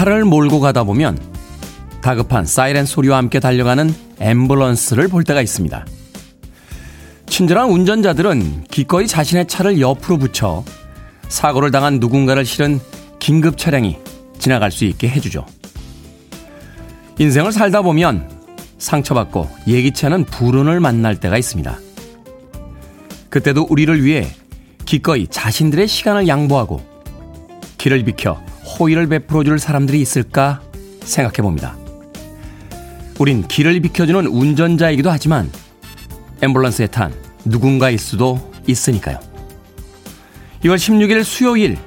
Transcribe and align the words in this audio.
차를 0.00 0.24
몰고 0.24 0.60
가다 0.60 0.84
보면 0.84 1.18
다급한 2.00 2.46
사이렌 2.46 2.86
소리와 2.86 3.18
함께 3.18 3.38
달려가는 3.38 3.94
앰뷸런스를 4.18 5.10
볼 5.10 5.24
때가 5.24 5.42
있습니다. 5.42 5.84
친절한 7.26 7.68
운전자들은 7.68 8.64
기꺼이 8.70 9.06
자신의 9.06 9.46
차를 9.46 9.78
옆으로 9.78 10.16
붙여 10.16 10.64
사고를 11.28 11.70
당한 11.70 12.00
누군가를 12.00 12.46
실은 12.46 12.80
긴급 13.18 13.58
차량이 13.58 13.98
지나갈 14.38 14.70
수 14.70 14.86
있게 14.86 15.06
해주죠. 15.06 15.44
인생을 17.18 17.52
살다 17.52 17.82
보면 17.82 18.26
상처받고 18.78 19.50
예기치 19.66 20.06
않은 20.06 20.24
불운을 20.24 20.80
만날 20.80 21.20
때가 21.20 21.36
있습니다. 21.36 21.78
그때도 23.28 23.66
우리를 23.68 24.02
위해 24.02 24.26
기꺼이 24.86 25.26
자신들의 25.26 25.86
시간을 25.86 26.26
양보하고 26.26 26.80
길을 27.76 28.02
비켜 28.04 28.40
호의를 28.78 29.08
베풀어 29.08 29.44
줄 29.44 29.58
사람들이 29.58 30.00
있을까 30.00 30.62
생각해 31.02 31.36
봅니다. 31.42 31.76
우린 33.18 33.46
길을 33.46 33.80
비켜주는 33.80 34.26
운전자이기도 34.26 35.10
하지만 35.10 35.50
앰뷸런스에 36.40 36.90
탄 36.90 37.12
누군가일 37.44 37.98
수도 37.98 38.52
있으니까요. 38.66 39.18
2월 40.64 40.76
16일 40.76 41.24
수요일 41.24 41.78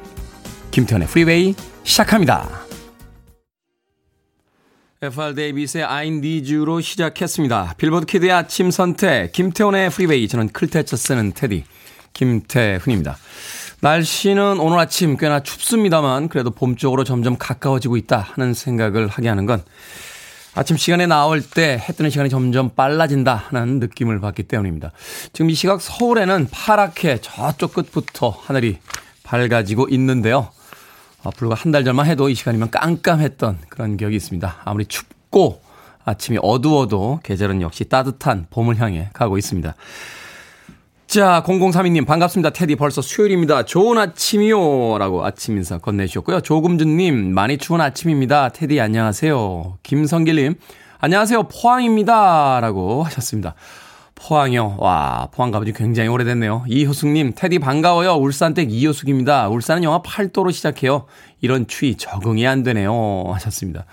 김태훈의 0.71 1.07
프리웨이 1.07 1.55
시작합니다. 1.83 2.49
FR 5.01 5.35
데이비드의 5.35 5.83
I 5.83 6.07
Need 6.07 6.53
You로 6.53 6.79
시작했습니다. 6.79 7.75
빌보드 7.77 8.05
kid의 8.05 8.31
아침 8.31 8.71
선택 8.71 9.31
김태훈의 9.33 9.89
프리웨이 9.89 10.27
저는 10.27 10.49
클테쳐 10.49 10.95
쓰는 10.95 11.33
테디 11.33 11.65
김태훈입니다. 12.13 13.17
날씨는 13.83 14.61
오늘 14.61 14.79
아침 14.79 15.17
꽤나 15.17 15.43
춥습니다만 15.43 16.29
그래도 16.29 16.51
봄 16.51 16.77
쪽으로 16.77 17.03
점점 17.03 17.37
가까워지고 17.37 17.97
있다 17.97 18.17
하는 18.17 18.53
생각을 18.53 19.09
하게 19.09 19.27
하는 19.27 19.45
건 19.45 19.61
아침 20.55 20.77
시간에 20.77 21.05
나올 21.05 21.41
때 21.41 21.77
해 21.77 21.91
뜨는 21.91 22.09
시간이 22.09 22.29
점점 22.29 22.69
빨라진다 22.69 23.35
하는 23.49 23.79
느낌을 23.81 24.21
받기 24.21 24.43
때문입니다. 24.43 24.93
지금 25.33 25.49
이 25.49 25.53
시각 25.53 25.81
서울에는 25.81 26.47
파랗게 26.49 27.19
저쪽 27.19 27.73
끝부터 27.73 28.29
하늘이 28.29 28.77
밝아지고 29.23 29.89
있는데요. 29.89 30.47
어, 31.23 31.31
불과 31.31 31.53
한 31.55 31.73
달 31.73 31.83
전만 31.83 32.05
해도 32.05 32.29
이 32.29 32.35
시간이면 32.35 32.71
깜깜했던 32.71 33.57
그런 33.67 33.97
기억이 33.97 34.15
있습니다. 34.15 34.61
아무리 34.63 34.85
춥고 34.85 35.61
아침이 36.05 36.37
어두워도 36.41 37.19
계절은 37.23 37.61
역시 37.61 37.83
따뜻한 37.89 38.47
봄을 38.49 38.79
향해 38.79 39.09
가고 39.11 39.37
있습니다. 39.37 39.75
자, 41.13 41.43
0032님 41.45 42.07
반갑습니다. 42.07 42.49
테디 42.49 42.75
벌써 42.75 43.03
수요일입니다. 43.03 43.65
좋은 43.65 43.99
아침이요. 43.99 44.97
라고 44.97 45.23
아침 45.23 45.57
인사 45.57 45.77
건네주셨고요. 45.77 46.41
조금준님 46.41 47.35
많이 47.35 47.59
추운 47.59 47.81
아침입니다. 47.81 48.49
테디 48.49 48.81
안녕하세요. 48.81 49.77
김성길님 49.83 50.55
안녕하세요. 50.97 51.49
포항입니다. 51.49 52.59
라고 52.61 53.03
하셨습니다. 53.03 53.53
포항이요. 54.15 54.77
와, 54.79 55.29
포항 55.31 55.51
가본 55.51 55.67
지 55.67 55.73
굉장히 55.73 56.09
오래됐네요. 56.09 56.63
이효숙님, 56.67 57.33
테디 57.35 57.59
반가워요. 57.59 58.13
울산댁 58.15 58.71
이효숙입니다. 58.71 59.49
울산은 59.49 59.83
영하 59.83 60.01
8도로 60.01 60.51
시작해요. 60.51 61.05
이런 61.41 61.67
추위 61.67 61.95
적응이 61.95 62.47
안 62.47 62.63
되네요. 62.63 63.25
하셨습니다. 63.33 63.85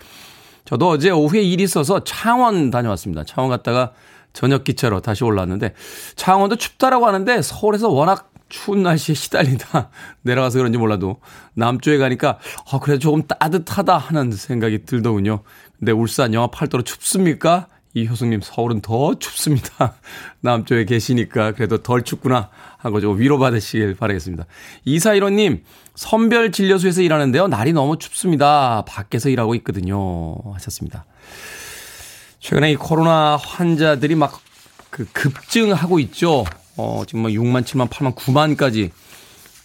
저도 0.64 0.88
어제 0.88 1.10
오후에 1.10 1.42
일이 1.42 1.64
있어서 1.64 2.02
창원 2.02 2.70
다녀왔습니다. 2.70 3.25
창원 3.25 3.50
갔다가 3.50 3.92
저녁 4.32 4.64
기차로 4.64 5.00
다시 5.00 5.24
올라왔는데 5.24 5.74
창원도 6.16 6.56
춥다라고 6.56 7.06
하는데 7.06 7.42
서울에서 7.42 7.88
워낙 7.88 8.30
추운 8.48 8.82
날씨에 8.82 9.14
시달리다 9.14 9.91
내려가서 10.22 10.58
그런지 10.58 10.76
몰라도 10.76 11.20
남쪽에 11.54 11.98
가니까 11.98 12.38
아 12.70 12.78
그래도 12.80 12.98
조금 13.00 13.22
따뜻하다 13.26 13.96
하는 13.96 14.32
생각이 14.32 14.84
들더군요. 14.84 15.42
근데 15.78 15.92
울산 15.92 16.34
영하 16.34 16.48
8도로 16.48 16.84
춥습니까? 16.84 17.69
이 17.92 18.06
효숙님 18.06 18.40
서울은 18.42 18.82
더 18.82 19.19
춥습니다. 19.19 19.94
남쪽에 20.42 20.84
계시니까 20.84 21.52
그래도 21.52 21.78
덜 21.78 22.02
춥구나 22.02 22.50
하고 22.78 23.00
좀 23.00 23.19
위로받으시길 23.19 23.96
바라겠습니다. 23.96 24.46
이사일호님 24.84 25.64
선별 25.96 26.52
진료소에서 26.52 27.02
일하는데요. 27.02 27.48
날이 27.48 27.72
너무 27.72 27.98
춥습니다. 27.98 28.84
밖에서 28.86 29.28
일하고 29.28 29.56
있거든요. 29.56 30.36
하셨습니다. 30.54 31.04
최근에 32.40 32.72
이 32.72 32.76
코로나 32.76 33.36
환자들이 33.36 34.14
막 34.16 34.50
그 34.90 35.06
급증하고 35.12 35.98
있죠. 36.00 36.44
어, 36.76 37.04
지금 37.06 37.22
뭐 37.22 37.30
6만, 37.30 37.62
7만, 37.62 37.88
8만, 37.88 38.14
9만까지 38.14 38.90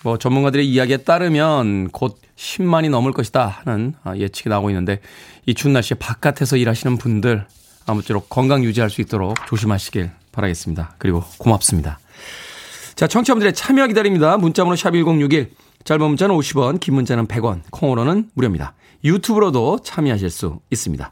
뭐 0.04 0.18
전문가들의 0.18 0.68
이야기에 0.70 0.98
따르면 0.98 1.90
곧 1.90 2.20
10만이 2.38 2.90
넘을 2.90 3.12
것이다 3.12 3.62
하는 3.64 3.96
아, 4.04 4.16
예측이 4.16 4.50
나오고 4.50 4.70
있는데 4.70 5.00
이 5.46 5.54
추운 5.54 5.74
날씨에 5.74 5.98
바깥에서 5.98 6.58
일하시는 6.58 6.98
분들 6.98 7.46
아무쪼록 7.88 8.30
건강 8.30 8.64
유지할 8.64 8.90
수 8.90 9.02
있도록 9.02 9.36
조심하시길 9.48 10.12
바라겠습니다. 10.32 10.96
그리고 10.98 11.24
고맙습니다. 11.38 12.00
자, 12.96 13.08
청취자분들의 13.08 13.54
참여 13.54 13.88
기다립니다. 13.88 14.38
문자번호 14.38 14.76
샵 14.76 14.92
1061, 14.92 15.52
짧은 15.84 16.08
문자는 16.08 16.36
50원, 16.36 16.80
긴 16.80 16.96
문자는 16.96 17.28
100원, 17.28 17.62
콩으로는 17.72 18.30
무료입니다. 18.34 18.74
유튜브로도 19.04 19.80
참여하실 19.84 20.30
수 20.30 20.60
있습니다. 20.72 21.12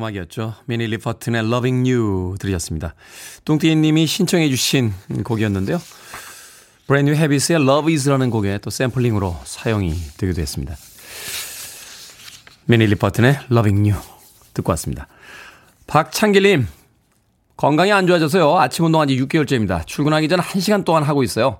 음악이었죠. 0.00 0.54
미니 0.64 0.86
리퍼튼의 0.86 1.44
Loving 1.44 1.90
You 1.90 2.36
들으셨습니다. 2.38 2.94
뚱띠님이 3.44 4.06
신청해 4.06 4.48
주신 4.48 4.92
곡이었는데요. 5.24 5.80
브랜뉴 6.86 7.14
헤비스의 7.14 7.60
Love 7.60 7.92
Is라는 7.94 8.30
곡에 8.30 8.58
또 8.58 8.70
샘플링으로 8.70 9.36
사용이 9.44 9.94
되기도 10.16 10.40
했습니다. 10.40 10.74
미니 12.64 12.86
리퍼튼의 12.86 13.38
Loving 13.50 13.90
You 13.90 14.02
듣고 14.54 14.70
왔습니다. 14.72 15.06
박창길님 15.86 16.66
건강이 17.56 17.92
안 17.92 18.06
좋아져서요. 18.06 18.58
아침 18.58 18.86
운동한 18.86 19.08
지 19.08 19.16
6개월째입니다. 19.20 19.86
출근하기 19.86 20.28
전 20.28 20.40
1시간 20.40 20.84
동안 20.84 21.02
하고 21.02 21.22
있어요. 21.22 21.58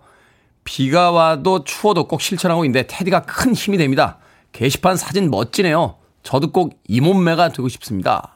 비가 0.64 1.10
와도 1.10 1.64
추워도 1.64 2.08
꼭 2.08 2.20
실천하고 2.22 2.64
있는데 2.64 2.86
테디가 2.86 3.22
큰 3.22 3.54
힘이 3.54 3.76
됩니다. 3.76 4.18
게시판 4.52 4.96
사진 4.96 5.30
멋지네요. 5.30 5.99
저도 6.22 6.52
꼭 6.52 6.72
이 6.88 7.00
몸매가 7.00 7.50
되고 7.50 7.68
싶습니다. 7.68 8.32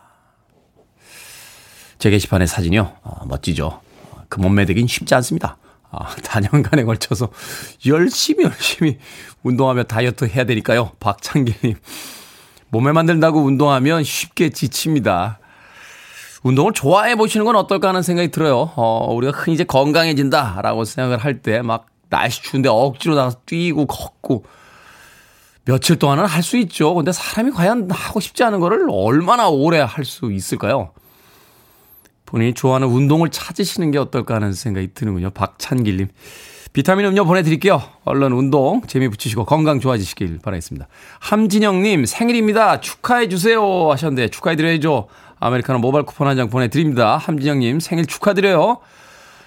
제 1.99 2.11
게시판의 2.11 2.47
사진이요. 2.47 2.93
어, 3.03 3.25
멋지죠. 3.27 3.81
그 4.29 4.41
몸매 4.41 4.65
되긴 4.65 4.87
쉽지 4.87 5.15
않습니다. 5.17 5.57
아, 5.91 6.15
단연간에 6.25 6.85
걸쳐서 6.85 7.29
열심히 7.87 8.45
열심히 8.45 8.99
운동하며 9.43 9.85
다이어트 9.85 10.25
해야 10.27 10.45
되니까요. 10.45 10.93
박창길님. 11.01 11.77
몸매 12.71 12.93
만든다고 12.93 13.41
운동하면 13.43 14.03
쉽게 14.03 14.51
지칩니다. 14.51 15.39
운동을 16.43 16.73
좋아해 16.73 17.15
보시는 17.17 17.47
건 17.47 17.57
어떨까 17.57 17.89
하는 17.89 18.03
생각이 18.03 18.31
들어요. 18.31 18.73
어, 18.77 19.13
우리가 19.15 19.33
흔히 19.39 19.55
이제 19.55 19.65
건강해진다라고 19.65 20.85
생각을 20.85 21.19
할 21.19 21.41
때 21.41 21.61
막 21.63 21.87
날씨 22.11 22.43
추운데 22.43 22.69
억지로 22.69 23.15
나가서 23.15 23.41
뛰고 23.47 23.87
걷고 23.87 24.45
며칠 25.65 25.97
동안은 25.97 26.27
할 26.27 26.43
수 26.43 26.57
있죠. 26.59 26.95
근데 26.95 27.11
사람이 27.13 27.53
과연 27.53 27.91
하고 27.91 28.21
싶지 28.21 28.45
않은 28.45 28.61
거를 28.61 28.87
얼마나 28.91 29.49
오래 29.49 29.79
할 29.81 30.05
수 30.05 30.31
있을까요? 30.33 30.91
본인이 32.27 32.53
좋아하는 32.55 32.89
운동을 32.89 33.31
찾으시는 33.31 33.91
게 33.91 33.99
어떨까 33.99 34.35
하는 34.35 34.53
생각이 34.53 34.89
드는군요. 34.95 35.31
박찬길님. 35.31 36.09
비타민 36.73 37.07
음료 37.07 37.25
보내드릴게요. 37.25 37.81
얼른 38.05 38.33
운동 38.33 38.83
재미 38.89 39.09
붙이시고 39.09 39.45
건강 39.45 39.79
좋아지시길 39.79 40.41
바라겠습니다. 40.43 40.89
함진영님 41.21 42.05
생일입니다. 42.05 42.81
축하해주세요 42.81 43.91
하셨는데 43.93 44.29
축하해드려야죠. 44.29 45.07
아메리카노 45.39 45.79
모바일 45.79 46.05
쿠폰 46.05 46.27
한 46.27 46.37
장 46.37 46.51
보내드립니다. 46.51 47.17
함진영님 47.17 47.79
생일 47.81 48.07
축하드려요. 48.07 48.81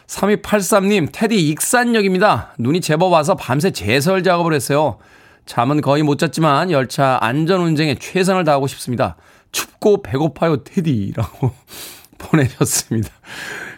3283님 0.08 1.10
테디 1.12 1.50
익산역입니다. 1.50 2.54
눈이 2.60 2.80
제법 2.80 3.12
와서 3.12 3.36
밤새 3.36 3.72
제설 3.72 4.24
작업을 4.24 4.54
했어요. 4.54 4.98
잠은 5.47 5.81
거의 5.81 6.03
못 6.03 6.19
잤지만 6.19 6.69
열차 6.69 7.17
안전 7.21 7.61
운행에 7.61 7.95
최선을 7.95 8.44
다하고 8.44 8.67
싶습니다. 8.67 9.15
춥고 9.51 10.03
배고파요, 10.03 10.63
테디라고 10.63 11.51
보내셨습니다. 12.19 13.09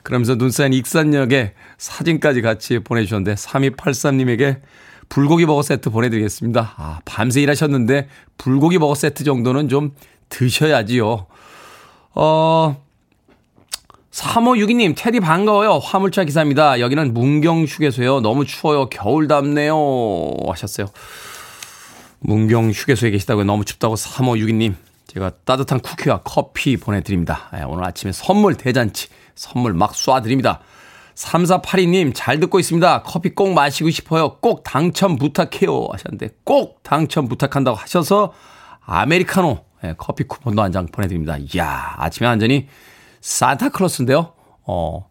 그러면서 0.03 0.35
눈 0.35 0.49
쌓인 0.49 0.73
익산역에 0.73 1.53
사진까지 1.77 2.41
같이 2.41 2.79
보내주셨는데 2.79 3.35
3283님에게 3.35 4.61
불고기 5.09 5.45
버거 5.45 5.61
세트 5.61 5.91
보내드리겠습니다. 5.91 6.73
아, 6.77 6.99
밤새 7.05 7.41
일하셨는데 7.41 8.07
불고기 8.37 8.79
버거 8.79 8.95
세트 8.95 9.23
정도는 9.23 9.69
좀 9.69 9.93
드셔야지요. 10.29 11.27
어, 12.15 12.83
3562님, 14.11 14.95
테디 14.97 15.19
반가워요. 15.19 15.77
화물차 15.77 16.23
기사입니다. 16.23 16.79
여기는 16.79 17.13
문경 17.13 17.63
휴게소요. 17.65 18.21
너무 18.21 18.45
추워요. 18.45 18.87
겨울 18.89 19.27
답네요. 19.27 19.75
하셨어요. 20.47 20.87
문경 22.19 22.71
휴게소에 22.71 23.11
계시다고 23.11 23.43
너무 23.43 23.65
춥다고 23.65 23.95
3562님. 23.95 24.75
제가 25.07 25.31
따뜻한 25.43 25.79
쿠키와 25.79 26.21
커피 26.23 26.77
보내드립니다. 26.77 27.49
예, 27.57 27.63
오늘 27.63 27.83
아침에 27.83 28.11
선물 28.11 28.55
대잔치, 28.55 29.07
선물 29.35 29.73
막 29.73 29.93
쏴드립니다. 29.93 30.59
3482님, 31.15 32.11
잘 32.13 32.39
듣고 32.39 32.59
있습니다. 32.59 33.03
커피 33.03 33.33
꼭 33.33 33.53
마시고 33.53 33.89
싶어요. 33.89 34.37
꼭 34.39 34.63
당첨 34.63 35.17
부탁해요. 35.17 35.87
하셨는데, 35.91 36.29
꼭 36.45 36.81
당첨 36.83 37.27
부탁한다고 37.27 37.75
하셔서, 37.75 38.33
아메리카노, 38.85 39.65
예, 39.85 39.95
커피 39.97 40.23
쿠폰도 40.25 40.61
한 40.61 40.71
장 40.71 40.85
보내드립니다. 40.85 41.37
이야, 41.53 41.95
아침에 41.97 42.27
완전히 42.27 42.67
산타클로스인데요. 43.21 44.33
어, 44.65 45.09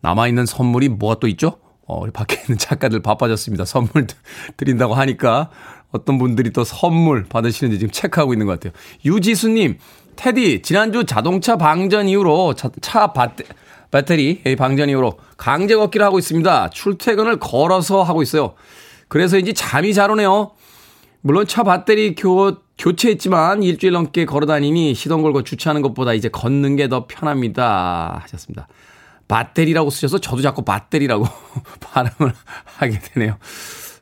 남아있는 0.00 0.46
선물이 0.46 0.90
뭐가 0.90 1.18
또 1.18 1.26
있죠? 1.28 1.58
어, 1.86 2.00
우리 2.00 2.10
밖에 2.10 2.40
있는 2.42 2.58
작가들 2.58 3.00
바빠졌습니다. 3.02 3.64
선물 3.64 4.06
드린다고 4.56 4.94
하니까 4.94 5.50
어떤 5.92 6.18
분들이 6.18 6.50
또 6.52 6.64
선물 6.64 7.24
받으시는지 7.24 7.78
지금 7.78 7.90
체크하고 7.90 8.32
있는 8.34 8.46
것 8.46 8.58
같아요. 8.60 8.72
유지수님, 9.04 9.78
테디, 10.16 10.62
지난주 10.62 11.04
자동차 11.04 11.56
방전 11.56 12.08
이후로 12.08 12.54
차, 12.54 12.70
차 12.80 13.12
배터, 13.12 13.44
배터리 13.90 14.42
방전 14.58 14.88
이후로 14.90 15.18
강제 15.36 15.76
걷기를 15.76 16.04
하고 16.04 16.18
있습니다. 16.18 16.70
출퇴근을 16.70 17.38
걸어서 17.38 18.02
하고 18.02 18.22
있어요. 18.22 18.54
그래서인지 19.08 19.54
잠이 19.54 19.94
잘 19.94 20.10
오네요. 20.10 20.52
물론 21.20 21.46
차 21.46 21.62
배터리 21.62 22.14
교, 22.14 22.56
교체했지만 22.78 23.62
일주일 23.62 23.92
넘게 23.92 24.26
걸어 24.26 24.46
다니니 24.46 24.94
시동 24.94 25.22
걸고 25.22 25.42
주차하는 25.44 25.82
것보다 25.82 26.12
이제 26.12 26.28
걷는 26.28 26.76
게 26.76 26.88
더 26.88 27.06
편합니다. 27.06 28.20
하셨습니다. 28.22 28.68
배터리라고 29.28 29.90
쓰셔서 29.90 30.18
저도 30.18 30.42
자꾸 30.42 30.62
배터리라고 30.64 31.26
발음을 31.80 32.32
하게 32.78 32.98
되네요. 33.00 33.38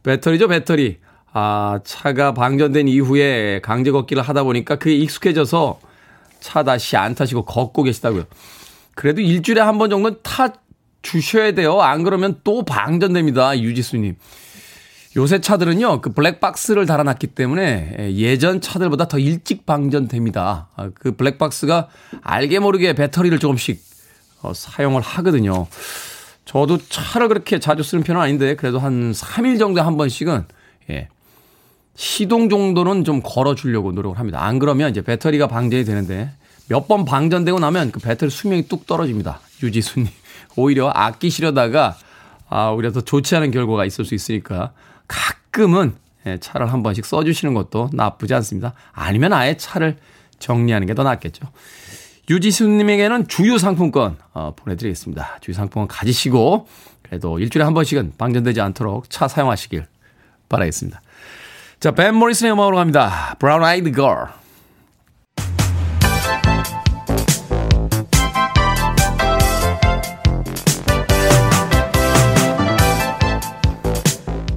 배터리죠, 0.03 0.49
배터리. 0.49 0.99
아, 1.37 1.81
차가 1.85 2.33
방전된 2.33 2.87
이후에 2.87 3.61
강제 3.61 3.91
걷기를 3.91 4.23
하다 4.23 4.45
보니까 4.45 4.77
그게 4.77 4.95
익숙해져서 4.95 5.81
차 6.41 6.63
다시 6.63 6.97
안 6.97 7.15
타시고 7.15 7.45
걷고 7.45 7.83
계시다고요. 7.83 8.25
그래도 8.95 9.21
일주일에 9.21 9.61
한 9.61 9.79
번 9.79 9.91
정도는 9.91 10.19
타 10.23 10.49
주셔야 11.03 11.53
돼요. 11.53 11.81
안 11.83 12.05
그러면 12.05 12.41
또 12.45 12.65
방전됩니다. 12.65 13.59
유지수님. 13.59 14.17
요새 15.17 15.41
차들은요, 15.41 16.01
그 16.01 16.13
블랙박스를 16.13 16.87
달아놨기 16.87 17.29
때문에 17.29 18.13
예전 18.17 18.61
차들보다 18.61 19.09
더 19.09 19.19
일찍 19.19 19.67
방전됩니다. 19.67 20.69
아, 20.77 20.91
그 20.95 21.13
블랙박스가 21.17 21.89
알게 22.23 22.61
모르게 22.61 22.93
배터리를 22.95 23.37
조금씩 23.41 23.83
어, 24.43 24.53
사용을 24.55 25.03
하거든요. 25.03 25.67
저도 26.45 26.79
차를 26.79 27.29
그렇게 27.29 27.59
자주 27.59 27.83
쓰는 27.83 28.05
편은 28.05 28.21
아닌데, 28.21 28.55
그래도 28.55 28.79
한 28.79 29.13
3일 29.13 29.59
정도에 29.59 29.83
한 29.83 29.97
번씩은, 29.97 30.45
예, 30.91 31.09
시동 31.97 32.49
정도는 32.49 33.05
좀 33.05 33.21
걸어주려고 33.23 33.93
노력을 33.93 34.19
합니다. 34.19 34.43
안 34.45 34.59
그러면 34.59 34.91
이제 34.91 35.03
배터리가 35.03 35.47
방전이 35.47 35.85
되는데, 35.85 36.31
몇 36.69 36.89
번 36.89 37.05
방전되고 37.05 37.59
나면 37.59 37.93
그 37.93 38.01
배터리 38.01 38.31
수명이 38.31 38.69
뚝 38.69 38.87
떨어집니다. 38.87 39.41
유지수님. 39.63 40.09
오히려 40.57 40.91
아끼시려다가, 40.91 41.97
아, 42.49 42.69
오히려 42.71 42.91
더 42.93 43.01
좋지 43.01 43.37
않은 43.37 43.51
결과가 43.51 43.85
있을 43.85 44.05
수 44.05 44.15
있으니까, 44.15 44.73
가끔은 45.09 45.95
예, 46.27 46.39
차를 46.39 46.73
한 46.73 46.83
번씩 46.83 47.05
써주시는 47.05 47.53
것도 47.53 47.91
나쁘지 47.93 48.33
않습니다. 48.35 48.73
아니면 48.93 49.33
아예 49.35 49.57
차를 49.59 49.99
정리하는 50.39 50.87
게 50.87 50.95
더 50.95 51.03
낫겠죠. 51.03 51.47
유지수님에게는 52.31 53.29
주유 53.29 53.59
상품권 53.59 54.17
어, 54.33 54.55
보내드리겠습니다. 54.57 55.39
주유 55.43 55.55
상품권 55.55 55.87
가지시고 55.89 56.67
그래도 57.03 57.39
일주일에 57.39 57.65
한 57.65 57.75
번씩은 57.75 58.15
방전되지 58.17 58.63
않도록 58.63 59.11
차 59.11 59.29
사용하시길 59.29 59.85
바라겠습니다. 60.49 61.03
자, 61.85 61.91
밴 61.91 62.15
모리슨의 62.15 62.55
음악으로 62.55 62.77
갑니다. 62.77 63.37
Brown 63.39 63.63
Eyed 63.63 63.93
Girl. 63.93 64.29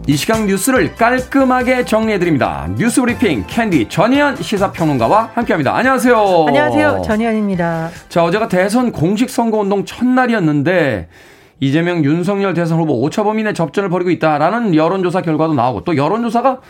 이 0.07 0.15
시간 0.15 0.45
뉴스를 0.45 0.95
깔끔하게 0.95 1.83
정리해드립니다. 1.83 2.69
뉴스 2.77 3.01
브리핑 3.01 3.43
캔디 3.45 3.89
전희연 3.89 4.37
시사평론가와 4.37 5.31
함께합니다. 5.33 5.75
안녕하세요. 5.75 6.45
안녕하세요. 6.47 7.01
전희연입니다. 7.03 7.89
자, 8.07 8.23
어제가 8.23 8.47
대선 8.47 8.93
공식 8.93 9.29
선거운동 9.29 9.83
첫날이었는데 9.83 11.09
이재명 11.59 12.05
윤석열 12.05 12.53
대선 12.53 12.79
후보 12.79 13.01
오차범위 13.01 13.43
내 13.43 13.51
접전을 13.51 13.89
벌이고 13.89 14.11
있다라는 14.11 14.75
여론조사 14.75 15.23
결과도 15.23 15.55
나오고 15.55 15.83
또 15.83 15.97
여론조사가 15.97 16.61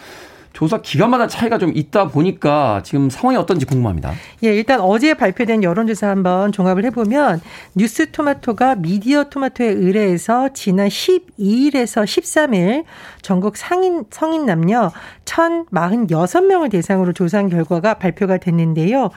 조사 0.58 0.82
기간마다 0.82 1.28
차이가 1.28 1.60
좀 1.60 1.72
있다 1.76 2.08
보니까 2.08 2.82
지금 2.84 3.12
상황이 3.12 3.38
어떤지 3.38 3.64
궁금합니다. 3.68 4.14
예, 4.44 4.56
일단 4.56 4.80
어제 4.80 5.14
발표된 5.14 5.62
여론조사 5.62 6.10
한번 6.10 6.52
종합을 6.52 6.84
해보면 6.86 7.42
뉴스 7.76 8.10
토마토가 8.10 8.74
미디어 8.74 9.26
토마토에 9.26 9.68
의뢰해서 9.68 10.50
지난 10.56 10.88
12일에서 10.88 12.06
13일 12.06 12.86
전국 13.22 13.56
상인, 13.56 14.06
성인 14.10 14.48
남녀 14.48 14.92
1,046명을 15.26 16.72
대상으로 16.72 17.14
조사한 17.14 17.50
결과가 17.50 17.94
발표가 17.94 18.38
됐는데요. 18.38 19.12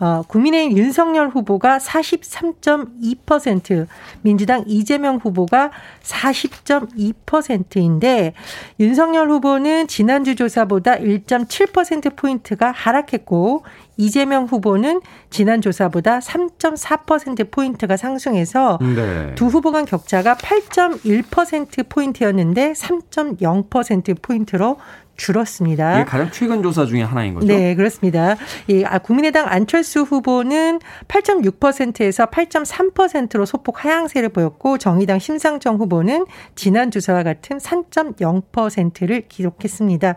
어, 0.00 0.22
국민의힘 0.28 0.78
윤석열 0.78 1.28
후보가 1.28 1.78
43.2%, 1.78 3.88
민주당 4.22 4.62
이재명 4.66 5.16
후보가 5.16 5.72
40.2%인데 6.02 8.32
윤석열 8.78 9.28
후보는 9.30 9.88
지난주 9.88 10.36
조사보다 10.36 10.94
1.7%포인트가 10.96 12.70
하락했고 12.70 13.64
이재명 13.96 14.44
후보는 14.44 15.00
지난 15.28 15.60
조사보다 15.60 16.20
3.4%포인트가 16.20 17.96
상승해서 17.96 18.78
네. 18.80 19.34
두 19.34 19.46
후보 19.46 19.72
간 19.72 19.84
격차가 19.84 20.36
8.1%포인트였는데 20.36 22.74
3.0%포인트로 22.74 24.76
줄었습니다. 25.18 26.00
이게 26.00 26.04
가장 26.04 26.30
최근 26.30 26.62
조사 26.62 26.86
중에 26.86 27.02
하나인 27.02 27.34
거죠? 27.34 27.46
네, 27.46 27.74
그렇습니다. 27.74 28.36
이 28.68 28.84
아, 28.86 28.98
국민의당 28.98 29.46
안철수 29.48 30.02
후보는 30.02 30.78
8.6%에서 31.08 32.26
8.3%로 32.26 33.44
소폭 33.44 33.84
하향세를 33.84 34.30
보였고 34.30 34.78
정의당 34.78 35.18
심상정 35.18 35.76
후보는 35.76 36.24
지난 36.54 36.90
조사와 36.90 37.24
같은 37.24 37.58
3.0%를 37.58 39.24
기록했습니다. 39.28 40.14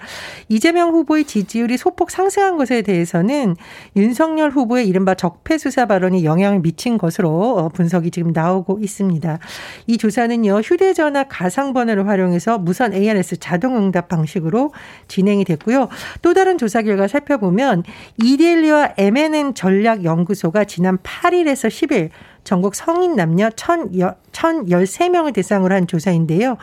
이재명 0.47 0.91
후보의 0.91 1.25
지지율이 1.25 1.77
소폭 1.77 2.11
상승한 2.11 2.57
것에 2.57 2.83
대해서는 2.83 3.55
윤석열 3.95 4.51
후보의 4.51 4.87
이른바 4.87 5.15
적폐 5.15 5.57
수사 5.57 5.87
발언이 5.87 6.23
영향을 6.23 6.59
미친 6.59 6.97
것으로 6.97 7.57
어, 7.57 7.69
분석이 7.69 8.11
지금 8.11 8.31
나오고 8.33 8.79
있습니다. 8.79 9.39
이 9.87 9.97
조사는요 9.97 10.59
휴대전화 10.59 11.23
가상번호를 11.23 12.07
활용해서 12.07 12.59
무선 12.59 12.93
ARS 12.93 13.37
자동응답 13.37 14.07
방식으로 14.07 14.71
진행이 15.07 15.45
됐고요. 15.45 15.89
또 16.21 16.33
다른 16.33 16.57
조사 16.57 16.81
결과 16.81 17.07
살펴보면 17.07 17.83
이데일리와 18.23 18.93
MNN 18.97 19.53
전략연구소가 19.53 20.65
지난 20.65 20.97
8일에서 20.99 21.69
10일 21.69 22.09
전국 22.43 22.75
성인 22.75 23.15
남녀 23.15 23.49
1,013명을 23.49 25.33
대상으로 25.33 25.75
한 25.75 25.87
조사인데요. 25.87 26.57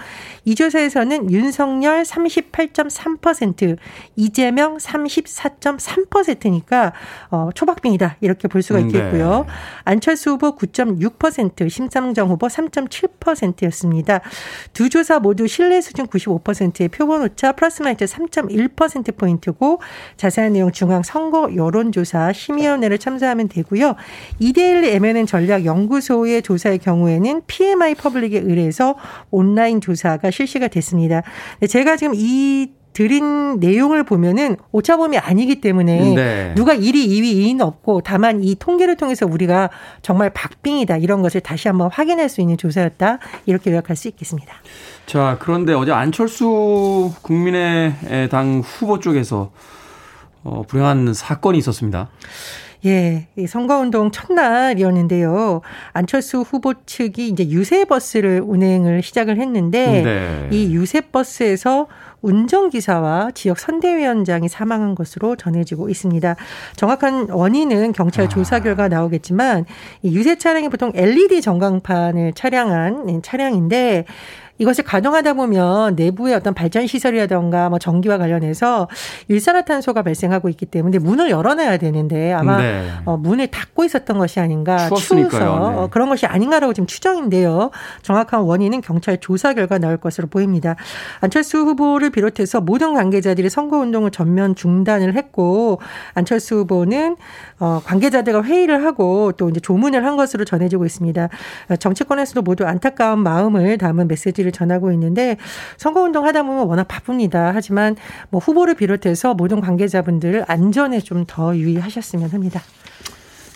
이 0.45 0.55
조사에서는 0.55 1.31
윤석열 1.31 2.03
38.3%, 2.03 3.77
이재명 4.17 4.79
34.3%니까 4.79 6.93
어, 7.31 7.51
초박빙이다 7.55 8.17
이렇게 8.21 8.49
볼 8.49 8.63
수가 8.63 8.81
있겠고요. 8.81 9.45
네. 9.47 9.53
안철수 9.85 10.33
후보 10.33 10.57
9.6%, 10.57 11.71
심상정 11.71 12.31
후보 12.31 12.47
3.7%였습니다. 12.47 14.21
두 14.73 14.89
조사 14.89 15.19
모두 15.19 15.47
신뢰 15.47 15.81
수준 15.81 16.07
95%의 16.07 16.89
표본 16.89 17.23
오차 17.23 17.53
플러스 17.53 17.83
마이너스 17.83 18.17
3.1%포인트고 18.17 19.81
자세한 20.17 20.55
내용 20.55 20.73
중앙 20.73 21.03
선거 21.03 21.55
여론조사 21.55 22.33
심의위원회를 22.33 22.99
참조하면 22.99 23.49
되고요. 23.49 23.95
이데일 24.39 24.85
MNN 24.85 25.27
전략 25.27 25.65
연구소의 25.69 26.43
조사의 26.43 26.79
경우에는 26.79 27.43
PMI 27.47 27.95
퍼블릭에 27.95 28.41
의뢰해서 28.41 28.97
온라인 29.31 29.81
조사가 29.81 30.31
실시가 30.31 30.69
됐습니다. 30.69 31.23
제가 31.69 31.97
지금 31.97 32.15
이 32.17 32.73
드린 32.99 33.61
내용을 33.61 34.03
보면은 34.03 34.57
오차범위 34.73 35.19
안이기 35.19 35.61
때문에 35.61 36.15
네. 36.17 36.53
누가 36.57 36.75
1위, 36.75 36.95
2위, 36.95 37.23
2위는 37.37 37.61
없고 37.61 38.01
다만 38.01 38.43
이 38.43 38.57
통계를 38.57 38.97
통해서 38.97 39.25
우리가 39.25 39.71
정말 40.03 40.31
박빙이다 40.31 40.97
이런 40.97 41.23
것을 41.23 41.41
다시 41.41 41.69
한번 41.69 41.91
확인할 41.93 42.29
수 42.29 42.41
있는 42.41 42.57
조사였다 42.57 43.21
이렇게 43.47 43.71
요약할 43.71 43.95
수 43.95 44.09
있겠습니다. 44.09 44.53
자 45.07 45.37
그런데 45.39 45.75
어제 45.75 45.93
안철수 45.93 47.13
국민의당 47.23 48.63
후보 48.65 48.99
쪽에서 48.99 49.53
어, 50.43 50.63
불행한 50.67 51.15
사건이 51.15 51.57
있었습니다. 51.59 52.09
예, 52.87 53.27
이 53.37 53.47
선거운동 53.47 54.11
첫날이었는데요. 54.13 55.63
안철수 55.93 56.41
후보 56.43 56.75
측이 56.87 57.29
이제 57.29 57.49
유세버스를 57.49 58.43
운행을 58.45 59.03
시작을 59.03 59.39
했는데 59.39 60.03
네. 60.03 60.49
이 60.53 60.75
유세버스에서 60.75 61.89
운전기사와 62.21 63.31
지역 63.35 63.59
선대위원장이 63.59 64.49
사망한 64.49 64.95
것으로 64.95 65.37
전해지고 65.37 65.89
있습니다. 65.89 66.37
정확한 66.77 67.31
원인은 67.31 67.93
경찰 67.93 68.27
아. 68.27 68.29
조사 68.29 68.61
결과 68.61 68.89
나오겠지만 68.89 69.65
이 70.03 70.17
유세 70.17 70.37
차량이 70.37 70.69
보통 70.69 70.93
LED 70.95 71.41
전광판을 71.41 72.33
차량한 72.35 73.23
차량인데 73.23 74.05
이것이 74.59 74.83
가동하다 74.83 75.35
보면 75.35 75.95
내부의 75.95 76.35
어떤 76.35 76.53
발전 76.53 76.87
시설이라던가 76.87 77.69
뭐 77.69 77.79
전기와 77.79 78.19
관련해서 78.19 78.89
일산화탄소가 79.29 80.03
발생하고 80.03 80.49
있기 80.51 80.67
때문에 80.67 80.99
문을 80.99 81.31
열어놔야 81.31 81.79
되는데 81.79 82.33
아마 82.33 82.59
네. 82.59 82.91
어, 83.05 83.17
문을 83.17 83.47
닫고 83.49 83.85
있었던 83.85 84.19
것이 84.19 84.41
아닌가 84.41 84.89
추우니까요. 84.89 85.29
추워서 85.31 85.71
네. 85.71 85.77
어, 85.79 85.89
그런 85.91 86.09
것이 86.09 86.27
아닌가라고 86.27 86.73
지금 86.73 86.87
추정인데요. 86.87 87.71
정확한 88.03 88.41
원인은 88.41 88.81
경찰 88.81 89.19
조사 89.19 89.55
결과 89.55 89.79
나올 89.79 89.97
것으로 89.97 90.27
보입니다. 90.27 90.77
안철수 91.21 91.59
후보를 91.59 92.11
비롯해서 92.11 92.61
모든 92.61 92.95
관계자들이 92.95 93.49
선거운동을 93.51 94.11
전면 94.11 94.55
중단을 94.55 95.15
했고 95.15 95.81
안철수 96.15 96.57
후보는 96.57 97.17
어, 97.61 97.81
관계자들과 97.85 98.43
회의를 98.43 98.85
하고 98.85 99.33
또 99.33 99.49
이제 99.49 99.61
조문을 99.61 100.05
한 100.05 100.17
것으로 100.17 100.45
전해지고 100.45 100.85
있습니다. 100.85 101.29
정치권에서도 101.79 102.43
모두 102.43 102.65
안타까운 102.65 103.21
마음을 103.21 103.79
담은 103.79 104.09
메시지를 104.09 104.48
메시지를 104.49 104.53
전하고 104.53 104.91
있는데 104.93 105.37
선거운동 105.77 106.25
하다 106.27 106.43
보면 106.43 106.67
워낙 106.67 106.85
바쁩니다. 106.89 107.53
하지만 107.55 107.97
뭐 108.31 108.41
후보를 108.41 108.75
비롯해서 108.75 109.35
모든 109.35 109.61
관계자분들 109.61 110.45
안전에 110.49 111.01
좀 111.01 111.19
더 111.29 111.55
유의하셨으면 111.55 112.31
합니다. 112.31 112.63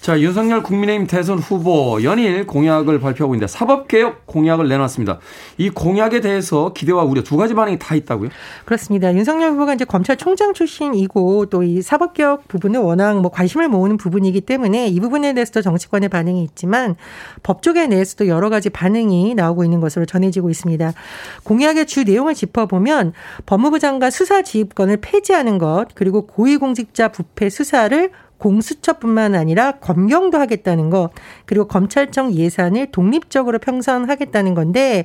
자, 0.02 0.18
윤석열 0.18 0.64
국민의힘 0.64 1.06
대선 1.06 1.38
후보 1.38 2.02
연일 2.02 2.44
공약을 2.44 2.98
발표하고 2.98 3.36
있는데 3.36 3.46
사법개혁 3.46 4.26
공약을 4.26 4.68
내놨습니다. 4.68 5.20
이 5.58 5.70
공약에 5.70 6.20
대해서 6.20 6.72
기대와 6.72 7.04
우려 7.04 7.22
두 7.22 7.36
가지 7.36 7.54
반응이 7.54 7.78
다 7.78 7.94
있다고요? 7.94 8.30
그렇습니다. 8.64 9.14
윤석열 9.14 9.52
후보가 9.52 9.74
이제 9.74 9.84
검찰총장 9.84 10.54
출신이고 10.54 11.46
또 11.46 11.62
이 11.62 11.80
사법개혁 11.80 12.48
부분은 12.48 12.80
워낙 12.80 13.20
뭐 13.20 13.30
관심을 13.30 13.68
모으는 13.68 13.96
부분이기 13.96 14.40
때문에 14.40 14.88
이 14.88 14.98
부분에 14.98 15.34
대해서도 15.34 15.62
정치권의 15.62 16.08
반응이 16.08 16.42
있지만 16.42 16.96
법조계 17.44 17.86
내에서도 17.86 18.26
여러 18.26 18.50
가지 18.50 18.70
반응이 18.70 19.36
나오고 19.36 19.62
있는 19.62 19.78
것으로 19.78 20.04
전해지고 20.04 20.50
있습니다. 20.50 20.92
공약의 21.44 21.86
주 21.86 22.02
내용을 22.02 22.34
짚어보면 22.34 23.12
법무부 23.46 23.78
장관 23.78 24.10
수사 24.10 24.42
지휘권을 24.42 24.96
폐지하는 24.96 25.58
것 25.58 25.86
그리고 25.94 26.26
고위공직자 26.26 27.12
부패 27.12 27.48
수사를 27.48 28.10
공수처뿐만 28.42 29.36
아니라 29.36 29.72
검경도 29.72 30.36
하겠다는 30.36 30.90
것 30.90 31.10
그리고 31.46 31.68
검찰청 31.68 32.32
예산을 32.32 32.90
독립적으로 32.90 33.60
평선하겠다는 33.60 34.54
건데 34.54 35.04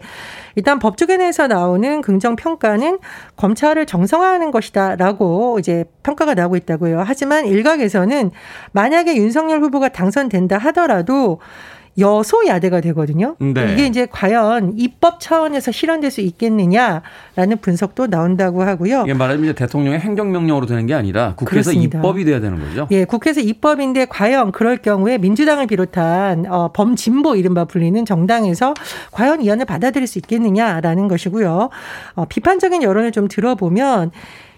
일단 0.56 0.80
법조계 0.80 1.18
내에서 1.18 1.46
나오는 1.46 2.02
긍정 2.02 2.36
평가는 2.36 2.98
검찰을 3.36 3.86
정성화하는 3.86 4.50
것이다라고 4.50 5.60
이제 5.60 5.86
평가가 6.02 6.34
나오고 6.34 6.56
있다고요. 6.56 7.04
하지만 7.06 7.46
일각에서는 7.46 8.32
만약에 8.72 9.16
윤석열 9.16 9.62
후보가 9.62 9.90
당선된다 9.90 10.58
하더라도 10.58 11.40
여소야대가 11.98 12.82
되거든요. 12.82 13.36
네. 13.40 13.74
이게 13.74 13.88
이제 13.88 14.06
과연 14.10 14.74
입법 14.78 15.20
차원에서 15.20 15.72
실현될 15.72 16.12
수 16.12 16.22
있겠느냐라는 16.22 17.58
분석도 17.62 18.08
나온다고 18.08 18.64
하고요. 18.64 19.04
이게 19.04 19.14
말하자면 19.14 19.56
대통령의 19.56 20.00
행정명령으로 20.00 20.66
되는 20.68 20.86
게 20.86 20.94
아니라 20.94 21.34
국회에서 21.36 21.72
그렇습니다. 21.72 22.00
입법이 22.00 22.26
돼야 22.26 22.40
되는 22.40 22.60
거죠. 22.60 22.88
예, 22.92 23.06
국회에서 23.06 23.42
입법인데 23.42 24.06
과연 24.06 24.52
그럴 24.52 24.78
경우에 24.78 25.18
민주당을 25.18 25.68
비롯한 25.68 26.46
어, 26.48 26.72
범진보 26.72 27.36
이른바 27.36 27.66
불리는 27.66 28.06
정당에서 28.06 28.74
과연 29.12 29.42
이 29.42 29.52
안을 29.52 29.66
받아들일 29.66 30.08
수 30.08 30.20
있겠느냐라는 30.20 31.08
것이고요. 31.08 31.70
어, 32.16 32.26
비판적인 32.26 32.84
여론을 32.84 33.12
좀 33.12 33.28
들어보면 33.28 34.12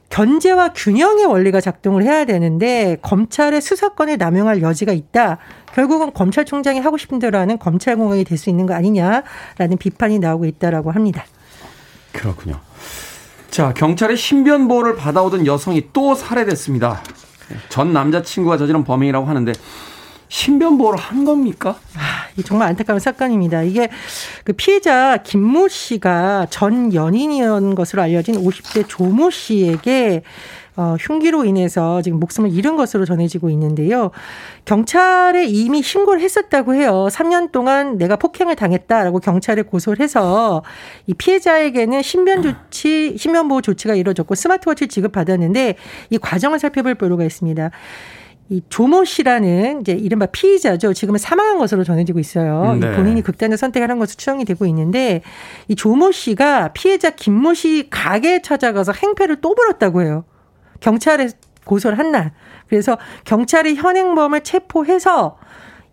견제와 0.09 0.73
균형의 0.73 1.25
원리가 1.25 1.61
작동을 1.61 2.03
해야 2.03 2.25
되는데 2.25 2.97
검찰의 3.01 3.61
수사권을 3.61 4.17
남용할 4.17 4.61
여지가 4.61 4.91
있다. 4.91 5.37
결국은 5.73 6.13
검찰총장이 6.13 6.79
하고 6.79 6.97
싶은 6.97 7.19
대로 7.19 7.37
하는 7.37 7.59
검찰공화국이 7.59 8.23
될 8.23 8.37
수 8.37 8.49
있는 8.49 8.65
거 8.65 8.73
아니냐라는 8.73 9.77
비판이 9.79 10.19
나오고 10.19 10.45
있다라고 10.45 10.91
합니다. 10.91 11.25
그렇군요. 12.13 12.59
자, 13.51 13.73
경찰의 13.73 14.15
신변보호를 14.17 14.95
받아오던 14.95 15.45
여성이 15.45 15.89
또 15.93 16.15
살해됐습니다. 16.15 17.03
전 17.69 17.93
남자친구가 17.93 18.57
저지른 18.57 18.83
범행이라고 18.83 19.27
하는데 19.27 19.51
신변보호를 20.29 20.99
한 20.99 21.25
겁니까? 21.25 21.77
아, 21.97 22.41
정말 22.45 22.69
안타까운 22.69 22.99
사건입니다. 22.99 23.63
이게 23.63 23.89
그 24.43 24.53
피해자 24.53 25.17
김모 25.17 25.67
씨가 25.67 26.47
전 26.49 26.93
연인이었던 26.93 27.75
것으로 27.75 28.01
알려진 28.01 28.35
50대 28.35 28.85
조모 28.87 29.31
씨에게 29.31 30.23
어, 30.79 30.95
흉기로 30.97 31.43
인해서 31.43 32.01
지금 32.01 32.21
목숨을 32.21 32.53
잃은 32.53 32.77
것으로 32.77 33.03
전해지고 33.03 33.49
있는데요. 33.49 34.11
경찰에 34.63 35.45
이미 35.45 35.81
신고를 35.81 36.21
했었다고 36.21 36.73
해요. 36.73 37.09
3년 37.11 37.51
동안 37.51 37.97
내가 37.97 38.15
폭행을 38.15 38.55
당했다라고 38.55 39.19
경찰에 39.19 39.63
고소를 39.63 40.01
해서 40.01 40.63
이 41.05 41.13
피해자에게는 41.13 42.01
신변 42.01 42.41
조치, 42.41 43.17
신변 43.17 43.49
보호 43.49 43.59
조치가 43.59 43.95
이루어졌고 43.95 44.35
스마트워치를 44.35 44.87
지급받았는데 44.87 45.75
이 46.11 46.17
과정을 46.17 46.59
살펴볼 46.59 46.95
필요가 46.95 47.25
있습니다. 47.25 47.71
이 48.51 48.63
조모 48.67 49.05
씨라는 49.05 49.81
이제 49.81 49.91
이른바 49.91 50.25
피의자죠. 50.25 50.93
지금은 50.93 51.19
사망한 51.19 51.59
것으로 51.59 51.83
전해지고 51.83 52.19
있어요. 52.19 52.75
네. 52.79 52.95
본인이 52.95 53.21
극단의 53.21 53.59
선택을 53.59 53.91
한 53.91 53.99
것으로 53.99 54.15
추정이 54.17 54.43
되고 54.43 54.65
있는데 54.65 55.21
이 55.67 55.75
조모 55.75 56.11
씨가 56.11 56.69
피해자 56.73 57.11
김모 57.11 57.53
씨 57.53 57.87
가게에 57.91 58.41
찾아가서 58.41 58.93
행패를 58.93 59.41
또 59.41 59.53
부렸다고 59.53 60.01
해요. 60.01 60.25
경찰에 60.79 61.29
고소를 61.63 61.99
한 61.99 62.11
날. 62.11 62.31
그래서 62.67 62.97
경찰이 63.25 63.75
현행범을 63.75 64.41
체포해서 64.41 65.37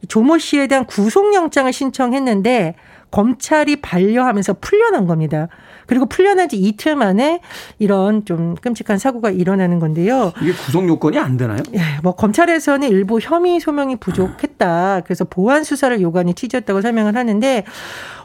조모 0.08 0.38
씨에 0.38 0.66
대한 0.66 0.86
구속영장을 0.86 1.70
신청했는데 1.70 2.74
검찰이 3.10 3.82
반려하면서 3.82 4.54
풀려난 4.60 5.06
겁니다. 5.06 5.48
그리고 5.86 6.06
풀려난 6.06 6.48
지 6.48 6.56
이틀 6.56 6.96
만에 6.96 7.40
이런 7.78 8.24
좀 8.24 8.54
끔찍한 8.56 8.98
사고가 8.98 9.30
일어나는 9.30 9.78
건데요. 9.78 10.32
이게 10.42 10.52
구속 10.52 10.86
요건이 10.86 11.18
안 11.18 11.36
되나요? 11.36 11.62
예, 11.74 11.80
뭐 12.02 12.14
검찰에서는 12.14 12.88
일부 12.88 13.18
혐의 13.20 13.60
소명이 13.60 13.96
부족했다. 13.96 15.02
그래서 15.04 15.24
보완 15.24 15.64
수사를 15.64 16.00
요구하는 16.00 16.34
취지였다고 16.34 16.80
설명을 16.80 17.16
하는데 17.16 17.64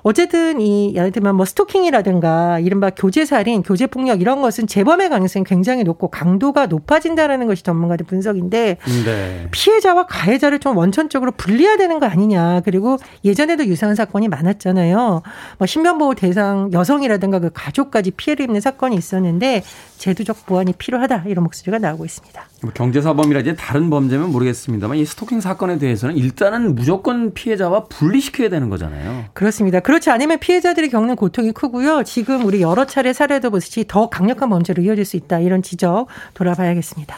어쨌든 0.03 0.59
이 0.61 0.95
예를 0.95 1.11
들면 1.11 1.35
뭐 1.35 1.45
스토킹이라든가 1.45 2.59
이른바 2.59 2.89
교제 2.89 3.23
살인, 3.25 3.61
교제 3.61 3.85
폭력 3.85 4.19
이런 4.19 4.41
것은 4.41 4.65
재범의 4.67 5.09
가능성이 5.09 5.45
굉장히 5.45 5.83
높고 5.83 6.07
강도가 6.07 6.65
높아진다라는 6.65 7.45
것이 7.47 7.63
전문가들 7.63 8.05
분석인데 8.07 8.77
네. 9.05 9.47
피해자와 9.51 10.07
가해자를 10.07 10.59
좀 10.59 10.77
원천적으로 10.77 11.31
분리해야 11.31 11.77
되는 11.77 11.99
거 11.99 12.07
아니냐. 12.07 12.61
그리고 12.65 12.97
예전에도 13.23 13.65
유사한 13.65 13.95
사건이 13.95 14.27
많았잖아요. 14.27 15.21
뭐 15.57 15.67
신변보호 15.67 16.15
대상 16.15 16.71
여성이라든가 16.73 17.39
그 17.39 17.50
가족까지 17.53 18.11
피해를 18.11 18.45
입는 18.45 18.61
사건이 18.61 18.95
있었는데 18.95 19.63
제도적 19.97 20.45
보완이 20.45 20.73
필요하다 20.73 21.23
이런 21.27 21.43
목소리가 21.43 21.79
나오고 21.79 22.05
있습니다. 22.05 22.47
뭐 22.61 22.71
경제사범이라든지 22.73 23.59
다른 23.59 23.89
범죄면 23.89 24.31
모르겠습니다만 24.31 24.97
이 24.97 25.05
스토킹 25.05 25.41
사건에 25.41 25.77
대해서는 25.77 26.17
일단은 26.17 26.75
무조건 26.75 27.33
피해자와 27.33 27.85
분리시켜야 27.85 28.49
되는 28.49 28.69
거잖아요. 28.69 29.25
그렇습니다. 29.33 29.79
그렇지 29.79 30.09
않으면 30.09 30.39
피해자들이 30.39 30.89
겪는 30.89 31.15
고통이 31.15 31.51
크고요. 31.53 32.03
지금 32.03 32.45
우리 32.45 32.61
여러 32.61 32.85
차례 32.85 33.13
사례도 33.13 33.49
보듯이 33.49 33.85
더 33.87 34.09
강력한 34.09 34.49
범죄로 34.49 34.83
이어질 34.83 35.05
수 35.05 35.17
있다 35.17 35.39
이런 35.39 35.61
지적 35.61 36.07
돌아봐야겠습니다. 36.33 37.17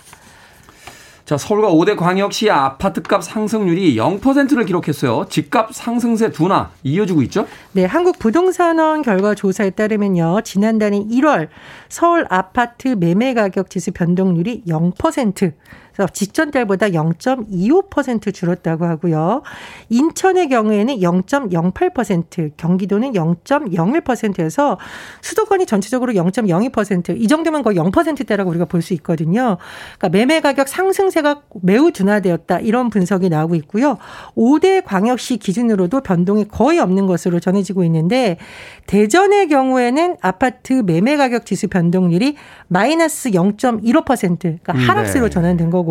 자, 1.34 1.38
서울과 1.38 1.72
5대 1.72 1.96
광역시 1.98 2.52
아파트값 2.52 3.24
상승률이 3.24 3.96
0%를 3.96 4.66
기록했어요. 4.66 5.26
집값 5.30 5.74
상승세 5.74 6.30
둔화 6.30 6.70
이어지고 6.84 7.24
있죠? 7.24 7.48
네, 7.72 7.86
한국 7.86 8.20
부동산원 8.20 9.02
결과 9.02 9.34
조사에 9.34 9.72
따르면요. 9.72 10.42
지난달인 10.44 11.10
1월 11.10 11.48
서울 11.90 12.28
아파트 12.30 12.90
매매 12.90 13.34
가격 13.34 13.72
지수 13.72 13.94
변동률이 13.94 14.66
0%, 14.68 15.54
그래서 15.94 16.12
직전 16.14 16.52
달보다 16.52 16.90
0.25% 16.90 18.34
줄었다고 18.34 18.86
하고요. 18.86 19.42
인천의 19.90 20.50
경우에는 20.50 20.98
0.08%, 20.98 22.52
경기도는 22.58 23.14
0.01%에서 23.14 24.78
수도권이 25.22 25.66
전체적으로 25.66 26.14
0.02%이 26.14 27.28
정도면 27.28 27.64
거의 27.64 27.78
0%대라고 27.78 28.52
우리가 28.52 28.66
볼 28.66 28.84
수 28.84 28.94
있거든요. 28.96 29.58
그러니까 29.98 30.10
매매 30.10 30.42
가격 30.42 30.68
상승세가 30.68 31.42
매우 31.62 31.92
둔화되었다 31.92 32.60
이런 32.60 32.92
분석이 32.92 33.30
나오고 33.30 33.56
있고요. 33.56 33.98
5대 34.36 34.84
광역시 34.86 35.38
기준으로도 35.38 36.02
변동이 36.02 36.48
거의 36.48 36.80
없는 36.80 37.08
것으로 37.08 37.40
전해지고 37.40 37.84
있는데 37.86 38.38
대전의 38.86 39.48
경우에는 39.48 40.18
아파트 40.22 40.74
매매 40.86 41.18
가격 41.18 41.46
지수 41.46 41.68
변동률이 41.68 42.36
마이너스 42.68 43.32
0.15% 43.32 44.40
그러니까 44.40 44.74
음, 44.74 44.78
하락세로 44.78 45.26
네. 45.26 45.30
전환된 45.30 45.70
거고 45.70 45.83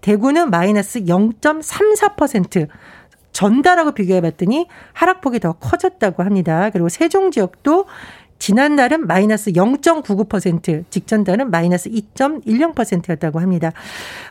대구는 0.00 0.50
마이너스 0.50 1.00
0.34% 1.00 2.68
전달하고 3.32 3.92
비교해 3.92 4.20
봤더니 4.20 4.66
하락폭이 4.94 5.40
더 5.40 5.52
커졌다고 5.52 6.22
합니다. 6.22 6.70
그리고 6.70 6.88
세종 6.88 7.30
지역도 7.30 7.84
지난달은 8.38 9.06
마이너스 9.06 9.52
0.99%, 9.52 10.84
직전달은 10.90 11.50
마이너스 11.50 11.90
2.10%였다고 11.90 13.40
합니다. 13.40 13.72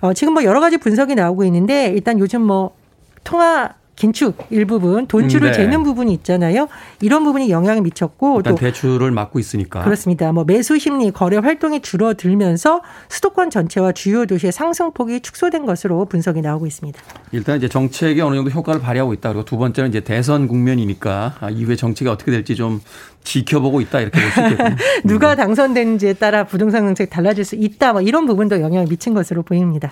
어, 0.02 0.14
지금 0.14 0.34
뭐 0.34 0.44
여러 0.44 0.60
가지 0.60 0.78
분석이 0.78 1.16
나오고 1.16 1.44
있는데 1.46 1.88
일단 1.88 2.20
요즘 2.20 2.42
뭐 2.42 2.76
통화 3.24 3.74
긴축 3.96 4.48
일부분 4.50 5.08
돈줄을 5.08 5.52
네. 5.52 5.54
재는 5.54 5.84
부분이 5.84 6.14
있잖아요. 6.16 6.68
이런 7.02 7.24
부분이 7.24 7.50
영향을 7.50 7.82
미쳤고 7.82 8.44
또 8.44 8.56
대출을 8.56 9.12
막고 9.12 9.40
있으니까 9.40 9.84
그렇습니다. 9.84 10.32
뭐 10.32 10.44
매수 10.44 10.78
심리 10.78 11.12
거래 11.12 11.38
활동이 11.38 11.82
줄어들면서 11.82 12.82
수도권 13.10 13.50
전체와 13.50 13.94
주요 13.94 14.26
도시의 14.26 14.52
상승폭이 14.52 15.22
축소된 15.22 15.66
것으로 15.66 16.06
분석이 16.06 16.42
나오고 16.42 16.66
있습니다. 16.68 17.00
일단 17.32 17.58
이제 17.58 17.68
정책이 17.70 18.20
어느 18.22 18.36
정도 18.36 18.50
효과를 18.52 18.82
발휘하고 18.82 19.14
있다. 19.14 19.30
그리고 19.30 19.46
두 19.46 19.58
번째는 19.58 19.90
이제 19.90 20.02
대선 20.02 20.48
국면이니까 20.48 21.36
아, 21.40 21.50
이후에 21.50 21.76
정책이 21.76 22.10
어떻게 22.10 22.32
될지 22.32 22.56
좀 22.56 22.82
지켜보고 23.24 23.82
있다 23.82 24.02
이렇게 24.02 24.20
볼 24.22 24.32
수 24.32 24.42
있겠군요. 24.42 24.76
누가 25.06 25.36
당선되는지에 25.36 26.14
따라 26.14 26.44
부동산 26.44 26.84
정책 26.84 27.10
달라질 27.10 27.46
수 27.46 27.56
있다. 27.56 27.94
뭐 27.94 28.02
이런 28.02 28.26
부분도 28.26 28.60
영향을 28.62 28.88
미친 28.88 29.14
것으로 29.14 29.42
보입니다. 29.44 29.92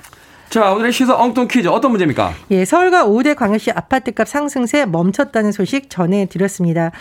자, 0.54 0.72
오늘의 0.72 0.92
시사 0.92 1.16
엉뚱 1.16 1.48
퀴즈 1.48 1.68
어떤 1.68 1.90
문제입니까? 1.90 2.32
예, 2.52 2.64
서울과 2.64 3.06
5대 3.08 3.36
광역시 3.36 3.72
아파트값 3.72 4.28
상승세 4.28 4.86
멈췄다는 4.86 5.52
소식 5.52 5.90
전해드렸습니다. 5.90 6.92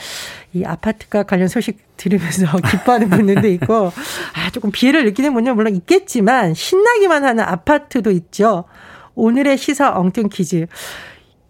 이 0.54 0.64
아파트값 0.64 1.26
관련 1.26 1.48
소식 1.48 1.76
들으면서 1.98 2.46
기뻐하는 2.70 3.10
분들도 3.10 3.46
있고, 3.48 3.92
아, 4.32 4.50
조금 4.52 4.70
피해를 4.70 5.04
느끼는 5.04 5.34
분들 5.34 5.54
물론 5.54 5.76
있겠지만, 5.76 6.54
신나기만 6.54 7.26
하는 7.26 7.44
아파트도 7.44 8.10
있죠. 8.12 8.64
오늘의 9.16 9.58
시사 9.58 9.98
엉뚱 9.98 10.30
퀴즈. 10.30 10.64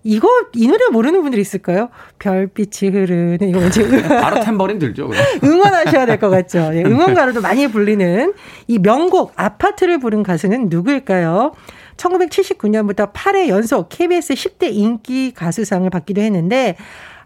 이거 0.03 0.29
이 0.57 0.67
노래 0.67 0.81
모르는 0.91 1.23
분들이 1.23 1.41
있을까요? 1.41 1.89
별빛이 2.19 2.91
흐르는 2.91 3.39
이거 3.49 3.61
뭔지 3.61 3.87
바로 4.09 4.41
탬버린 4.41 4.81
들죠. 4.81 5.09
응원하셔야 5.45 6.07
될 6.07 6.19
것 6.19 6.31
같죠. 6.31 6.71
예, 6.75 6.83
응원가로도 6.83 7.43
많이 7.43 7.69
불리는 7.69 8.35
이 8.67 8.79
명곡 8.81 9.35
아파트를 9.37 10.01
부른 10.01 10.25
가수는 10.25 10.69
누구일까요? 10.69 11.53
1979년부터 12.03 13.13
8회 13.13 13.49
연속 13.49 13.89
KBS 13.89 14.35
10대 14.35 14.73
인기 14.73 15.33
가수상을 15.33 15.89
받기도 15.91 16.21
했는데 16.21 16.77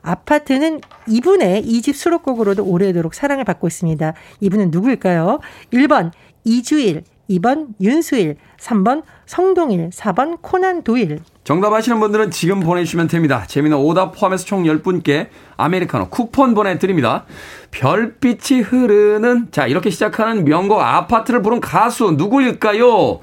아파트는 0.02 0.80
이분의 1.08 1.64
2집 1.64 1.94
수록곡으로도 1.94 2.64
오래도록 2.64 3.14
사랑을 3.14 3.44
받고 3.44 3.66
있습니다. 3.66 4.14
이분은 4.40 4.70
누구일까요? 4.70 5.40
1번 5.72 6.12
이주일, 6.44 7.02
2번 7.28 7.68
윤수일, 7.80 8.36
3번 8.60 9.02
성동일, 9.26 9.90
4번 9.90 10.38
코난 10.40 10.82
도일. 10.82 11.18
정답 11.42 11.72
아시는 11.72 11.98
분들은 11.98 12.30
지금 12.30 12.60
보내주시면 12.60 13.08
됩니다. 13.08 13.44
재미는 13.48 13.76
오답 13.78 14.16
포함해서 14.16 14.44
총 14.44 14.62
10분께 14.62 15.26
아메리카노 15.56 16.08
쿠폰 16.08 16.54
보내드립니다. 16.54 17.24
별빛이 17.72 18.60
흐르는, 18.60 19.48
자, 19.50 19.66
이렇게 19.66 19.90
시작하는 19.90 20.44
명곡 20.44 20.80
아파트를 20.80 21.42
부른 21.42 21.60
가수 21.60 22.12
누구일까요? 22.12 23.20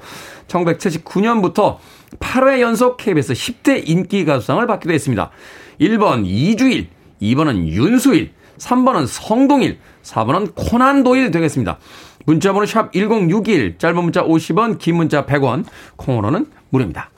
1979년부터 0.54 1.78
8회 2.20 2.60
연속 2.60 2.96
KBS 2.96 3.32
10대 3.32 3.82
인기 3.88 4.24
가수상을 4.24 4.64
받기도 4.66 4.94
했습니다. 4.94 5.30
1번 5.80 6.22
이주일, 6.24 6.88
2번은 7.20 7.66
윤수일, 7.66 8.32
3번은 8.58 9.06
성동일, 9.06 9.78
4번은 10.02 10.54
코난도일 10.54 11.30
되겠습니다. 11.30 11.78
문자번호 12.26 12.66
샵 12.66 12.92
1061, 12.92 13.78
짧은 13.78 14.02
문자 14.02 14.22
50원, 14.22 14.78
긴 14.78 14.96
문자 14.96 15.26
100원, 15.26 15.64
콩으로는 15.96 16.46
무료입니다. 16.70 17.10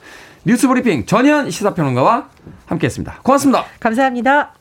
뉴스브리핑 0.45 1.05
전현 1.05 1.49
시사평론가와 1.51 2.29
함께했습니다. 2.65 3.19
고맙습니다. 3.23 3.65
감사합니다. 3.79 4.53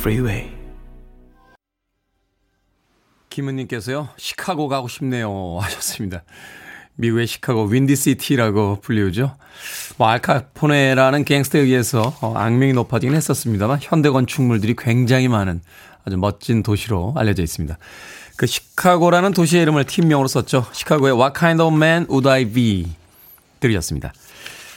Freeway. 0.00 0.50
김은님께서요, 3.28 4.08
시카고 4.16 4.68
가고 4.68 4.88
싶네요. 4.88 5.58
하셨습니다. 5.60 6.22
미국의 6.94 7.26
시카고 7.26 7.64
윈디시티라고 7.64 8.80
불리우죠. 8.80 9.36
뭐 9.98 10.08
알카포네라는 10.08 11.24
갱스터에 11.26 11.60
의해서 11.60 12.16
어, 12.22 12.34
악명이 12.34 12.72
높아지긴 12.72 13.14
했었습니다만 13.14 13.80
현대 13.82 14.08
건축물들이 14.08 14.74
굉장히 14.78 15.28
많은 15.28 15.60
아주 16.06 16.16
멋진 16.16 16.62
도시로 16.62 17.12
알려져 17.18 17.42
있습니다. 17.42 17.76
그 18.36 18.46
시카고라는 18.46 19.34
도시의 19.34 19.62
이름을 19.62 19.84
팀명으로 19.84 20.28
썼죠. 20.28 20.64
시카고의 20.72 21.12
What 21.12 21.38
Kind 21.38 21.62
of 21.62 21.76
Man 21.76 22.06
Would 22.08 22.26
I 22.26 22.46
Be 22.46 22.86
들으셨습니다. 23.60 24.14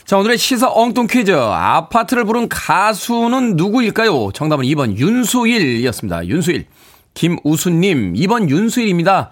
자, 0.06 0.18
오늘의 0.18 0.38
시사 0.38 0.70
엉뚱 0.70 1.08
퀴즈. 1.08 1.32
아파트를 1.32 2.26
부른 2.26 2.50
가수는 2.50 3.56
누구일까요? 3.56 4.32
정답은 4.34 4.66
2번 4.66 4.98
윤수일이었습니다. 4.98 6.28
윤수일. 6.28 6.66
김우수님, 7.14 8.14
2번 8.14 8.50
윤수일입니다. 8.50 9.32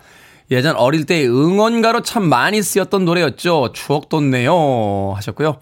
예전 0.49 0.77
어릴 0.77 1.05
때 1.05 1.27
응원가로 1.27 2.03
참 2.03 2.23
많이 2.23 2.61
쓰였던 2.61 3.03
노래였죠. 3.03 3.73
추억 3.73 4.07
돋네요. 4.07 5.13
하셨고요. 5.15 5.57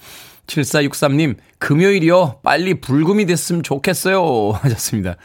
7463님, 0.46 1.38
금요일이요. 1.58 2.42
빨리 2.44 2.80
불금이 2.80 3.26
됐으면 3.26 3.64
좋겠어요. 3.64 4.52
하셨습니다. 4.62 5.16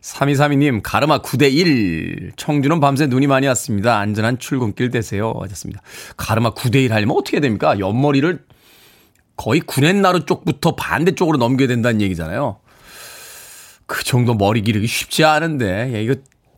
3232님, 0.00 0.80
가르마 0.82 1.22
9대1. 1.22 2.32
청주는 2.36 2.80
밤새 2.80 3.06
눈이 3.06 3.28
많이 3.28 3.46
왔습니다. 3.46 3.98
안전한 3.98 4.38
출근길 4.40 4.90
되세요. 4.90 5.32
하셨습니다. 5.42 5.80
가르마 6.16 6.54
9대1 6.54 6.90
하려면 6.90 7.16
어떻게 7.16 7.38
됩니까? 7.38 7.78
옆머리를 7.78 8.40
거의 9.38 9.60
구렛나루 9.60 10.26
쪽부터 10.26 10.74
반대쪽으로 10.76 11.38
넘겨야 11.38 11.68
된다는 11.68 12.02
얘기잖아요. 12.02 12.58
그 13.86 14.04
정도 14.04 14.34
머리 14.34 14.60
기르기 14.60 14.86
쉽지 14.86 15.24
않은데, 15.24 15.92
예, 15.94 16.02
이거 16.02 16.14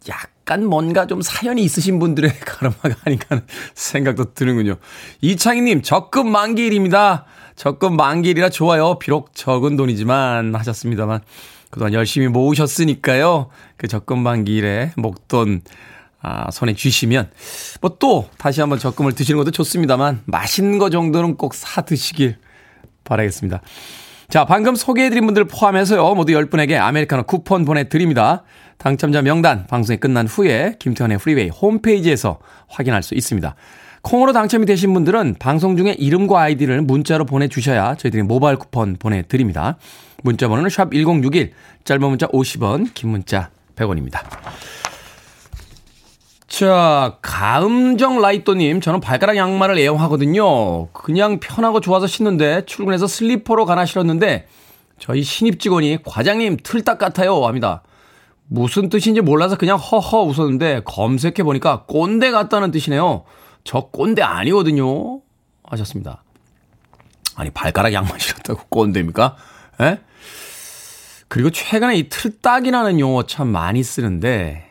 약간 0.09 0.64
뭔가 0.64 1.07
좀 1.07 1.21
사연이 1.23 1.62
있으신 1.62 1.99
분들의 2.01 2.33
가르마가 2.40 2.97
아닌가 3.05 3.27
하는 3.29 3.45
생각도 3.75 4.35
드는군요. 4.35 4.77
이창희님, 5.21 5.83
적금 5.83 6.29
만기일입니다. 6.33 7.27
적금 7.55 7.97
만기일이라 7.97 8.49
좋아요. 8.49 8.99
비록 8.99 9.35
적은 9.35 9.77
돈이지만 9.77 10.55
하셨습니다만, 10.57 11.21
그동안 11.69 11.93
열심히 11.93 12.27
모으셨으니까요. 12.29 13.51
그 13.77 13.87
적금 13.88 14.21
만기일에 14.21 14.93
목돈, 14.97 15.61
아, 16.23 16.51
손에 16.51 16.75
쥐시면, 16.75 17.31
뭐 17.83 17.97
또 18.01 18.29
다시 18.38 18.61
한번 18.61 18.79
적금을 18.79 19.12
드시는 19.12 19.37
것도 19.38 19.51
좋습니다만, 19.53 20.23
맛있는 20.25 20.79
거 20.79 20.88
정도는 20.90 21.37
꼭 21.37 21.55
사 21.55 21.83
드시길 21.83 22.38
바라겠습니다. 23.11 23.61
자, 24.29 24.44
방금 24.44 24.77
소개해드린 24.77 25.27
분들 25.27 25.46
포함해서요, 25.46 26.14
모두 26.14 26.33
10분에게 26.33 26.79
아메리카노 26.79 27.25
쿠폰 27.25 27.64
보내드립니다. 27.64 28.44
당첨자 28.79 29.23
명단 29.23 29.66
방송이 29.66 29.99
끝난 29.99 30.27
후에 30.27 30.77
김태훈의 30.79 31.18
프리웨이 31.18 31.49
홈페이지에서 31.49 32.38
확인할 32.68 33.03
수 33.03 33.14
있습니다. 33.14 33.55
콩으로 34.03 34.33
당첨이 34.33 34.64
되신 34.66 34.94
분들은 34.94 35.37
방송 35.38 35.77
중에 35.77 35.94
이름과 35.99 36.40
아이디를 36.40 36.81
문자로 36.83 37.27
보내주셔야 37.27 37.96
저희들이 37.96 38.23
모바일 38.23 38.57
쿠폰 38.57 38.96
보내드립니다. 38.96 39.77
문자 40.23 40.49
번호는 40.49 40.70
샵 40.70 40.92
1061, 40.92 41.53
짧은 41.85 42.09
문자 42.09 42.27
50원, 42.29 42.94
긴 42.94 43.11
문자 43.11 43.51
100원입니다. 43.77 44.20
자, 46.50 47.16
가음정 47.22 48.20
라이또님, 48.20 48.80
저는 48.80 49.00
발가락 49.00 49.36
양말을 49.36 49.78
애용하거든요. 49.78 50.88
그냥 50.88 51.38
편하고 51.38 51.80
좋아서 51.80 52.08
신는데 52.08 52.66
출근해서 52.66 53.06
슬리퍼로 53.06 53.64
가나 53.66 53.86
신었는데 53.86 54.48
저희 54.98 55.22
신입 55.22 55.60
직원이 55.60 55.98
과장님 56.04 56.58
틀딱 56.64 56.98
같아요 56.98 57.46
합니다. 57.46 57.84
무슨 58.48 58.88
뜻인지 58.88 59.20
몰라서 59.20 59.56
그냥 59.56 59.78
허허 59.78 60.22
웃었는데 60.24 60.82
검색해 60.84 61.44
보니까 61.44 61.84
꼰대 61.86 62.32
같다는 62.32 62.72
뜻이네요. 62.72 63.22
저 63.62 63.82
꼰대 63.92 64.20
아니거든요. 64.20 65.20
하셨습니다. 65.62 66.24
아니 67.36 67.50
발가락 67.50 67.92
양말 67.92 68.18
신었다고 68.18 68.64
꼰대입니까? 68.70 69.36
예? 69.82 70.00
그리고 71.28 71.50
최근에 71.50 71.96
이 71.96 72.08
틀딱이라는 72.08 72.98
용어 72.98 73.22
참 73.22 73.46
많이 73.46 73.84
쓰는데 73.84 74.69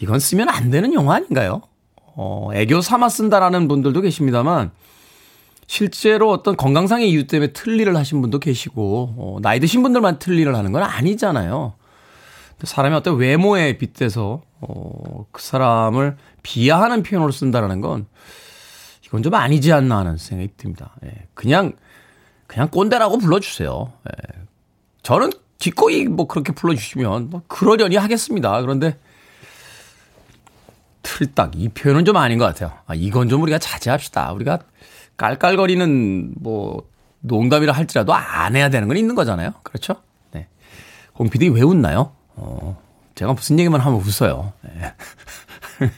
이건 0.00 0.18
쓰면 0.18 0.48
안 0.48 0.70
되는 0.70 0.92
용어 0.92 1.12
아닌가요? 1.12 1.62
어, 1.96 2.50
애교 2.52 2.80
삼아 2.80 3.08
쓴다라는 3.08 3.68
분들도 3.68 4.00
계십니다만 4.00 4.70
실제로 5.66 6.30
어떤 6.30 6.56
건강상의 6.56 7.08
이유 7.10 7.26
때문에 7.26 7.52
틀니를 7.52 7.96
하신 7.96 8.20
분도 8.20 8.38
계시고 8.38 9.14
어, 9.16 9.38
나이 9.40 9.60
드신 9.60 9.82
분들만 9.82 10.18
틀니를 10.18 10.54
하는 10.54 10.72
건 10.72 10.82
아니잖아요. 10.82 11.74
사람의 12.62 12.98
어떤 12.98 13.16
외모에 13.16 13.76
빗대서 13.78 14.42
어, 14.60 15.26
그 15.32 15.42
사람을 15.42 16.16
비하하는 16.42 17.02
표현으로 17.02 17.32
쓴다라는 17.32 17.80
건 17.80 18.06
이건 19.04 19.22
좀 19.22 19.34
아니지 19.34 19.72
않나 19.72 19.98
하는 19.98 20.16
생각이 20.16 20.52
듭니다. 20.56 20.94
예, 21.04 21.26
그냥 21.34 21.72
그냥 22.46 22.68
꼰대라고 22.68 23.18
불러주세요. 23.18 23.92
예, 24.08 24.42
저는 25.02 25.30
기꺼이 25.58 26.04
뭐 26.06 26.26
그렇게 26.26 26.52
불러주시면 26.52 27.30
뭐 27.30 27.42
그러려니 27.48 27.96
하겠습니다. 27.96 28.60
그런데 28.60 28.98
틀딱 31.04 31.52
이 31.54 31.68
표현은 31.68 32.04
좀 32.04 32.16
아닌 32.16 32.38
것 32.38 32.46
같아요. 32.46 32.72
아, 32.86 32.94
이건 32.96 33.28
좀 33.28 33.42
우리가 33.42 33.58
자제합시다. 33.58 34.32
우리가 34.32 34.58
깔깔거리는 35.16 36.34
뭐 36.40 36.82
농담이라 37.20 37.72
할지라도 37.72 38.12
안 38.12 38.56
해야 38.56 38.68
되는 38.68 38.88
건 38.88 38.96
있는 38.96 39.14
거잖아요. 39.14 39.52
그렇죠? 39.62 39.94
네. 40.32 40.48
홍 41.16 41.28
PD 41.30 41.50
왜 41.50 41.62
웃나요? 41.62 42.12
어, 42.34 42.82
제가 43.14 43.32
무슨 43.34 43.58
얘기만 43.60 43.80
하면 43.80 44.00
웃어요. 44.00 44.52
네. 44.62 44.94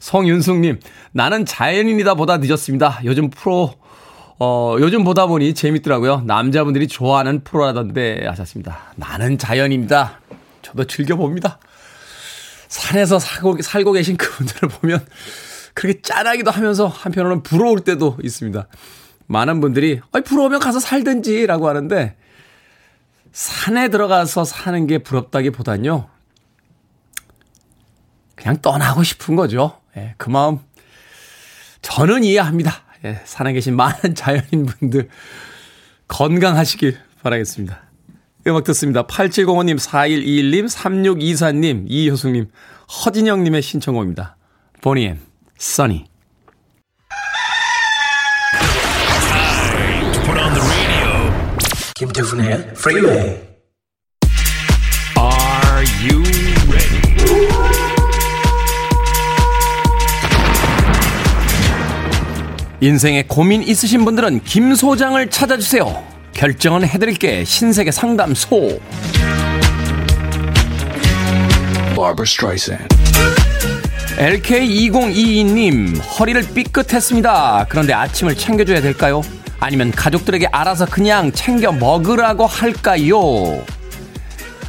성윤숙님, 0.00 0.80
나는 1.12 1.44
자연인이다 1.44 2.14
보다 2.14 2.38
늦었습니다. 2.38 3.00
요즘 3.04 3.30
프로, 3.30 3.74
어, 4.38 4.76
요즘 4.80 5.04
보다 5.04 5.26
보니 5.26 5.54
재밌더라고요. 5.54 6.22
남자분들이 6.22 6.88
좋아하는 6.88 7.44
프로라던데 7.44 8.26
하셨습니다. 8.26 8.78
나는 8.96 9.38
자연입니다. 9.38 10.20
저도 10.62 10.84
즐겨봅니다. 10.84 11.58
산에서 12.72 13.18
살고, 13.18 13.60
살고 13.60 13.92
계신 13.92 14.16
그분들을 14.16 14.68
보면 14.70 15.06
그렇게 15.74 16.00
짠하기도 16.00 16.50
하면서 16.50 16.86
한편으로는 16.86 17.42
부러울 17.42 17.80
때도 17.80 18.16
있습니다. 18.22 18.66
많은 19.26 19.60
분들이, 19.60 20.00
아이, 20.10 20.22
부러우면 20.22 20.58
가서 20.58 20.80
살든지라고 20.80 21.68
하는데, 21.68 22.16
산에 23.30 23.88
들어가서 23.88 24.44
사는 24.44 24.86
게 24.86 24.98
부럽다기 24.98 25.50
보단요, 25.50 26.08
그냥 28.36 28.62
떠나고 28.62 29.02
싶은 29.02 29.36
거죠. 29.36 29.78
예, 29.98 30.14
그 30.16 30.30
마음, 30.30 30.58
저는 31.82 32.24
이해합니다. 32.24 32.72
예, 33.04 33.20
산에 33.26 33.52
계신 33.52 33.76
많은 33.76 34.14
자연인 34.14 34.64
분들, 34.64 35.10
건강하시길 36.08 36.98
바라겠습니다. 37.22 37.81
음악 38.46 38.64
듣습니다. 38.64 39.06
8705님, 39.06 39.78
4121님, 39.78 40.68
3624님, 40.68 41.84
이효숙님, 41.86 42.50
허진영님의 43.04 43.62
신청곡입니다. 43.62 44.36
보니엔, 44.80 45.20
써니. 45.58 46.06
김태훈의 51.94 52.74
프리웨이 52.74 53.18
Are 55.16 55.86
you 56.02 56.20
ready? 56.68 57.02
인생에 62.80 63.22
고민 63.28 63.62
있으신 63.62 64.04
분들은 64.04 64.42
김 64.42 64.74
소장을 64.74 65.30
찾아주세요. 65.30 66.11
결정은 66.42 66.84
해드릴게 66.84 67.44
신세계 67.44 67.92
상담소. 67.92 68.80
Barbara 71.94 72.24
Streisand 72.24 72.88
LK2022님, 74.16 76.00
허리를 76.18 76.42
삐끗했습니다. 76.52 77.66
그런데 77.68 77.92
아침을 77.92 78.34
챙겨줘야 78.34 78.80
될까요? 78.80 79.22
아니면 79.60 79.92
가족들에게 79.92 80.48
알아서 80.50 80.84
그냥 80.86 81.30
챙겨 81.30 81.70
먹으라고 81.70 82.44
할까요? 82.46 83.64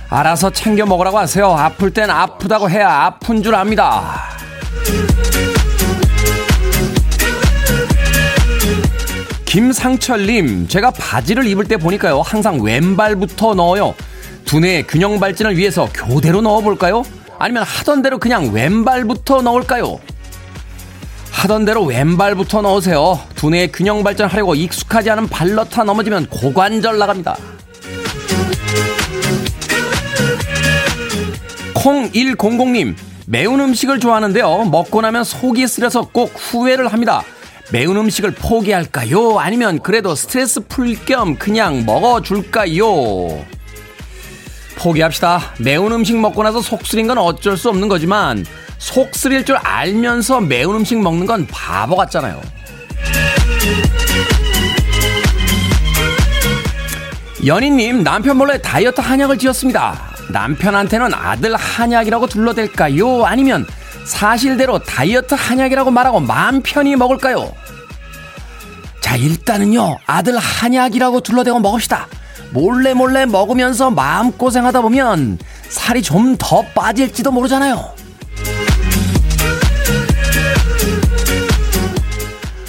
알아서 0.10 0.52
챙겨 0.52 0.86
먹으라고 0.86 1.18
하세요. 1.18 1.48
아플 1.48 1.90
땐 1.92 2.12
아프다고 2.12 2.70
해야 2.70 2.88
아픈 3.06 3.42
줄 3.42 3.56
압니다. 3.56 4.43
김상철님, 9.54 10.68
제가 10.68 10.90
바지를 10.90 11.46
입을 11.46 11.66
때 11.66 11.78
보니까요, 11.78 12.22
항상 12.22 12.60
왼발부터 12.60 13.54
넣어요. 13.54 13.94
두뇌의 14.46 14.88
균형 14.88 15.20
발전을 15.20 15.56
위해서 15.58 15.88
교대로 15.94 16.42
넣어볼까요? 16.42 17.04
아니면 17.38 17.62
하던 17.62 18.02
대로 18.02 18.18
그냥 18.18 18.52
왼발부터 18.52 19.44
넣을까요? 19.44 20.00
하던 21.30 21.66
대로 21.66 21.84
왼발부터 21.84 22.64
넣으세요. 22.64 23.20
두뇌의 23.36 23.72
균형 23.72 24.04
발전하려고 24.04 24.56
익숙하지 24.56 25.12
않은 25.12 25.28
발러타 25.28 25.84
넘어지면 25.84 26.30
고관절 26.32 26.98
나갑니다. 26.98 27.38
0100님, 31.76 32.96
매운 33.28 33.60
음식을 33.60 34.00
좋아하는데요. 34.00 34.66
먹고 34.72 35.02
나면 35.02 35.24
속이 35.24 35.68
쓰려서 35.68 36.10
꼭 36.12 36.34
후회를 36.36 36.88
합니다. 36.88 37.24
매운 37.74 37.98
음식을 37.98 38.36
포기할까요? 38.36 39.40
아니면 39.40 39.80
그래도 39.82 40.14
스트레스 40.14 40.60
풀 40.68 40.96
겸 41.08 41.36
그냥 41.40 41.84
먹어줄까요? 41.88 43.44
포기합시다. 44.76 45.54
매운 45.58 45.92
음식 45.92 46.16
먹고 46.16 46.44
나서 46.44 46.62
속 46.62 46.86
쓰린 46.86 47.08
건 47.08 47.18
어쩔 47.18 47.58
수 47.58 47.70
없는 47.70 47.88
거지만 47.88 48.46
속 48.78 49.16
쓰릴 49.16 49.44
줄 49.44 49.56
알면서 49.56 50.42
매운 50.42 50.76
음식 50.76 51.00
먹는 51.02 51.26
건 51.26 51.48
바보 51.50 51.96
같잖아요. 51.96 52.40
연희님 57.44 58.04
남편 58.04 58.38
몰래 58.38 58.62
다이어트 58.62 59.02
한약을 59.02 59.40
지었습니다. 59.40 60.00
남편한테는 60.30 61.12
아들 61.12 61.56
한약이라고 61.56 62.28
둘러댈까요? 62.28 63.26
아니면 63.26 63.66
사실대로 64.06 64.78
다이어트 64.80 65.34
한약이라고 65.34 65.90
말하고 65.90 66.20
마음 66.20 66.62
편히 66.62 66.96
먹을까요? 66.96 67.52
자 69.04 69.18
일단은요 69.18 69.98
아들 70.06 70.38
한약이라고 70.38 71.20
둘러대고 71.20 71.60
먹읍시다. 71.60 72.08
몰래 72.52 72.94
몰래 72.94 73.26
먹으면서 73.26 73.92
마음고생하다 73.92 74.80
보면 74.82 75.40
살이 75.68 76.02
좀 76.02 76.38
더 76.40 76.62
빠질지도 76.74 77.30
모르잖아요. 77.32 77.84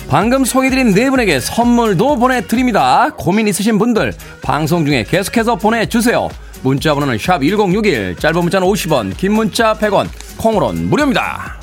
방금 0.08 0.44
소개드린 0.44 0.92
네 0.92 1.08
분에게 1.08 1.38
선물도 1.38 2.16
보내드립니다. 2.16 3.10
고민 3.16 3.46
있으신 3.46 3.78
분들 3.78 4.12
방송 4.42 4.84
중에 4.84 5.04
계속해서 5.04 5.54
보내주세요. 5.54 6.28
문자 6.62 6.94
번호는 6.94 7.16
샵 7.18 7.42
1061, 7.42 8.16
짧은 8.18 8.40
문자는 8.40 8.66
50원, 8.66 9.16
긴 9.16 9.32
문자 9.34 9.74
100원, 9.74 10.08
콩으로는 10.38 10.88
무료입니다. 10.88 11.60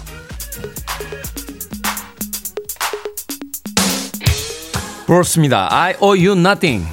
그렇습니다. 5.12 5.68
I 5.70 5.94
owe 6.00 6.16
you 6.16 6.40
nothing. 6.40 6.88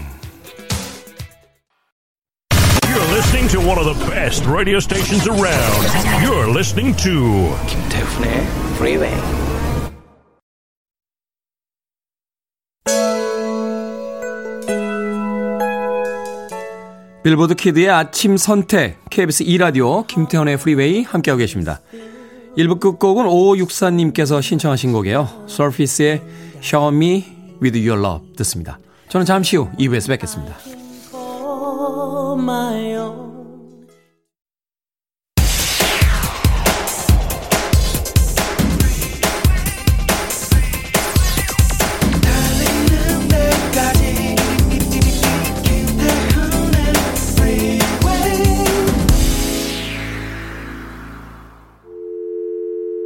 You're 2.83 3.15
listening 3.15 3.47
to 3.53 3.61
one 3.61 3.79
of 3.79 3.87
the 3.87 3.95
best 4.11 4.45
radio 4.45 4.79
stations 4.79 5.29
around. 5.29 5.87
You're 6.21 6.51
listening 6.51 6.97
to 7.05 7.55
김태훈의 7.69 8.47
프리웨이 8.77 9.13
빌보드 17.23 17.55
키드의 17.55 17.89
아침 17.89 18.37
선택, 18.37 18.99
KBS 19.11 19.45
2라디오, 19.45 20.05
김태훈의 20.09 20.57
프리웨이 20.57 21.05
함께하고 21.05 21.39
계십니다. 21.39 21.81
1부 22.57 22.81
끝곡은 22.81 23.27
5564님께서 23.27 24.43
신청하신 24.43 24.91
곡이에요. 24.91 25.45
서피스의 25.47 26.21
Shower 26.61 26.93
Me 26.93 27.38
With 27.62 27.78
Your 27.78 28.00
Love 28.00 28.34
듣습니다. 28.38 28.80
저는 29.10 29.26
잠시 29.26 29.58
후 29.58 29.70
2부에서 29.78 30.10
뵙겠습니다. 30.10 30.56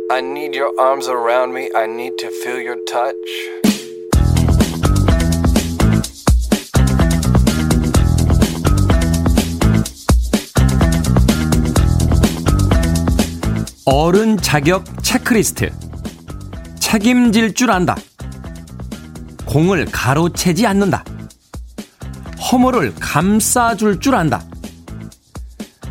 I 0.10 0.22
need 0.22 0.56
your 0.56 0.74
arms 0.80 1.08
around 1.08 1.54
me. 1.54 1.70
I 1.76 1.86
need 1.86 2.18
to 2.18 2.32
feel 2.32 2.60
your 2.60 2.78
touch. 2.88 3.81
어른 13.85 14.37
자격 14.37 14.85
체크리스트. 15.03 15.71
책임질 16.79 17.55
줄 17.55 17.73
안다. 17.73 17.97
공을 19.45 19.87
가로채지 19.87 20.69
않는다. 20.69 21.03
허물을 22.39 22.95
감싸줄 23.01 23.99
줄 23.99 24.15
안다. 24.15 24.45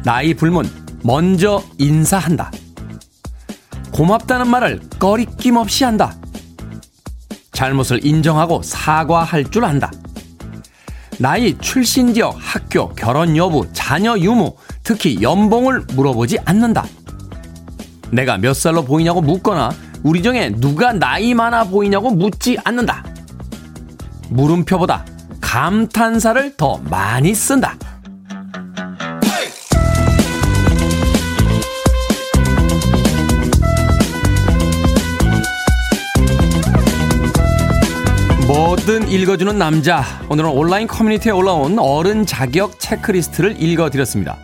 나이 0.06 0.34
불문 0.34 0.70
먼저 1.04 1.62
인사한다. 1.78 2.50
고맙다는 3.92 4.48
말을 4.48 4.80
꺼리낌 4.98 5.58
없이 5.58 5.84
한다. 5.84 6.16
잘못을 7.52 8.06
인정하고 8.06 8.62
사과할 8.64 9.52
줄 9.52 9.66
안다. 9.66 9.92
나이, 11.20 11.58
출신 11.60 12.14
지역, 12.14 12.38
학교, 12.40 12.88
결혼 12.94 13.36
여부, 13.36 13.68
자녀 13.74 14.18
유무, 14.18 14.56
특히 14.82 15.22
연봉을 15.22 15.88
물어보지 15.94 16.40
않는다. 16.46 16.86
내가 18.12 18.38
몇 18.38 18.54
살로 18.54 18.84
보이냐고 18.84 19.22
묻거나 19.22 19.72
우리 20.04 20.22
중에 20.22 20.52
누가 20.58 20.94
나이 20.94 21.34
많아 21.34 21.66
보이냐고 21.66 22.12
묻지 22.12 22.58
않는다. 22.64 23.04
물음표보다 24.30 25.06
감탄사를 25.40 26.56
더 26.58 26.78
많이 26.90 27.34
쓴다. 27.34 27.76
뭐든 38.48 39.10
읽어주는 39.10 39.58
남자. 39.58 40.04
오늘은 40.28 40.50
온라인 40.50 40.88
커뮤니티에 40.88 41.32
올라온 41.32 41.80
어른 41.80 42.26
자격 42.26 42.80
체크리스트를 42.80 43.62
읽어드렸습니다. 43.62 44.38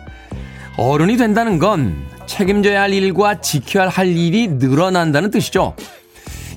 어른이 0.78 1.16
된다는 1.16 1.58
건 1.58 2.08
책임져야 2.28 2.82
할 2.82 2.92
일과 2.92 3.40
지켜야 3.40 3.88
할 3.88 4.06
일이 4.06 4.46
늘어난다는 4.46 5.32
뜻이죠. 5.32 5.74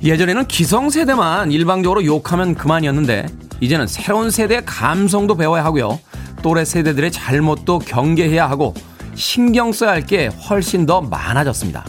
예전에는 0.04 0.46
기성세대만 0.48 1.52
일방적으로 1.52 2.06
욕하면 2.06 2.54
그만이었는데, 2.54 3.26
이제는 3.62 3.88
새로운 3.88 4.30
세대의 4.30 4.64
감성도 4.66 5.36
배워야 5.36 5.64
하고요. 5.66 6.00
또래 6.44 6.66
세대들의 6.66 7.12
잘못도 7.12 7.80
경계해야 7.80 8.48
하고, 8.50 8.74
신경 9.16 9.72
써야 9.72 9.92
할 9.92 10.06
게 10.06 10.28
훨씬 10.28 10.86
더 10.86 11.02
많아졌습니다. 11.02 11.86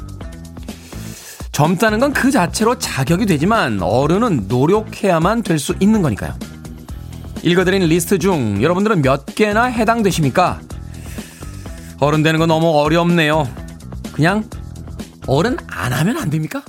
젊다는 1.53 1.99
건 2.01 2.12
그 2.12 2.31
자체로 2.31 2.79
자격이 2.79 3.27
되지만 3.27 3.83
어른은 3.83 4.47
노력해야만 4.49 5.42
될 5.42 5.59
수 5.59 5.75
있는 5.81 6.01
거니까요. 6.03 6.35
읽어드린 7.42 7.83
리스트 7.83 8.18
중 8.18 8.62
여러분들은 8.62 9.03
몇 9.03 9.27
개나 9.35 9.64
해당되십니까? 9.64 10.61
어른 12.01 12.23
되는 12.23 12.38
건 12.38 12.49
너무 12.49 12.68
어렵네요. 12.81 13.49
그냥 14.23 14.49
어른 15.27 15.57
안 15.67 15.93
하면 15.93 16.17
안 16.17 16.31
됩니까? 16.31 16.63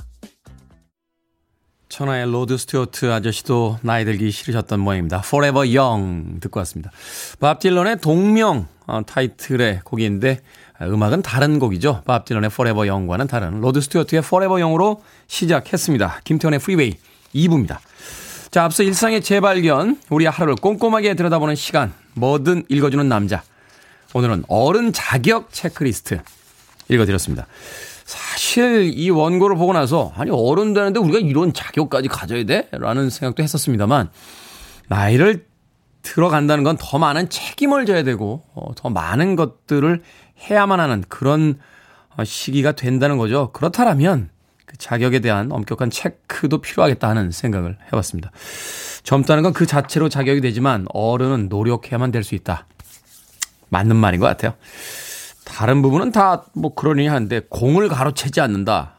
천하의 1.88 2.28
로드 2.28 2.58
스튜어트 2.58 3.12
아저씨도 3.12 3.78
나이 3.82 4.04
들기 4.04 4.32
싫으셨던 4.32 4.80
모양입니다. 4.80 5.22
Forever 5.24 5.78
Young 5.78 6.40
듣고 6.40 6.58
왔습니다. 6.58 6.90
밥 7.38 7.60
딜런의 7.60 8.00
동명 8.00 8.66
어, 8.88 9.02
타이틀의 9.06 9.82
곡인데 9.84 10.40
음악은 10.82 11.22
다른 11.22 11.60
곡이죠. 11.60 12.02
밥 12.04 12.24
딜런의 12.24 12.50
Forever 12.52 12.90
Young과는 12.90 13.28
다른 13.28 13.60
로드 13.60 13.80
스튜어트의 13.82 14.22
Forever 14.24 14.60
Young으로 14.60 15.04
시작했습니다. 15.28 16.22
김태훈의 16.24 16.58
프리웨이 16.58 16.96
2부입니다. 17.36 17.78
자, 18.50 18.64
앞서 18.64 18.82
일상의 18.82 19.22
재발견, 19.22 20.00
우리 20.10 20.26
하루를 20.26 20.56
꼼꼼하게 20.56 21.14
들여다보는 21.14 21.54
시간, 21.54 21.92
뭐든 22.14 22.64
읽어주는 22.68 23.08
남자. 23.08 23.44
오늘은 24.12 24.42
어른 24.48 24.92
자격 24.92 25.52
체크리스트 25.52 26.20
읽어드렸습니다. 26.88 27.46
사실 28.04 28.90
이 28.94 29.10
원고를 29.10 29.56
보고 29.56 29.72
나서 29.72 30.12
아니 30.16 30.30
어른 30.30 30.74
되는데 30.74 31.00
우리가 31.00 31.18
이런 31.18 31.52
자격까지 31.52 32.08
가져야 32.08 32.44
돼? 32.44 32.68
라는 32.72 33.08
생각도 33.10 33.42
했었습니다만 33.42 34.10
나이를 34.88 35.46
들어간다는 36.02 36.64
건 36.64 36.76
더 36.78 36.98
많은 36.98 37.30
책임을 37.30 37.86
져야 37.86 38.02
되고 38.02 38.44
어, 38.54 38.74
더 38.76 38.90
많은 38.90 39.36
것들을 39.36 40.02
해야만 40.50 40.78
하는 40.80 41.02
그런 41.08 41.58
어, 42.16 42.24
시기가 42.24 42.72
된다는 42.72 43.16
거죠. 43.16 43.50
그렇다면 43.52 44.28
그 44.66 44.76
자격에 44.76 45.20
대한 45.20 45.50
엄격한 45.50 45.88
체크도 45.90 46.60
필요하겠다 46.60 47.08
하는 47.08 47.30
생각을 47.30 47.78
해봤습니다. 47.86 48.30
젊다는 49.02 49.42
건 49.42 49.52
그 49.54 49.64
자체로 49.66 50.08
자격이 50.10 50.40
되지만 50.42 50.86
어른은 50.92 51.48
노력해야만 51.48 52.10
될 52.10 52.22
수 52.22 52.34
있다. 52.34 52.66
맞는 53.70 53.96
말인 53.96 54.20
것 54.20 54.26
같아요. 54.26 54.54
다른 55.44 55.82
부분은 55.82 56.12
다 56.12 56.44
뭐 56.54 56.74
그러니 56.74 57.06
한데 57.06 57.40
공을 57.48 57.88
가로채지 57.88 58.40
않는다. 58.40 58.92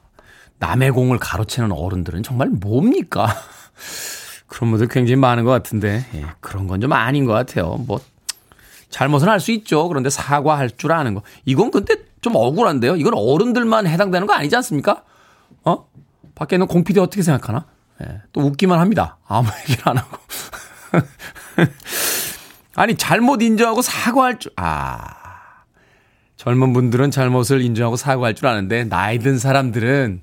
남의 0.60 0.91
공을 0.91 1.17
가로채는 1.19 1.71
어른들은 1.71 2.23
정말 2.23 2.49
뭡니까? 2.49 3.27
그런 4.47 4.69
분들 4.71 4.88
굉장히 4.88 5.15
많은 5.17 5.43
것 5.43 5.51
같은데 5.51 6.05
예, 6.13 6.25
그런 6.39 6.67
건 6.67 6.79
좀 6.81 6.93
아닌 6.93 7.25
것 7.25 7.34
같아요. 7.34 7.75
뭐 7.88 7.99
잘못은 8.89 9.27
할 9.27 9.39
수 9.39 9.51
있죠. 9.51 9.88
그런데 9.89 10.10
사과할 10.10 10.69
줄 10.77 10.91
아는 10.93 11.13
거 11.15 11.21
이건 11.45 11.71
근데 11.71 11.95
좀 12.21 12.36
억울한데요. 12.36 12.95
이건 12.95 13.13
어른들만 13.15 13.88
해당되는 13.88 14.27
거 14.27 14.34
아니지 14.34 14.55
않습니까? 14.55 15.03
어? 15.63 15.88
밖에 16.36 16.55
있는 16.55 16.67
공피디 16.67 16.99
어떻게 16.99 17.21
생각하나? 17.21 17.65
예, 18.03 18.21
또 18.34 18.41
웃기만 18.41 18.79
합니다. 18.79 19.17
아무 19.27 19.47
얘기를 19.62 19.81
안 19.89 19.97
하고. 19.97 20.17
아니 22.75 22.95
잘못 22.95 23.41
인정하고 23.41 23.81
사과할 23.81 24.39
줄 24.39 24.51
아. 24.58 25.25
젊은 26.45 26.73
분들은 26.73 27.10
잘못을 27.10 27.62
인정하고 27.62 27.95
사과할 27.95 28.36
줄 28.36 28.45
아는데 28.45 28.84
나이 28.84 29.17
든 29.17 29.39
사람들은 29.39 30.21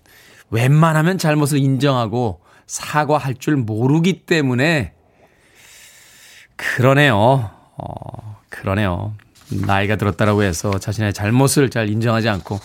웬만하면 0.51 1.19
잘못을 1.19 1.59
인정하고 1.59 2.41
사과할 2.69 3.35
줄 3.35 3.57
모르기 3.57 4.25
때문에 4.25 4.93
그러네요. 6.55 7.51
어, 7.77 8.41
그러네요. 8.51 9.15
나이가 9.67 9.97
들었다라고 9.97 10.45
해서 10.45 10.79
자신의 10.79 11.13
잘못을 11.13 11.71
잘 11.71 11.89
인정하지 11.89 12.29
않고 12.29 12.61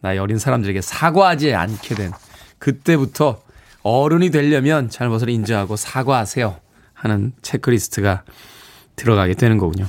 나이 0.00 0.18
어린 0.18 0.38
사람들에게 0.38 0.80
사과하지 0.80 1.54
않게 1.54 1.94
된 1.94 2.10
그때부터 2.58 3.40
어른이 3.84 4.30
되려면 4.30 4.90
잘못을 4.90 5.28
인정하고 5.28 5.76
사과하세요 5.76 6.56
하는 6.92 7.32
체크리스트가 7.40 8.24
들어가게 8.96 9.34
되는 9.34 9.58
거군요. 9.58 9.86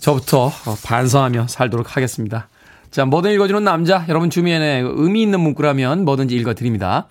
저부터 0.00 0.50
반성하며 0.84 1.48
살도록 1.48 1.96
하겠습니다. 1.96 2.48
자, 2.90 3.04
뭐든 3.04 3.32
읽어주는 3.32 3.62
남자. 3.64 4.04
여러분 4.08 4.30
주변에 4.30 4.80
의미 4.84 5.22
있는 5.22 5.40
문구라면 5.40 6.04
뭐든지 6.04 6.34
읽어드립니다. 6.36 7.08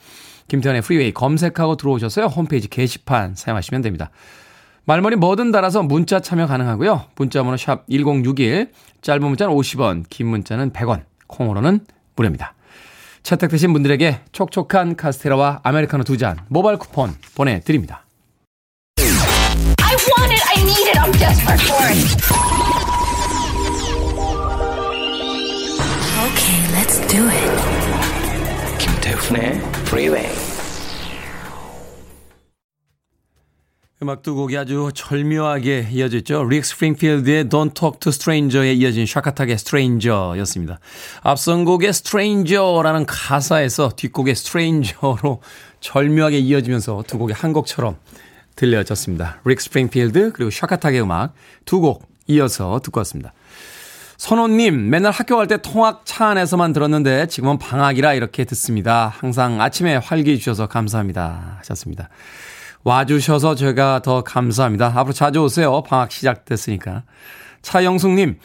김태훈의 0.47 0.81
프리웨이 0.81 1.11
검색하고 1.13 1.75
들어오셔서요. 1.75 2.27
홈페이지 2.27 2.67
게시판 2.67 3.35
사용하시면 3.35 3.81
됩니다. 3.81 4.09
말머리 4.85 5.17
뭐든 5.17 5.51
달아서 5.51 5.83
문자 5.83 6.21
참여 6.21 6.47
가능하고요. 6.47 7.03
문자번호 7.17 7.57
샵 7.57 7.85
1061, 7.89 8.71
짧은 9.01 9.21
문자는 9.21 9.53
50원, 9.53 10.05
긴 10.09 10.27
문자는 10.27 10.71
100원, 10.71 11.01
콩으로는 11.27 11.81
무료입니다. 12.15 12.53
채택되신 13.23 13.73
분들에게 13.73 14.21
촉촉한 14.31 14.95
카스테라와 14.95 15.59
아메리카노 15.63 16.05
두 16.05 16.15
잔 16.17 16.37
모바일 16.47 16.77
쿠폰 16.77 17.13
보내드립니다. 17.35 18.05
It. 29.35 29.37
김태훈의 29.37 29.61
Freeway. 29.87 30.27
음악 34.03 34.21
두 34.21 34.35
곡이 34.35 34.55
아주 34.55 34.91
절묘하게 34.93 35.87
이어져 35.91 36.17
있죠. 36.17 36.43
릭 36.43 36.63
스프링필드의 36.65 37.45
Don't 37.45 37.73
Talk 37.73 37.99
to 37.99 38.09
Strangers에 38.09 38.73
이어진 38.73 39.07
샤카탁의 39.07 39.53
Stranger였습니다. 39.53 40.79
앞선 41.23 41.65
곡의 41.65 41.89
Stranger라는 41.89 43.07
가사에서 43.07 43.91
뒷곡의 43.95 44.33
Stranger로 44.33 45.41
절묘하게 45.79 46.37
이어지면서 46.39 47.03
두 47.07 47.17
곡이 47.17 47.33
한 47.33 47.53
곡처럼 47.53 47.97
들려졌습니다. 48.55 49.41
릭 49.45 49.59
스프링필드 49.61 50.33
그리고 50.33 50.51
샤카탁의 50.51 51.01
음악 51.01 51.33
두 51.65 51.79
곡 51.81 52.07
이어서 52.27 52.79
듣고 52.83 52.99
왔습니다. 52.99 53.33
선호님, 54.17 54.89
맨날 54.89 55.11
학교 55.11 55.37
갈 55.37 55.47
때 55.47 55.57
통학 55.61 56.01
차 56.03 56.27
안에서만 56.29 56.73
들었는데 56.73 57.27
지금은 57.27 57.59
방학이라 57.59 58.15
이렇게 58.15 58.45
듣습니다. 58.45 59.13
항상 59.15 59.61
아침에 59.61 59.95
활기해 59.97 60.37
주셔서 60.37 60.67
감사합니다. 60.67 61.57
하셨습니다. 61.59 62.09
와주셔서 62.83 63.53
제가 63.55 64.01
더 64.01 64.23
감사합니다. 64.23 64.87
앞으로 64.95 65.13
자주 65.13 65.41
오세요. 65.41 65.83
방학 65.83 66.11
시작됐으니까. 66.11 67.03
차영숙님, 67.61 68.39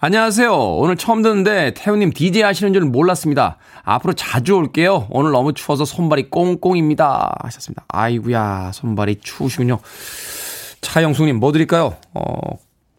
안녕하세요. 0.00 0.50
오늘 0.50 0.96
처음 0.96 1.22
듣는데 1.22 1.74
태우님 1.74 2.12
DJ 2.12 2.42
하시는 2.42 2.72
줄 2.72 2.82
몰랐습니다. 2.84 3.58
앞으로 3.82 4.14
자주 4.14 4.54
올게요. 4.54 5.08
오늘 5.10 5.32
너무 5.32 5.52
추워서 5.52 5.84
손발이 5.84 6.30
꽁꽁입니다. 6.30 7.34
하셨습니다. 7.42 7.84
아이구야 7.88 8.70
손발이 8.72 9.16
추우시군요. 9.20 9.78
차영숙님, 10.80 11.36
뭐 11.36 11.52
드릴까요? 11.52 11.96
어, 12.14 12.22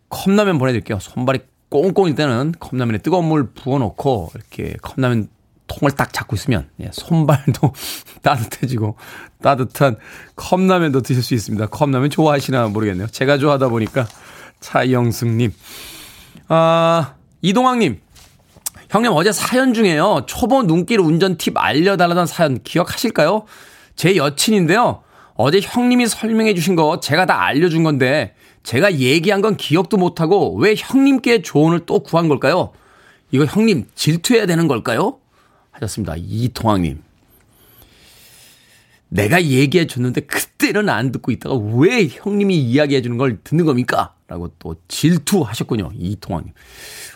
컵라면 0.10 0.60
보내드릴게요. 0.60 1.00
손발이 1.00 1.40
꽁꽁일 1.70 2.16
때는 2.16 2.54
컵라면에 2.60 3.00
뜨거운 3.00 3.26
물 3.26 3.52
부어놓고 3.54 4.32
이렇게 4.36 4.76
컵라면 4.82 5.30
통을 5.68 5.92
딱 5.92 6.12
잡고 6.12 6.36
있으면 6.36 6.68
예, 6.82 6.90
손발도 6.92 7.74
따뜻해지고 8.24 8.98
따뜻한 9.42 9.98
컵라면도 10.36 11.02
드실 11.02 11.24
수 11.24 11.34
있습니다. 11.36 11.68
컵라면 11.68 12.10
좋아하시나 12.10 12.68
모르겠네요. 12.68 13.08
제가 13.08 13.38
좋아하다 13.38 13.70
보니까 13.70 14.08
차영승님. 14.60 15.54
아, 16.48 17.14
이동학님. 17.42 18.02
형님 18.90 19.12
어제 19.14 19.32
사연 19.32 19.76
중에요. 19.76 20.24
초보 20.26 20.64
눈길 20.64 21.00
운전 21.00 21.38
팁 21.38 21.56
알려달라던 21.56 22.26
사연 22.26 22.62
기억하실까요? 22.64 23.46
제 23.96 24.16
여친인데요. 24.16 25.04
어제 25.36 25.62
형님이 25.62 26.08
설명해 26.08 26.56
주신 26.56 26.76
거 26.76 27.00
제가 27.00 27.28
다 27.28 27.44
알려준 27.44 27.84
건데 27.84 28.34
제가 28.64 28.96
얘기한 28.96 29.42
건 29.42 29.58
기억도 29.58 29.98
못하고 29.98 30.56
왜 30.56 30.76
형님께 30.78 31.42
조언을 31.42 31.86
또 31.86 32.00
구한 32.00 32.28
걸까요? 32.28 32.72
이거 33.32 33.46
형님 33.46 33.88
질투해야 33.96 34.46
되는 34.46 34.68
걸까요? 34.68 35.20
하셨습니다. 35.72 36.16
이통학님. 36.18 37.02
내가 39.10 39.42
얘기해 39.44 39.88
줬는데 39.88 40.22
그때는 40.22 40.90
안 40.90 41.12
듣고 41.12 41.32
있다가 41.32 41.56
왜 41.56 42.08
형님이 42.08 42.58
이야기해 42.58 43.02
주는 43.02 43.18
걸 43.18 43.40
듣는 43.44 43.66
겁니까? 43.66 44.14
라고 44.28 44.50
또 44.60 44.76
질투하셨군요. 44.88 45.92
이통학님. 45.96 46.54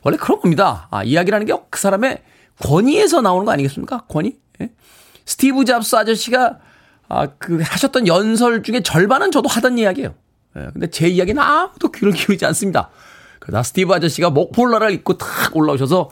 원래 0.03 0.17
그런 0.17 0.39
겁니다. 0.39 0.87
아, 0.91 1.03
이야기라는 1.03 1.45
게 1.45 1.53
그 1.69 1.79
사람의 1.79 2.21
권위에서 2.59 3.21
나오는 3.21 3.45
거 3.45 3.51
아니겠습니까? 3.51 4.05
권위? 4.07 4.37
예? 4.61 4.69
스티브 5.25 5.65
잡스 5.65 5.95
아저씨가 5.95 6.59
아, 7.09 7.27
그 7.37 7.59
하셨던 7.61 8.07
연설 8.07 8.61
중에 8.63 8.81
절반은 8.81 9.31
저도 9.31 9.49
하던 9.49 9.79
이야기예요. 9.79 10.13
예, 10.57 10.69
근데 10.73 10.89
제 10.89 11.07
이야기는 11.07 11.41
아무도 11.41 11.91
귀를 11.91 12.13
기울이지 12.13 12.45
않습니다. 12.47 12.89
그러다 13.39 13.63
스티브 13.63 13.93
아저씨가 13.93 14.29
목폴라를 14.29 14.91
입고 14.91 15.17
탁 15.17 15.55
올라오셔서 15.55 16.09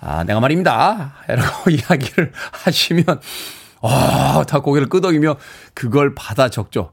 아, 0.00 0.24
내가 0.24 0.40
말입니다. 0.40 1.14
라고 1.26 1.70
이야기를 1.74 2.32
하시면 2.64 3.04
아, 3.82 4.44
다 4.46 4.60
고개를 4.60 4.88
끄덕이며 4.88 5.36
그걸 5.74 6.14
받아 6.14 6.48
적죠. 6.48 6.90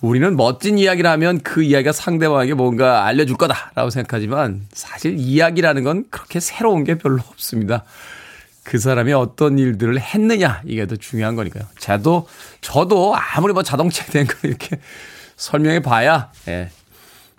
우리는 0.00 0.36
멋진 0.36 0.78
이야기를 0.78 1.08
하면 1.10 1.40
그 1.40 1.62
이야기가 1.62 1.92
상대방에게 1.92 2.54
뭔가 2.54 3.04
알려줄 3.06 3.36
거다라고 3.36 3.90
생각하지만 3.90 4.66
사실 4.72 5.16
이야기라는 5.16 5.84
건 5.84 6.04
그렇게 6.10 6.40
새로운 6.40 6.82
게 6.82 6.98
별로 6.98 7.22
없습니다. 7.30 7.84
그 8.64 8.78
사람이 8.78 9.12
어떤 9.12 9.58
일들을 9.58 10.00
했느냐 10.00 10.62
이게 10.64 10.86
더 10.86 10.96
중요한 10.96 11.36
거니까요. 11.36 11.64
저도 11.78 12.28
저도 12.60 13.14
아무리 13.16 13.52
뭐 13.52 13.62
자동차에 13.62 14.06
대한 14.08 14.26
걸 14.26 14.36
이렇게 14.50 14.78
설명해 15.42 15.80
봐야 15.80 16.30
예, 16.46 16.70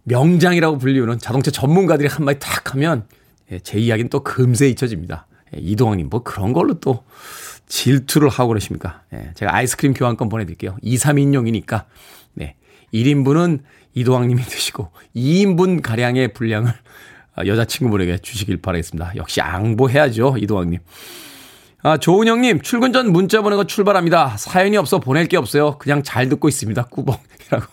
명장이라고 0.04 0.78
불리우는 0.78 1.20
자동차 1.20 1.52
전문가들이 1.52 2.10
한마디 2.10 2.40
탁 2.40 2.74
하면 2.74 3.08
예, 3.52 3.60
제 3.60 3.80
이야기는 3.80 4.10
또 4.10 4.24
금세 4.24 4.68
잊혀집니다. 4.68 5.26
예, 5.56 5.62
이동환님 5.62 6.10
뭐 6.10 6.22
그런 6.22 6.52
걸로 6.52 6.74
또 6.82 7.06
질투를 7.68 8.28
하고 8.28 8.50
그러십니까? 8.50 9.04
예, 9.14 9.32
제가 9.36 9.56
아이스크림 9.56 9.94
교환권 9.94 10.28
보내드릴게요. 10.28 10.78
2, 10.82 10.98
3인용이니까 10.98 11.86
네. 12.34 12.56
1인분은 12.94 13.62
이도왕님이 13.94 14.44
드시고 14.44 14.92
2인분 15.16 15.82
가량의 15.82 16.34
분량을 16.34 16.74
어, 17.38 17.46
여자친구분에게 17.46 18.18
주시길 18.18 18.58
바라겠습니다. 18.58 19.14
역시 19.16 19.40
앙보해야죠, 19.40 20.36
이도왕님. 20.40 20.80
아, 21.86 21.98
조은영님, 21.98 22.62
출근 22.62 22.94
전 22.94 23.12
문자 23.12 23.42
보내고 23.42 23.66
출발합니다. 23.66 24.38
사연이 24.38 24.78
없어 24.78 25.00
보낼 25.00 25.28
게 25.28 25.36
없어요. 25.36 25.78
그냥 25.78 26.02
잘 26.02 26.30
듣고 26.30 26.48
있습니다. 26.48 26.84
꾸벅이라고. 26.86 27.66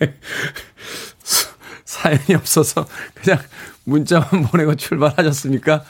사연이 1.84 2.34
없어서 2.34 2.86
그냥 3.14 3.38
문자만 3.84 4.44
보내고 4.50 4.74
출발하셨습니까? 4.74 5.84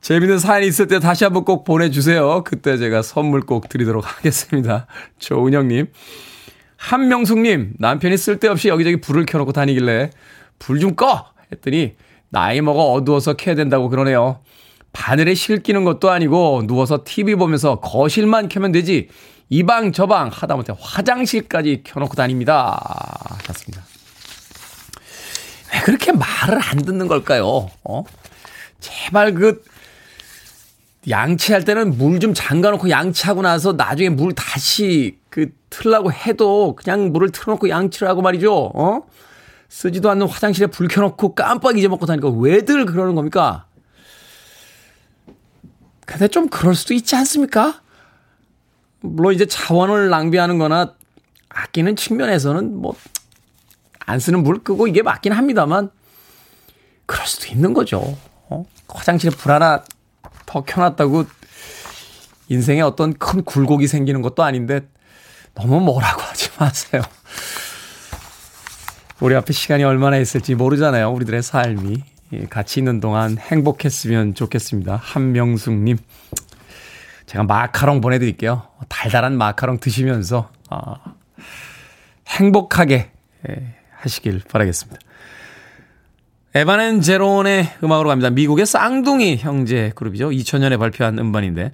재밌는 0.00 0.38
사연이 0.38 0.66
있을 0.66 0.86
때 0.86 0.98
다시 0.98 1.24
한번 1.24 1.44
꼭 1.44 1.64
보내주세요. 1.64 2.42
그때 2.44 2.78
제가 2.78 3.02
선물 3.02 3.42
꼭 3.42 3.68
드리도록 3.68 4.04
하겠습니다. 4.18 4.86
조은영님. 5.18 5.86
한명숙님, 6.76 7.74
남편이 7.78 8.16
쓸데없이 8.16 8.68
여기저기 8.68 9.00
불을 9.00 9.24
켜놓고 9.26 9.52
다니길래 9.52 10.10
불 10.58 10.80
좀 10.80 10.94
꺼! 10.94 11.26
했더니 11.52 11.94
나이 12.28 12.60
먹어 12.60 12.92
어두워서 12.92 13.34
켜야 13.34 13.54
된다고 13.54 13.88
그러네요. 13.88 14.40
바늘에 14.94 15.34
실기는 15.34 15.84
것도 15.84 16.08
아니고 16.10 16.62
누워서 16.66 17.00
TV 17.04 17.34
보면서 17.34 17.80
거실만 17.80 18.48
켜면 18.48 18.72
되지. 18.72 19.08
이 19.50 19.62
방 19.62 19.92
저 19.92 20.06
방 20.06 20.30
하다못해 20.32 20.72
화장실까지 20.80 21.82
켜놓고 21.84 22.14
다닙니다. 22.14 22.80
하셨습니다. 23.28 23.84
왜 25.74 25.80
그렇게 25.80 26.12
말을 26.12 26.58
안 26.62 26.78
듣는 26.78 27.06
걸까요? 27.08 27.68
어? 27.84 28.04
제발 28.80 29.34
그 29.34 29.62
양치할 31.10 31.64
때는 31.64 31.98
물 31.98 32.18
좀 32.20 32.32
잠가놓고 32.32 32.88
양치하고 32.88 33.42
나서 33.42 33.72
나중에 33.72 34.08
물 34.08 34.32
다시 34.34 35.18
그 35.28 35.50
틀라고 35.68 36.10
해도 36.12 36.74
그냥 36.76 37.12
물을 37.12 37.30
틀어놓고 37.30 37.68
양치를 37.68 38.08
하고 38.08 38.22
말이죠. 38.22 38.70
어? 38.74 39.02
쓰지도 39.68 40.08
않는 40.10 40.26
화장실에 40.28 40.68
불 40.68 40.88
켜놓고 40.88 41.34
깜빡 41.34 41.76
잊어먹고 41.78 42.06
다니까 42.06 42.30
왜들 42.30 42.86
그러는 42.86 43.14
겁니까? 43.14 43.66
근데 46.06 46.28
좀 46.28 46.48
그럴 46.48 46.74
수도 46.74 46.94
있지 46.94 47.16
않습니까? 47.16 47.80
물론 49.00 49.34
이제 49.34 49.46
자원을 49.46 50.08
낭비하는 50.08 50.58
거나 50.58 50.94
아끼는 51.48 51.96
측면에서는 51.96 52.76
뭐, 52.76 52.94
안 54.00 54.18
쓰는 54.18 54.42
물 54.42 54.62
끄고 54.62 54.86
이게 54.86 55.02
맞긴 55.02 55.32
합니다만, 55.32 55.90
그럴 57.06 57.26
수도 57.26 57.46
있는 57.48 57.74
거죠. 57.74 58.16
어? 58.48 58.64
화장실에 58.88 59.34
불 59.36 59.52
하나 59.52 59.84
더 60.46 60.64
켜놨다고 60.64 61.24
인생에 62.48 62.80
어떤 62.82 63.14
큰 63.14 63.44
굴곡이 63.44 63.86
생기는 63.86 64.22
것도 64.22 64.42
아닌데 64.42 64.86
너무 65.54 65.80
뭐라고 65.80 66.20
하지 66.22 66.50
마세요. 66.58 67.02
우리 69.20 69.34
앞에 69.34 69.52
시간이 69.52 69.84
얼마나 69.84 70.18
있을지 70.18 70.54
모르잖아요. 70.54 71.10
우리들의 71.10 71.42
삶이. 71.42 72.13
예, 72.40 72.46
같이 72.46 72.80
있는 72.80 73.00
동안 73.00 73.38
행복했으면 73.38 74.34
좋겠습니다. 74.34 74.96
한명숙님. 74.96 75.98
제가 77.26 77.44
마카롱 77.44 78.00
보내드릴게요. 78.00 78.62
달달한 78.88 79.36
마카롱 79.36 79.78
드시면서, 79.78 80.50
어, 80.70 80.94
행복하게 82.28 83.10
예, 83.48 83.74
하시길 83.98 84.42
바라겠습니다. 84.48 85.00
에바넨 86.54 87.00
제론의 87.00 87.68
음악으로 87.82 88.08
갑니다. 88.08 88.30
미국의 88.30 88.64
쌍둥이 88.66 89.38
형제 89.38 89.90
그룹이죠. 89.94 90.30
2000년에 90.30 90.78
발표한 90.78 91.18
음반인데 91.18 91.72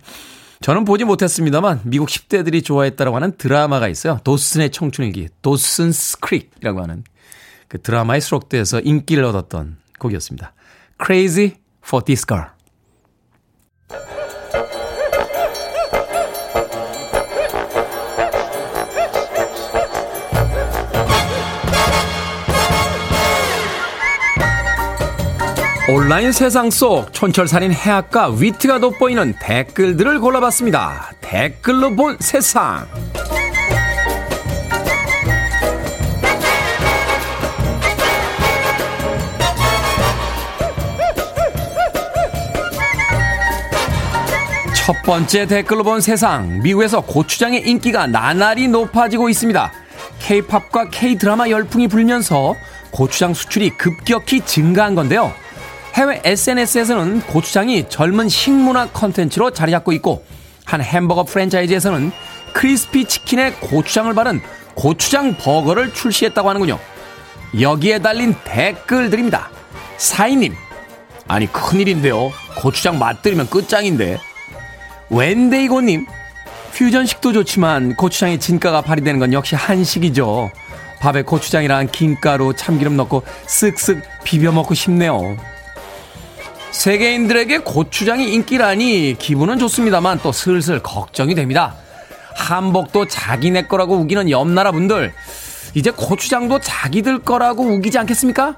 저는 0.62 0.84
보지 0.86 1.04
못했습니다만 1.04 1.82
미국 1.84 2.08
10대들이 2.08 2.64
좋아했다고 2.64 3.14
하는 3.14 3.36
드라마가 3.36 3.88
있어요. 3.88 4.20
도슨의 4.24 4.70
청춘일기, 4.70 5.28
도슨스 5.42 6.20
크릭이라고 6.20 6.82
하는 6.82 7.04
그 7.68 7.80
드라마에 7.80 8.20
수록돼서 8.20 8.80
인기를 8.80 9.22
얻었던 9.24 9.76
곡이었습니다. 10.00 10.52
Crazy 11.00 11.52
for 11.84 12.04
this 12.04 12.26
girl. 12.26 12.48
온라인 25.92 26.30
세상 26.30 26.70
속 26.70 27.12
촌철살인 27.12 27.72
해악과 27.72 28.28
위트가 28.28 28.78
돋보이는 28.78 29.34
댓글들을 29.40 30.20
골라봤습니다. 30.20 31.10
댓글로 31.20 31.96
본 31.96 32.16
세상. 32.20 32.86
첫 44.90 45.02
번째 45.02 45.46
댓글로 45.46 45.84
본 45.84 46.00
세상. 46.00 46.60
미국에서 46.64 47.00
고추장의 47.00 47.62
인기가 47.64 48.08
나날이 48.08 48.66
높아지고 48.66 49.28
있습니다. 49.28 49.70
K-팝과 50.18 50.88
K-드라마 50.88 51.48
열풍이 51.48 51.86
불면서 51.86 52.56
고추장 52.90 53.32
수출이 53.32 53.70
급격히 53.78 54.40
증가한 54.40 54.96
건데요. 54.96 55.32
해외 55.94 56.20
SNS에서는 56.24 57.20
고추장이 57.20 57.88
젊은 57.88 58.28
식문화 58.28 58.88
컨텐츠로 58.88 59.52
자리 59.52 59.70
잡고 59.70 59.92
있고 59.92 60.24
한 60.64 60.82
햄버거 60.82 61.22
프랜차이즈에서는 61.22 62.10
크리스피 62.52 63.04
치킨에 63.04 63.52
고추장을 63.60 64.12
바른 64.12 64.40
고추장 64.74 65.36
버거를 65.36 65.94
출시했다고 65.94 66.48
하는군요. 66.48 66.80
여기에 67.60 68.00
달린 68.00 68.34
댓글들입니다. 68.42 69.50
사인님, 69.98 70.52
아니 71.28 71.46
큰일인데요. 71.52 72.32
고추장 72.56 72.98
맛들이면 72.98 73.50
끝장인데. 73.50 74.18
웬데이고님, 75.10 76.06
퓨전 76.72 77.06
식도 77.06 77.32
좋지만 77.32 77.96
고추장의 77.96 78.38
진가가 78.38 78.80
발휘되는 78.82 79.18
건 79.20 79.32
역시 79.32 79.56
한식이죠. 79.56 80.50
밥에 81.00 81.22
고추장이랑 81.22 81.88
김가루, 81.90 82.54
참기름 82.54 82.96
넣고 82.96 83.22
쓱쓱 83.46 84.02
비벼 84.24 84.52
먹고 84.52 84.74
싶네요. 84.74 85.36
세계인들에게 86.70 87.58
고추장이 87.58 88.32
인기라니 88.32 89.16
기분은 89.18 89.58
좋습니다만 89.58 90.20
또 90.22 90.30
슬슬 90.30 90.80
걱정이 90.80 91.34
됩니다. 91.34 91.74
한복도 92.34 93.06
자기네 93.06 93.62
거라고 93.62 93.96
우기는 93.96 94.30
옆나라 94.30 94.70
분들 94.70 95.12
이제 95.74 95.90
고추장도 95.90 96.60
자기들 96.60 97.20
거라고 97.20 97.64
우기지 97.64 97.98
않겠습니까? 97.98 98.56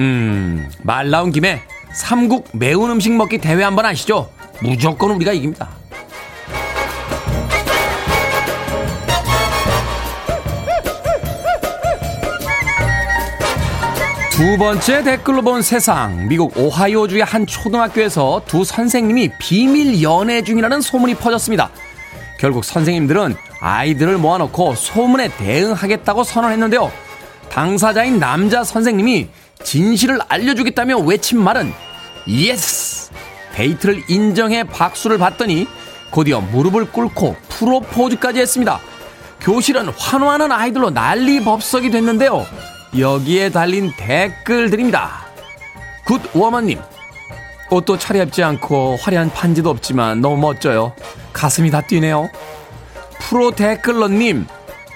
음, 0.00 0.68
말 0.82 1.10
나온 1.10 1.30
김에 1.30 1.62
삼국 1.92 2.48
매운 2.52 2.90
음식 2.90 3.12
먹기 3.12 3.38
대회 3.38 3.62
한번 3.62 3.86
하시죠. 3.86 4.30
무조건 4.62 5.10
우리가 5.12 5.32
이깁니다. 5.32 5.68
두 14.36 14.58
번째 14.58 15.02
댓글로 15.02 15.40
본 15.40 15.62
세상. 15.62 16.28
미국 16.28 16.54
오하이오주의 16.58 17.22
한 17.22 17.46
초등학교에서 17.46 18.42
두 18.46 18.64
선생님이 18.64 19.30
비밀 19.38 20.02
연애 20.02 20.42
중이라는 20.42 20.82
소문이 20.82 21.14
퍼졌습니다. 21.14 21.70
결국 22.38 22.62
선생님들은 22.62 23.34
아이들을 23.60 24.18
모아놓고 24.18 24.74
소문에 24.74 25.28
대응하겠다고 25.38 26.22
선언했는데요. 26.24 26.92
당사자인 27.48 28.18
남자 28.18 28.62
선생님이 28.62 29.30
진실을 29.62 30.18
알려주겠다며 30.28 30.98
외친 30.98 31.42
말은 31.42 31.72
Yes! 32.28 32.85
데이트를 33.60 34.04
인정해 34.08 34.64
박수를 34.64 35.16
받더니 35.16 35.66
곧이어 36.10 36.40
무릎을 36.42 36.92
꿇고 36.92 37.36
프로포즈까지 37.48 38.40
했습니다. 38.40 38.78
교실은 39.40 39.88
환호하는 39.88 40.52
아이들로 40.52 40.90
난리 40.90 41.42
법석이 41.42 41.90
됐는데요. 41.90 42.46
여기에 42.98 43.50
달린 43.50 43.92
댓글들입니다. 43.96 45.26
굿워먼님. 46.32 46.80
옷도 47.70 47.98
차려입지 47.98 48.44
않고 48.44 48.96
화려한 49.00 49.30
반지도 49.30 49.70
없지만 49.70 50.20
너무 50.20 50.36
멋져요. 50.36 50.94
가슴이 51.32 51.70
다 51.70 51.80
뛰네요. 51.80 52.30
프로 53.18 53.50
댓글러님. 53.50 54.46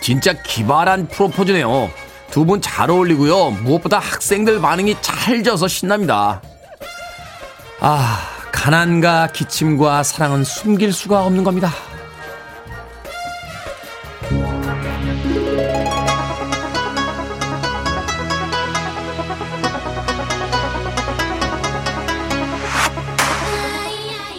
진짜 0.02 0.32
기발한 0.34 1.08
프로포즈네요. 1.08 1.90
두 2.30 2.44
분 2.44 2.60
잘 2.62 2.90
어울리고요. 2.90 3.50
무엇보다 3.62 3.98
학생들 3.98 4.60
반응이 4.60 4.96
찰져서 5.00 5.66
신납니다. 5.66 6.40
아, 7.80 8.20
가난과 8.52 9.28
기침과 9.28 10.02
사랑은 10.02 10.44
숨길 10.44 10.92
수가 10.92 11.24
없는 11.24 11.44
겁니다. 11.44 11.70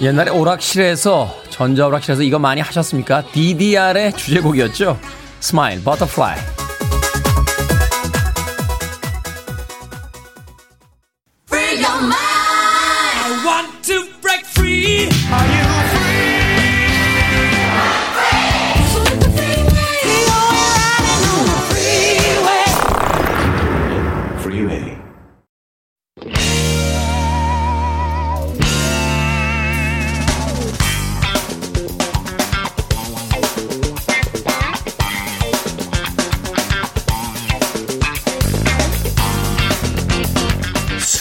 옛날에 0.01 0.31
오락실에서 0.31 1.43
전자 1.51 1.85
오락실에서 1.85 2.23
이거 2.23 2.39
많이 2.39 2.59
하셨습니까? 2.59 3.23
DDR의 3.31 4.13
주제곡이었죠. 4.13 4.99
스마일 5.39 5.83
버터플라이. 5.83 6.60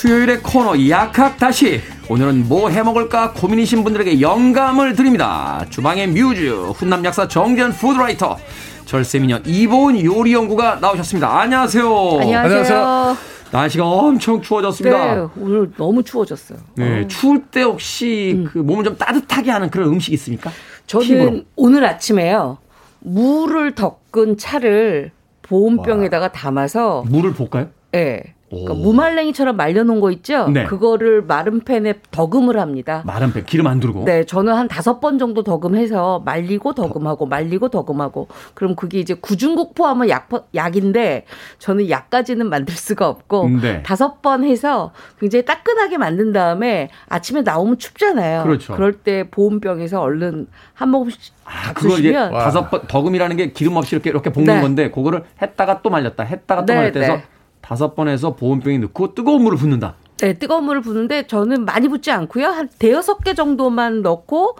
수요일의 0.01 0.42
코너 0.42 0.88
약학 0.88 1.36
다시 1.36 1.78
오늘은 2.09 2.48
뭐 2.48 2.70
해먹을까 2.70 3.32
고민이신 3.34 3.84
분들에게 3.84 4.22
영감을 4.22 4.96
드립니다 4.96 5.66
주방의 5.68 6.07
뮤즈 6.09 6.48
훈남 6.74 7.05
약사 7.05 7.28
정전 7.28 7.70
푸드라이터 7.70 8.38
절세미녀 8.86 9.40
이보은 9.44 10.03
요리연구가 10.03 10.76
나오셨습니다 10.76 11.40
안녕하세요 11.40 12.18
안녕하세요. 12.18 13.16
날씨가 13.51 13.86
엄청 13.86 14.40
추워졌습니다 14.40 15.14
네, 15.16 15.26
오늘 15.38 15.70
너무 15.76 16.03
추워졌어요. 16.03 16.59
네, 16.76 17.07
추울 17.07 17.42
때 17.42 17.61
혹시 17.62 18.46
그 18.51 18.57
몸을 18.59 18.84
좀 18.84 18.96
따뜻하게 18.96 19.51
하는 19.51 19.68
그런 19.68 19.88
음식 19.88 20.14
있습니까? 20.14 20.51
저는 20.86 21.07
팁으로. 21.07 21.40
오늘 21.57 21.84
아침에요. 21.84 22.57
물을 23.01 23.74
덮은 23.74 24.38
차를 24.38 25.11
보온병에다가 25.42 26.32
담아서 26.32 27.05
물을 27.07 27.34
볶아요? 27.34 27.68
예. 27.96 28.22
그러니까 28.51 28.74
무말랭이처럼 28.74 29.57
말려놓은 29.57 30.01
거 30.01 30.11
있죠? 30.11 30.48
네. 30.48 30.64
그거를 30.64 31.22
마른 31.22 31.61
팬에 31.61 31.94
덕음을 32.11 32.59
합니다. 32.59 33.03
마른 33.07 33.32
배 33.32 33.44
기름 33.44 33.68
안 33.68 33.78
두르고 33.78 34.05
네, 34.05 34.24
저는 34.24 34.53
한 34.55 34.66
다섯 34.66 34.98
번 34.98 35.18
정도 35.18 35.44
덕음해서 35.44 36.22
말리고 36.24 36.74
덕음하고 36.74 37.26
말리고 37.26 37.68
덕음하고 37.68 38.26
그럼 38.55 38.74
그게 38.74 38.98
이제 38.98 39.14
구중국 39.14 39.74
포함은 39.74 40.09
약 40.09 40.28
약인데 40.55 41.26
저는 41.59 41.88
약까지는 41.88 42.48
만들 42.48 42.74
수가 42.74 43.09
없고 43.09 43.48
네. 43.62 43.82
다섯 43.84 44.20
번 44.20 44.42
해서 44.42 44.92
굉장히 45.20 45.44
따끈하게 45.44 45.98
만든 45.98 46.32
다음에 46.32 46.90
아침에 47.09 47.42
나오면 47.42 47.78
춥잖아요. 47.78 48.42
그렇죠. 48.42 48.76
럴때 48.76 49.30
보온병에서 49.30 50.01
얼른 50.01 50.48
한 50.74 50.88
모금씩 50.88 51.34
아, 51.44 51.72
그거 51.72 51.98
이제 51.98 52.12
다섯 52.12 52.68
번 52.68 52.82
덕음이라는 52.88 53.36
게 53.36 53.53
기름 53.53 53.76
없이 53.76 53.94
이렇게 53.94 54.11
이렇게 54.11 54.30
볶는 54.30 54.57
네. 54.57 54.61
건데 54.61 54.90
그거를 54.90 55.22
했다가 55.40 55.82
또 55.82 55.90
말렸다 55.90 56.24
했다가 56.24 56.64
또 56.66 56.72
네, 56.72 56.78
말렸다 56.80 57.01
해서 57.01 57.12
네. 57.14 57.24
다섯 57.70 57.94
번 57.94 58.08
해서 58.08 58.34
보온병에 58.34 58.78
넣고 58.78 59.14
뜨거운 59.14 59.44
물을 59.44 59.56
붓는다. 59.56 59.94
네, 60.18 60.32
뜨거운 60.32 60.64
물을 60.64 60.80
부는데 60.80 61.28
저는 61.28 61.64
많이 61.64 61.86
붓지 61.86 62.10
않고요. 62.10 62.46
한 62.46 62.68
대여섯 62.80 63.22
개 63.22 63.32
정도만 63.32 64.02
넣고 64.02 64.56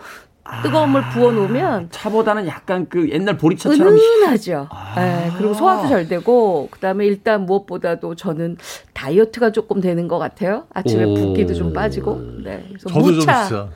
뜨거운 0.63 0.91
물 0.91 1.03
부어 1.09 1.33
놓으면 1.33 1.89
차보다는 1.91 2.47
약간 2.47 2.89
그 2.89 3.11
옛날 3.11 3.37
보리차처럼 3.37 3.95
은은하죠. 3.95 4.69
네, 4.95 5.33
그리고 5.37 5.55
소화도 5.55 5.89
잘 5.89 6.07
되고 6.07 6.69
그다음에 6.71 7.05
일단 7.05 7.47
무엇보다도 7.47 8.15
저는 8.15 8.59
다이어트가 8.95 9.51
조금 9.51 9.81
되는 9.81 10.07
것 10.07 10.19
같아요. 10.19 10.67
아침에 10.73 11.03
오. 11.03 11.15
붓기도 11.15 11.53
좀 11.53 11.73
빠지고. 11.73 12.21
네, 12.45 12.65
그래서 12.69 12.89
저도 12.91 13.07
좀 13.07 13.17
무차. 13.17 13.43
진짜 13.43 13.69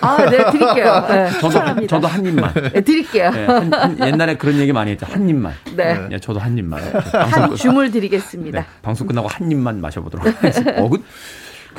아, 0.00 0.16
네, 0.30 0.50
드릴게요. 0.50 1.06
네, 1.08 1.30
저도 1.32 1.48
추천합니다. 1.48 1.96
저도 1.96 2.06
한 2.06 2.26
입만. 2.26 2.52
네, 2.54 2.80
드릴게요. 2.82 3.30
네, 3.30 3.46
한- 3.46 3.72
한- 3.72 3.98
옛날에 4.06 4.36
그런 4.36 4.56
얘기 4.58 4.72
많이 4.72 4.90
했죠. 4.92 5.06
한 5.10 5.28
입만. 5.28 5.52
네. 5.76 6.08
예, 6.12 6.18
저도 6.18 6.38
한 6.38 6.56
입만. 6.58 6.80
한 6.82 7.54
줌을 7.56 7.90
드리겠습니다. 7.90 8.60
네, 8.60 8.66
방송 8.82 9.06
끝나고 9.06 9.28
한 9.28 9.50
입만 9.50 9.80
마셔보도록 9.80 10.26
하겠습니다. 10.26 10.82
어, 10.82 10.88
그, 10.88 11.02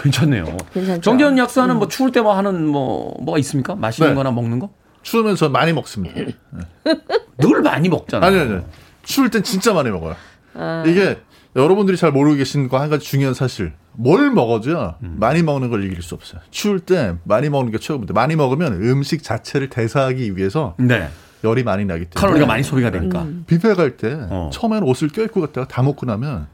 괜찮네요. 0.01 0.45
괜찮죠? 0.73 1.01
정재현 1.01 1.37
약사는 1.37 1.75
뭐 1.77 1.87
추울 1.87 2.11
때 2.11 2.21
뭐 2.21 2.35
하는 2.37 2.65
뭐 2.67 3.15
뭐가 3.21 3.39
있습니까? 3.39 3.75
마시는 3.75 4.09
네. 4.09 4.15
거나 4.15 4.31
먹는 4.31 4.59
거? 4.59 4.69
추우면 5.03 5.35
저 5.35 5.49
많이 5.49 5.73
먹습니다. 5.73 6.15
늘 7.37 7.61
많이 7.61 7.89
먹잖아요. 7.89 8.29
아니 8.29 8.39
아니. 8.53 8.61
추울 9.03 9.29
땐 9.29 9.41
진짜 9.43 9.73
많이 9.73 9.89
먹어요. 9.89 10.15
이게 10.85 11.17
여러분들이 11.55 11.97
잘 11.97 12.11
모르고 12.11 12.35
계신 12.35 12.67
거 12.67 12.77
한 12.77 12.89
가지 12.89 13.05
중요한 13.07 13.33
사실. 13.33 13.73
뭘 13.99 14.29
먹어도요. 14.31 14.95
많이 14.99 15.41
먹는 15.41 15.69
걸 15.69 15.83
이길 15.83 16.01
수 16.03 16.13
없어요. 16.15 16.39
추울 16.51 16.79
때 16.79 17.15
많이 17.23 17.49
먹는 17.49 17.71
게 17.71 17.79
최고입니다. 17.79 18.13
많이 18.13 18.35
먹으면 18.35 18.73
음식 18.83 19.23
자체를 19.23 19.69
대사하기 19.69 20.37
위해서 20.37 20.75
네. 20.77 21.09
열이 21.43 21.63
많이 21.63 21.83
나기 21.85 22.05
때문에 22.05 22.19
칼로리가 22.19 22.45
많이 22.45 22.63
소비가 22.63 22.91
되니까. 22.91 23.25
뷔페 23.47 23.73
갈때 23.73 24.17
어. 24.29 24.49
처음에는 24.53 24.87
옷을 24.87 25.09
껴입고 25.09 25.41
갔다가 25.41 25.67
다 25.67 25.81
먹고 25.81 26.05
나면 26.05 26.47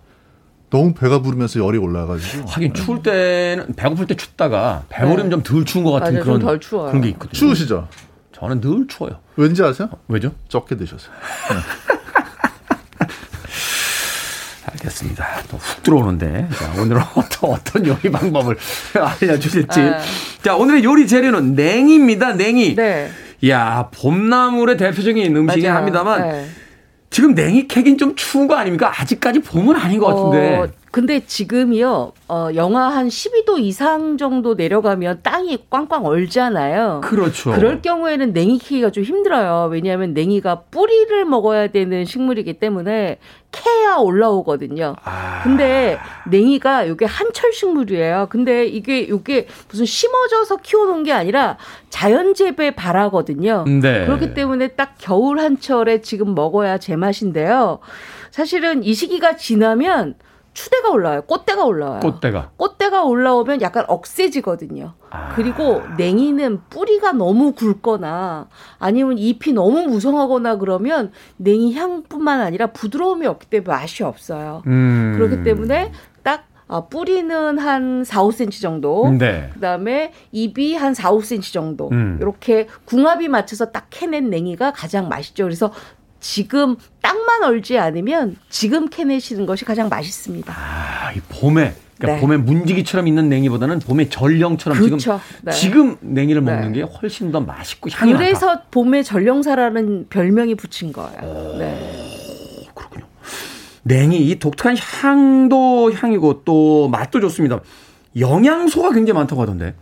너무 0.69 0.93
배가 0.93 1.21
부르면서 1.21 1.59
열이 1.59 1.77
올라가지고 1.77 2.47
하긴 2.47 2.73
추울 2.73 3.03
때는 3.03 3.73
배고플 3.75 4.07
때 4.07 4.15
춥다가 4.15 4.85
배부르면 4.89 5.29
좀덜 5.29 5.65
추운 5.65 5.83
것 5.83 5.91
같은 5.91 6.13
맞아요. 6.13 6.23
그런 6.23 6.39
좀덜 6.39 6.59
추워요. 6.59 6.87
그런 6.87 7.01
게 7.01 7.09
있거든요. 7.09 7.33
추우시죠? 7.33 7.87
저는 8.31 8.61
늘 8.61 8.87
추워요. 8.87 9.19
왠지 9.35 9.61
아세요? 9.63 9.89
왜죠? 10.07 10.31
적게 10.47 10.75
드셔서. 10.75 11.11
알겠습니다. 14.72 15.26
또 15.49 15.57
훅 15.57 15.84
들어오는데 15.84 16.47
자, 16.55 16.82
오늘은 16.82 17.01
어떤 17.16 17.49
어떤 17.51 17.86
요리 17.86 18.11
방법을 18.11 18.57
알려주실지. 19.22 19.80
아. 19.82 19.99
자 20.41 20.55
오늘의 20.55 20.84
요리 20.84 21.07
재료는 21.07 21.53
냉이입니다. 21.55 22.34
냉이. 22.34 22.76
네. 22.76 23.09
야 23.49 23.89
봄나물의 23.93 24.78
대표적인 24.78 25.45
맞아요. 25.45 25.74
합니다만 25.76 26.22
네. 26.30 26.47
지금 27.09 27.34
냉이 27.36 27.68
캐긴 27.68 27.97
좀 27.97 28.16
추운 28.16 28.47
거 28.47 28.55
아닙니까? 28.55 28.91
아직까지 28.99 29.39
봄은 29.41 29.76
아닌 29.76 29.99
것 29.99 30.07
같은데. 30.07 30.57
어, 30.57 30.68
근데 30.93 31.25
지금이요, 31.25 32.13
어, 32.27 32.49
영하 32.53 32.89
한 32.89 33.07
12도 33.07 33.57
이상 33.57 34.19
정도 34.19 34.53
내려가면 34.53 35.21
땅이 35.23 35.65
꽝꽝 35.71 36.05
얼잖아요. 36.05 37.01
그렇죠. 37.03 37.51
그럴 37.51 37.81
경우에는 37.81 38.31
냉이 38.31 38.59
키기가 38.59 38.91
좀 38.91 39.03
힘들어요. 39.03 39.69
왜냐하면 39.71 40.13
냉이가 40.13 40.65
뿌리를 40.69 41.25
먹어야 41.25 41.69
되는 41.69 42.05
식물이기 42.05 42.59
때문에 42.59 43.17
캐야 43.51 43.95
올라오거든요. 43.95 44.95
근데 45.41 45.97
냉이가 46.29 46.83
이게 46.83 47.05
한철 47.05 47.53
식물이에요. 47.53 48.27
근데 48.29 48.67
이게 48.67 48.99
이게 48.99 49.47
무슨 49.69 49.85
심어져서 49.85 50.57
키워놓은 50.57 51.05
게 51.05 51.11
아니라 51.11 51.57
자연 51.89 52.35
재배 52.35 52.75
발하거든요. 52.75 53.65
네. 53.81 54.05
그렇기 54.05 54.35
때문에 54.35 54.67
딱 54.69 54.93
겨울 54.99 55.39
한철에 55.39 56.01
지금 56.01 56.35
먹어야 56.35 56.77
제맛인데요. 56.77 57.79
사실은 58.29 58.83
이 58.83 58.93
시기가 58.93 59.37
지나면 59.37 60.17
추대가 60.53 60.91
올라와요. 60.91 61.23
꽃대가 61.23 61.65
올라와요. 61.65 61.99
꽃대가. 61.99 62.51
꽃대가 62.57 63.03
올라오면 63.03 63.61
약간 63.61 63.85
억세지거든요. 63.87 64.93
아. 65.09 65.33
그리고 65.35 65.81
냉이는 65.97 66.61
뿌리가 66.69 67.13
너무 67.13 67.53
굵거나 67.53 68.47
아니면 68.79 69.17
잎이 69.17 69.53
너무 69.53 69.81
무성하거나 69.83 70.57
그러면 70.57 71.11
냉이 71.37 71.73
향뿐만 71.73 72.41
아니라 72.41 72.67
부드러움이 72.67 73.25
없기 73.25 73.47
때문에 73.47 73.67
맛이 73.67 74.03
없어요. 74.03 74.63
음. 74.67 75.13
그렇기 75.17 75.43
때문에 75.43 75.91
딱 76.21 76.45
아, 76.67 76.87
뿌리는 76.87 77.59
한 77.59 78.03
4, 78.03 78.23
5cm 78.23 78.61
정도. 78.61 79.09
네. 79.17 79.49
그다음에 79.53 80.13
잎이 80.31 80.75
한 80.75 80.93
4, 80.93 81.11
5cm 81.11 81.53
정도. 81.53 81.89
음. 81.91 82.17
이렇게 82.21 82.67
궁합이 82.85 83.27
맞춰서 83.27 83.71
딱 83.71 83.87
캐낸 83.89 84.29
냉이가 84.29 84.71
가장 84.71 85.09
맛있죠. 85.09 85.43
그래서 85.43 85.71
지금 86.24 86.78
땅만 87.01 87.43
얼지 87.43 87.78
않으면 87.78 88.38
지금 88.49 88.88
캐내시는 88.88 89.45
것이 89.45 89.65
가장 89.65 89.89
맛있습니다. 89.89 90.53
아, 90.55 91.11
이 91.11 91.19
봄에 91.19 91.76
그러니까 91.97 92.15
네. 92.15 92.21
봄에 92.21 92.38
문지기처럼 92.38 93.07
있는 93.07 93.28
냉이보다는 93.28 93.80
봄에 93.80 94.07
전령처럼 94.07 94.80
그렇죠. 94.80 94.97
지금 94.97 95.19
네. 95.41 95.51
지금 95.51 95.97
냉이를 95.99 96.41
먹는 96.41 96.71
네. 96.71 96.80
게 96.80 96.82
훨씬 96.84 97.34
더 97.34 97.41
맛있고 97.41 97.89
향이. 97.91 98.13
그래서 98.13 98.61
봄에 98.71 99.03
전령사라는 99.03 100.07
별명이 100.09 100.55
붙인 100.55 100.93
거예요. 100.93 101.57
네. 101.59 102.69
그렇군요. 102.74 103.05
냉이 103.84 104.26
이 104.26 104.39
독특한 104.39 104.78
향도 104.78 105.91
향이고 105.91 106.43
또 106.45 106.88
맛도 106.88 107.19
좋습니다. 107.19 107.59
영양소가 108.17 108.93
굉장히 108.93 109.17
많다고 109.17 109.41
하던데 109.41 109.76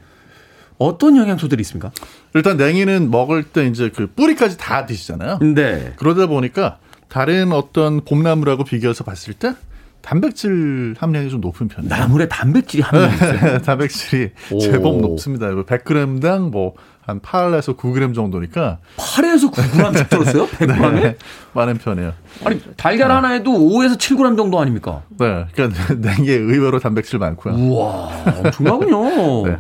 어떤 0.86 1.18
영양소들이 1.18 1.62
있습니까? 1.62 1.92
일단 2.34 2.58
냉이는 2.58 3.12
먹을 3.12 3.44
때 3.44 3.66
이제 3.68 3.90
그 3.94 4.08
뿌리까지 4.08 4.58
다 4.58 4.86
드시잖아요. 4.86 5.40
네. 5.40 5.94
그러다 5.98 6.28
보니까 6.28 6.78
다른 7.08 7.52
어떤 7.52 8.04
봄나물하고 8.04 8.64
비교해서 8.64 9.04
봤을 9.04 9.34
때 9.34 9.54
단백질 10.02 10.96
함량이 10.98 11.30
좀 11.30 11.42
높은 11.42 11.68
편이에요. 11.68 11.94
나물에 11.94 12.28
단백질이 12.28 12.82
함량이 12.82 13.14
있어요. 13.14 13.60
단백질이 13.64 14.32
오. 14.52 14.60
제법 14.60 15.00
높습니다. 15.02 15.48
100g당 15.48 16.50
뭐 16.50 16.76
한 17.06 17.20
8에서 17.20 17.76
9g 17.76 18.14
정도니까 18.14 18.78
8에서 18.98 19.52
9g씩 19.52 20.10
들었어요? 20.10 20.48
100g에? 20.48 21.02
네, 21.02 21.18
많은 21.54 21.78
편이에요. 21.78 22.14
아니 22.46 22.62
달걀 22.78 23.12
하나에도 23.12 23.52
5에서 23.52 23.98
7g 23.98 24.38
정도 24.38 24.60
아닙니까? 24.60 25.02
네, 25.18 25.46
그러니까 25.54 25.94
냉이에 25.98 26.36
의외로 26.36 26.80
단백질 26.80 27.18
많고요. 27.20 27.56
우와 27.56 28.12
엄청나군요. 28.38 29.48
네. 29.50 29.58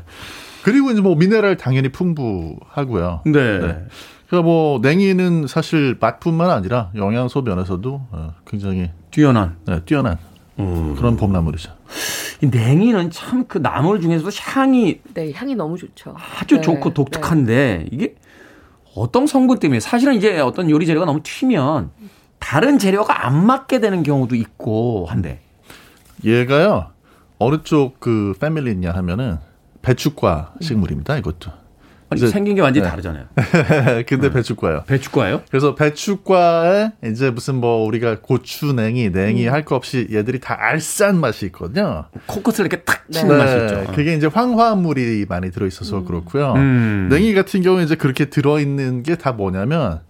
그리고 0.63 0.91
이제 0.91 1.01
뭐 1.01 1.15
미네랄 1.15 1.57
당연히 1.57 1.89
풍부하고요. 1.89 3.21
네. 3.25 3.31
그러니까 4.27 4.41
뭐 4.43 4.79
냉이는 4.79 5.47
사실 5.47 5.97
맛뿐만 5.99 6.49
아니라 6.49 6.91
영양소 6.95 7.41
면에서도 7.41 8.01
어, 8.11 8.33
굉장히 8.45 8.89
뛰어난. 9.11 9.57
네, 9.65 9.81
뛰어난 9.85 10.17
음. 10.59 10.95
그런 10.95 11.17
봄나물이죠. 11.17 11.71
이 12.41 12.47
냉이는 12.47 13.11
참 13.11 13.45
그 13.47 13.57
나물 13.57 14.01
중에서도 14.01 14.29
향이 14.39 15.01
네, 15.13 15.31
향이 15.33 15.55
너무 15.55 15.77
좋죠. 15.77 16.15
아주 16.39 16.55
네, 16.55 16.61
좋고 16.61 16.93
독특한데 16.93 17.87
이게 17.91 18.15
어떤 18.95 19.27
성분 19.27 19.59
때문에 19.59 19.79
사실은 19.79 20.15
이제 20.15 20.39
어떤 20.39 20.69
요리 20.69 20.85
재료가 20.85 21.05
너무 21.05 21.21
튀면 21.23 21.91
다른 22.39 22.77
재료가 22.79 23.25
안 23.25 23.45
맞게 23.45 23.79
되는 23.79 24.03
경우도 24.03 24.35
있고 24.35 25.05
한데 25.09 25.39
얘가요 26.25 26.87
어느 27.39 27.61
쪽 27.63 27.99
그 27.99 28.33
패밀리냐 28.39 28.91
하면은 28.91 29.37
배추과 29.81 30.53
식물입니다. 30.61 31.17
이것도. 31.17 31.51
아니, 32.09 32.27
생긴 32.27 32.55
게 32.55 32.61
완전히 32.61 32.83
네. 32.83 32.89
다르잖아요. 32.89 33.25
근데 34.05 34.29
배추과요. 34.31 34.83
배추과예요? 34.85 35.43
그래서 35.49 35.75
배추과에 35.75 36.91
이제 37.05 37.29
무슨 37.31 37.55
뭐 37.55 37.85
우리가 37.85 38.19
고추, 38.19 38.73
냉이, 38.73 39.11
냉이 39.11 39.47
할거 39.47 39.77
없이 39.77 40.09
얘들이 40.11 40.41
다 40.41 40.57
알싸한 40.59 41.17
맛이 41.17 41.45
있거든요. 41.47 42.05
코끝을 42.25 42.65
이렇게 42.65 42.83
탁 42.83 43.05
치는 43.09 43.37
맛이 43.37 43.57
있죠. 43.63 43.93
그게 43.95 44.13
이제 44.15 44.27
황화물이 44.27 45.25
많이 45.29 45.51
들어있어서 45.51 46.03
그렇고요. 46.03 46.53
음. 46.55 47.07
냉이 47.09 47.33
같은 47.33 47.61
경우는 47.61 47.85
이제 47.85 47.95
그렇게 47.95 48.25
들어있는 48.25 49.03
게 49.03 49.15
다 49.15 49.31
뭐냐면 49.31 50.01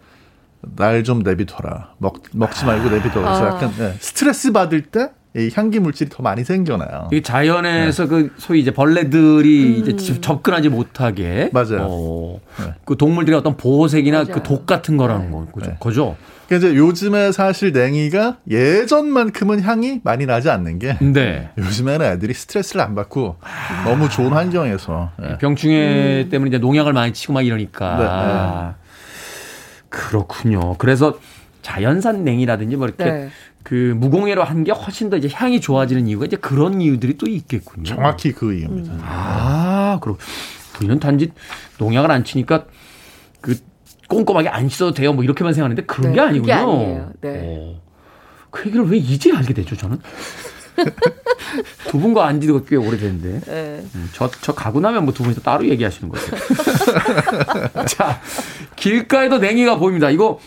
날 0.75 1.03
좀 1.03 1.19
내비둬라. 1.19 1.93
먹, 1.99 2.23
먹지 2.33 2.65
말고 2.65 2.89
내비둬. 2.89 3.13
그래서 3.21 3.45
아. 3.45 3.47
약간 3.47 3.71
네, 3.77 3.95
스트레스 3.99 4.51
받을 4.51 4.81
때 4.81 5.11
이 5.35 5.49
향기 5.55 5.79
물질이 5.79 6.09
더 6.09 6.21
많이 6.23 6.43
생겨나요. 6.43 7.07
이게 7.11 7.21
자연에서 7.21 8.07
그 8.07 8.31
소위 8.37 8.59
이제 8.59 8.71
벌레들이 8.71 9.77
이제 9.79 9.95
집- 9.95 10.21
접근하지 10.21 10.67
못하게 10.67 11.49
맞아요. 11.53 11.87
어, 11.89 12.39
네. 12.59 12.73
그 12.83 12.97
동물들의 12.97 13.39
어떤 13.39 13.55
보호색이나. 13.55 14.25
그 14.25 14.43
독 14.43 14.65
같은 14.65 14.97
거라는 14.97 15.31
거 15.31 15.45
그죠? 15.53 15.69
네. 15.69 15.75
거죠? 15.79 16.17
그러니까 16.47 16.67
이제 16.67 16.77
요즘에 16.77 17.31
사실 17.31 17.71
냉이가 17.71 18.39
예전만큼은 18.49 19.61
향이 19.61 20.01
많이 20.03 20.25
나지 20.25 20.49
않는 20.49 20.79
게 20.79 20.97
네. 20.99 21.49
요즘에는 21.57 22.05
애들이 22.07 22.33
스트레스를 22.33 22.81
안 22.81 22.93
받고 22.93 23.37
너무 23.85 24.09
좋은 24.09 24.33
환경에서 24.33 25.11
예. 25.23 25.37
병충해 25.37 26.27
때문에 26.29 26.49
이제 26.49 26.57
농약을 26.57 26.91
많이 26.91 27.13
치고 27.13 27.31
막 27.31 27.45
이러니까. 27.45 27.95
네, 27.97 28.73
네. 28.75 29.87
그렇군요. 29.89 30.75
그래서 30.77 31.17
자연산 31.61 32.23
냉이라든지 32.23 32.75
뭐 32.75 32.87
이렇게 32.87 33.03
네. 33.05 33.29
그 33.63 33.93
무공해로 33.97 34.43
한 34.43 34.63
게 34.63 34.71
훨씬 34.71 35.09
더 35.09 35.17
이제 35.17 35.29
향이 35.31 35.61
좋아지는 35.61 36.07
이유가 36.07 36.25
이제 36.25 36.35
그런 36.37 36.81
이유들이 36.81 37.17
또 37.17 37.27
있겠군요. 37.27 37.83
정확히 37.85 38.31
그 38.31 38.53
이유입니다. 38.53 38.93
아, 39.01 39.99
그렇. 40.01 40.17
우리는 40.79 40.99
단지 40.99 41.31
농약을 41.77 42.09
안 42.11 42.23
치니까 42.23 42.65
그 43.41 43.57
꼼꼼하게 44.07 44.49
안 44.49 44.67
씻어도 44.67 44.93
돼요. 44.93 45.13
뭐 45.13 45.23
이렇게만 45.23 45.53
생각하는데 45.53 45.83
그런 45.85 46.11
네, 46.11 46.15
게 46.15 46.21
아니군요. 46.21 46.53
아니에요. 46.53 47.11
네. 47.21 47.41
어. 47.43 47.81
그 48.49 48.67
얘기를 48.67 48.85
왜 48.89 48.97
이제 48.97 49.31
알게 49.31 49.53
됐죠, 49.53 49.77
저는? 49.77 49.99
두 51.87 51.99
분과 51.99 52.25
안 52.25 52.41
지도 52.41 52.63
꽤 52.65 52.75
오래됐는데. 52.75 53.39
네. 53.51 53.85
음, 53.95 54.09
저, 54.13 54.29
저 54.41 54.53
가고 54.53 54.79
나면 54.79 55.05
뭐 55.05 55.13
두 55.13 55.23
분이서 55.23 55.41
따로 55.41 55.65
얘기하시는 55.67 56.09
거예요. 56.11 56.27
자, 57.87 58.19
길가에도 58.75 59.37
냉이가 59.37 59.77
보입니다. 59.77 60.09
이거 60.09 60.39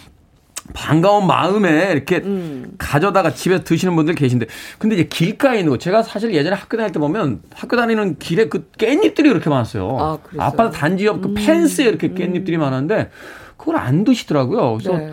반가운 0.72 1.26
마음에 1.26 1.92
이렇게 1.92 2.18
음. 2.24 2.74
가져다가 2.78 3.34
집에 3.34 3.62
드시는 3.62 3.94
분들 3.96 4.14
계신데. 4.14 4.46
근데 4.78 4.96
이제 4.96 5.04
길가에 5.04 5.58
있는 5.58 5.70
거. 5.70 5.78
제가 5.78 6.02
사실 6.02 6.32
예전에 6.34 6.56
학교 6.56 6.76
다닐 6.76 6.92
때 6.92 6.98
보면 6.98 7.42
학교 7.54 7.76
다니는 7.76 8.18
길에 8.18 8.48
그 8.48 8.70
깻잎들이 8.78 9.28
그렇게 9.28 9.50
많았어요. 9.50 9.96
아? 10.00 10.18
아파트 10.38 10.76
단지 10.76 11.06
옆그 11.06 11.34
펜스에 11.34 11.84
이렇게 11.84 12.08
깻잎들이 12.10 12.56
많았는데 12.56 13.10
그걸 13.56 13.76
안 13.76 14.04
드시더라고요. 14.04 14.78
그래서 14.78 14.96
네. 14.96 15.12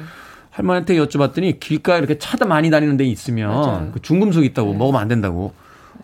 할머니한테 0.52 0.96
여쭤봤더니 0.96 1.60
길가에 1.60 2.00
이렇게 2.00 2.18
차도 2.18 2.48
많이 2.48 2.70
다니는 2.70 2.98
데 2.98 3.06
있으면. 3.06 3.92
그 3.92 4.02
중금속 4.02 4.46
있다고 4.46 4.74
먹으면 4.74 5.02
안 5.02 5.08
된다고. 5.08 5.54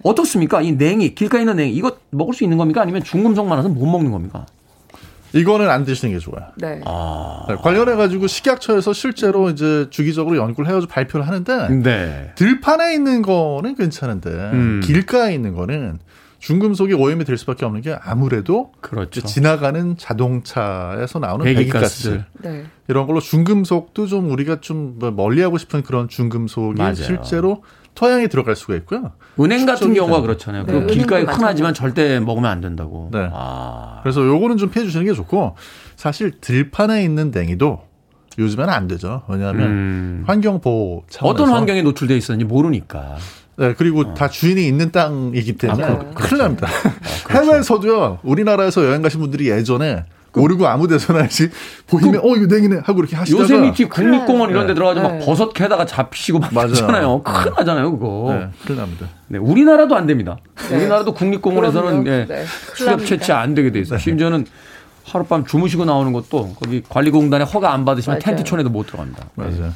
어떻습니까? 0.04 0.62
이 0.62 0.74
냉이, 0.74 1.16
길가에 1.16 1.41
있는 1.41 1.56
냉이, 1.56 1.74
이거 1.74 1.98
먹을 2.12 2.34
수 2.34 2.43
있는 2.43 2.58
겁니까? 2.58 2.82
아니면 2.82 3.04
중금속 3.04 3.48
많아서 3.48 3.68
못 3.70 3.86
먹는 3.86 4.12
겁니까? 4.12 4.45
이거는 5.34 5.69
안 5.69 5.84
드시는 5.84 6.13
게 6.13 6.19
좋아요. 6.19 6.47
네. 6.55 6.82
네, 7.47 7.55
관련해 7.55 7.95
가지고 7.95 8.28
식약처에서 8.28 8.93
실제로 8.93 9.49
이제 9.49 9.88
주기적으로 9.89 10.38
연구를 10.38 10.69
해가지고 10.69 10.91
발표를 10.91 11.28
하는데 11.28 11.69
네. 11.69 12.32
들판에 12.36 12.93
있는 12.93 13.21
거는 13.21 13.75
괜찮은데 13.75 14.30
음. 14.30 14.82
길가에 14.84 15.34
있는 15.34 15.53
거는 15.53 15.99
중금속이 16.39 16.93
오염이 16.93 17.25
될 17.25 17.38
수밖에 17.38 17.65
없는 17.65 17.81
게 17.81 17.97
아무래도 18.01 18.71
그렇죠. 18.81 19.21
지나가는 19.21 19.97
자동차에서 19.97 21.19
나오는 21.19 21.43
배기가스, 21.43 22.09
배기가스. 22.09 22.23
네. 22.43 22.65
이런 22.88 23.07
걸로 23.07 23.19
중금속도 23.19 24.07
좀 24.07 24.31
우리가 24.31 24.61
좀 24.61 24.97
멀리하고 24.99 25.57
싶은 25.57 25.83
그런 25.83 26.07
중금속이 26.07 26.77
맞아요. 26.77 26.95
실제로 26.95 27.63
토양에 27.95 28.27
들어갈 28.27 28.55
수가 28.55 28.75
있고요. 28.75 29.13
은행 29.39 29.65
같은 29.65 29.93
경우가 29.93 30.21
그렇잖아요. 30.21 30.65
네, 30.65 30.71
그 30.71 30.85
길가에 30.85 31.23
흔하지만 31.23 31.73
절대 31.73 32.19
먹으면 32.19 32.49
안 32.49 32.61
된다고. 32.61 33.09
네. 33.11 33.27
아. 33.33 34.01
그래서 34.03 34.25
요거는 34.25 34.57
좀 34.57 34.69
피해 34.69 34.85
주시는 34.85 35.07
게 35.07 35.13
좋고 35.13 35.55
사실 35.95 36.39
들판에 36.39 37.03
있는 37.03 37.31
냉이도 37.31 37.81
요즘에는 38.38 38.71
안 38.71 38.88
되죠. 38.88 39.23
왜냐하면 39.27 39.67
음. 39.67 40.23
환경 40.27 40.61
보호 40.61 41.03
차원에서 41.09 41.43
어떤 41.43 41.55
환경에 41.55 41.81
노출돼 41.81 42.15
있었는지 42.15 42.45
모르니까. 42.45 43.17
네, 43.58 43.74
그리고 43.78 44.14
다 44.14 44.30
주인이 44.30 44.66
있는 44.68 44.91
땅이기 44.91 45.58
때문에 45.58 45.84
아, 45.84 45.97
그렇- 45.97 46.14
큰일 46.14 46.38
납니다. 46.43 46.68
해외에서도요, 47.32 48.20
우리나라에서 48.24 48.86
여행 48.86 49.01
가신 49.01 49.20
분들이 49.20 49.49
예전에 49.49 50.05
모르고 50.34 50.68
아무 50.68 50.88
데서나 50.88 51.26
이제 51.26 51.49
보이면 51.88 52.22
어 52.24 52.36
이거 52.36 52.45
냉이네 52.45 52.82
하고 52.84 52.99
이렇게 52.99 53.16
하시다가 53.16 53.41
요세미티 53.43 53.86
국립공원 53.86 54.51
이런 54.51 54.68
데 54.68 54.74
네. 54.74 54.76
들어가서 54.76 55.01
막 55.01 55.18
네. 55.18 55.26
버섯 55.26 55.51
캐다가 55.51 55.88
잡히시고 55.88 56.38
막 56.38 56.53
맞아요. 56.53 56.68
그러잖아요. 56.68 57.24
큰일 57.24 57.53
나잖아요, 57.58 57.91
그거. 57.97 58.28
네, 58.38 58.47
큰일 58.64 58.78
납니다. 58.80 59.08
네, 59.30 59.39
우리나라도 59.39 59.95
안 59.95 60.05
됩니다. 60.05 60.38
우리나라도 60.72 61.16
국립공원에서는. 61.16 62.05
예, 62.05 62.26
네, 62.28 62.45
수렵. 62.76 63.03
채취 63.03 63.32
안 63.32 63.55
되게 63.55 63.72
돼 63.72 63.80
있어요. 63.80 63.97
심지어는 63.97 64.45
하룻밤 65.05 65.45
주무시고 65.45 65.86
나오는 65.86 66.14
것도 66.14 66.53
거기 66.60 66.84
관리공단에 66.88 67.43
허가 67.45 67.74
안 67.74 67.84
받으시면 67.86 68.16
맞아요. 68.20 68.20
텐트 68.24 68.43
촌에도 68.43 68.70
못 68.70 68.86
들어갑니다. 68.86 69.30
맞아요. 69.34 69.74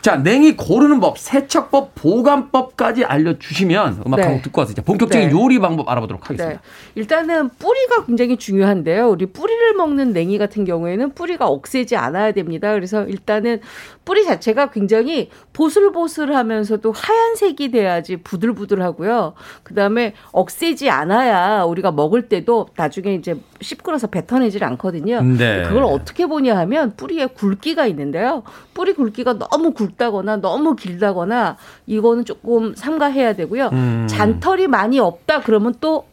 자, 0.00 0.16
냉이 0.16 0.56
고르는 0.56 1.00
법, 1.00 1.18
세척법, 1.18 1.94
보관법까지 1.94 3.04
알려주시면 3.04 4.02
음악 4.06 4.16
네. 4.18 4.22
한곡 4.24 4.42
듣고 4.42 4.60
와서 4.60 4.72
이제 4.72 4.82
본격적인 4.82 5.28
네. 5.28 5.34
요리 5.34 5.58
방법 5.58 5.88
알아보도록 5.88 6.28
하겠습니다. 6.30 6.60
네. 6.60 6.68
일단은 6.94 7.50
뿌리가 7.58 8.04
굉장히 8.06 8.36
중요한데요. 8.36 9.08
우리 9.08 9.26
뿌리를 9.26 9.74
먹는 9.74 10.12
냉이 10.12 10.38
같은 10.38 10.64
경우에는 10.64 11.14
뿌리가 11.14 11.48
억세지 11.48 11.96
않아야 11.96 12.32
됩니다. 12.32 12.72
그래서 12.72 13.04
일단은 13.04 13.60
뿌리 14.04 14.24
자체가 14.24 14.70
굉장히 14.70 15.30
보슬보슬하면서도 15.58 16.92
하얀색이 16.92 17.72
돼야지 17.72 18.18
부들부들하고요. 18.18 19.34
그다음에 19.64 20.14
억세지 20.30 20.88
않아야 20.88 21.64
우리가 21.64 21.90
먹을 21.90 22.28
때도 22.28 22.68
나중에 22.76 23.14
이제 23.14 23.34
씹고나서 23.60 24.06
뱉어내질 24.06 24.62
않거든요. 24.62 25.20
네. 25.22 25.64
그걸 25.64 25.82
어떻게 25.82 26.26
보냐 26.26 26.56
하면 26.58 26.94
뿌리에 26.96 27.26
굵기가 27.26 27.86
있는데요. 27.86 28.44
뿌리 28.72 28.92
굵기가 28.92 29.38
너무 29.38 29.72
굵다거나 29.72 30.36
너무 30.36 30.76
길다거나 30.76 31.56
이거는 31.86 32.24
조금 32.24 32.76
삼가해야 32.76 33.32
되고요. 33.32 33.70
음. 33.72 34.06
잔털이 34.08 34.68
많이 34.68 35.00
없다 35.00 35.40
그러면 35.40 35.74
또 35.80 36.04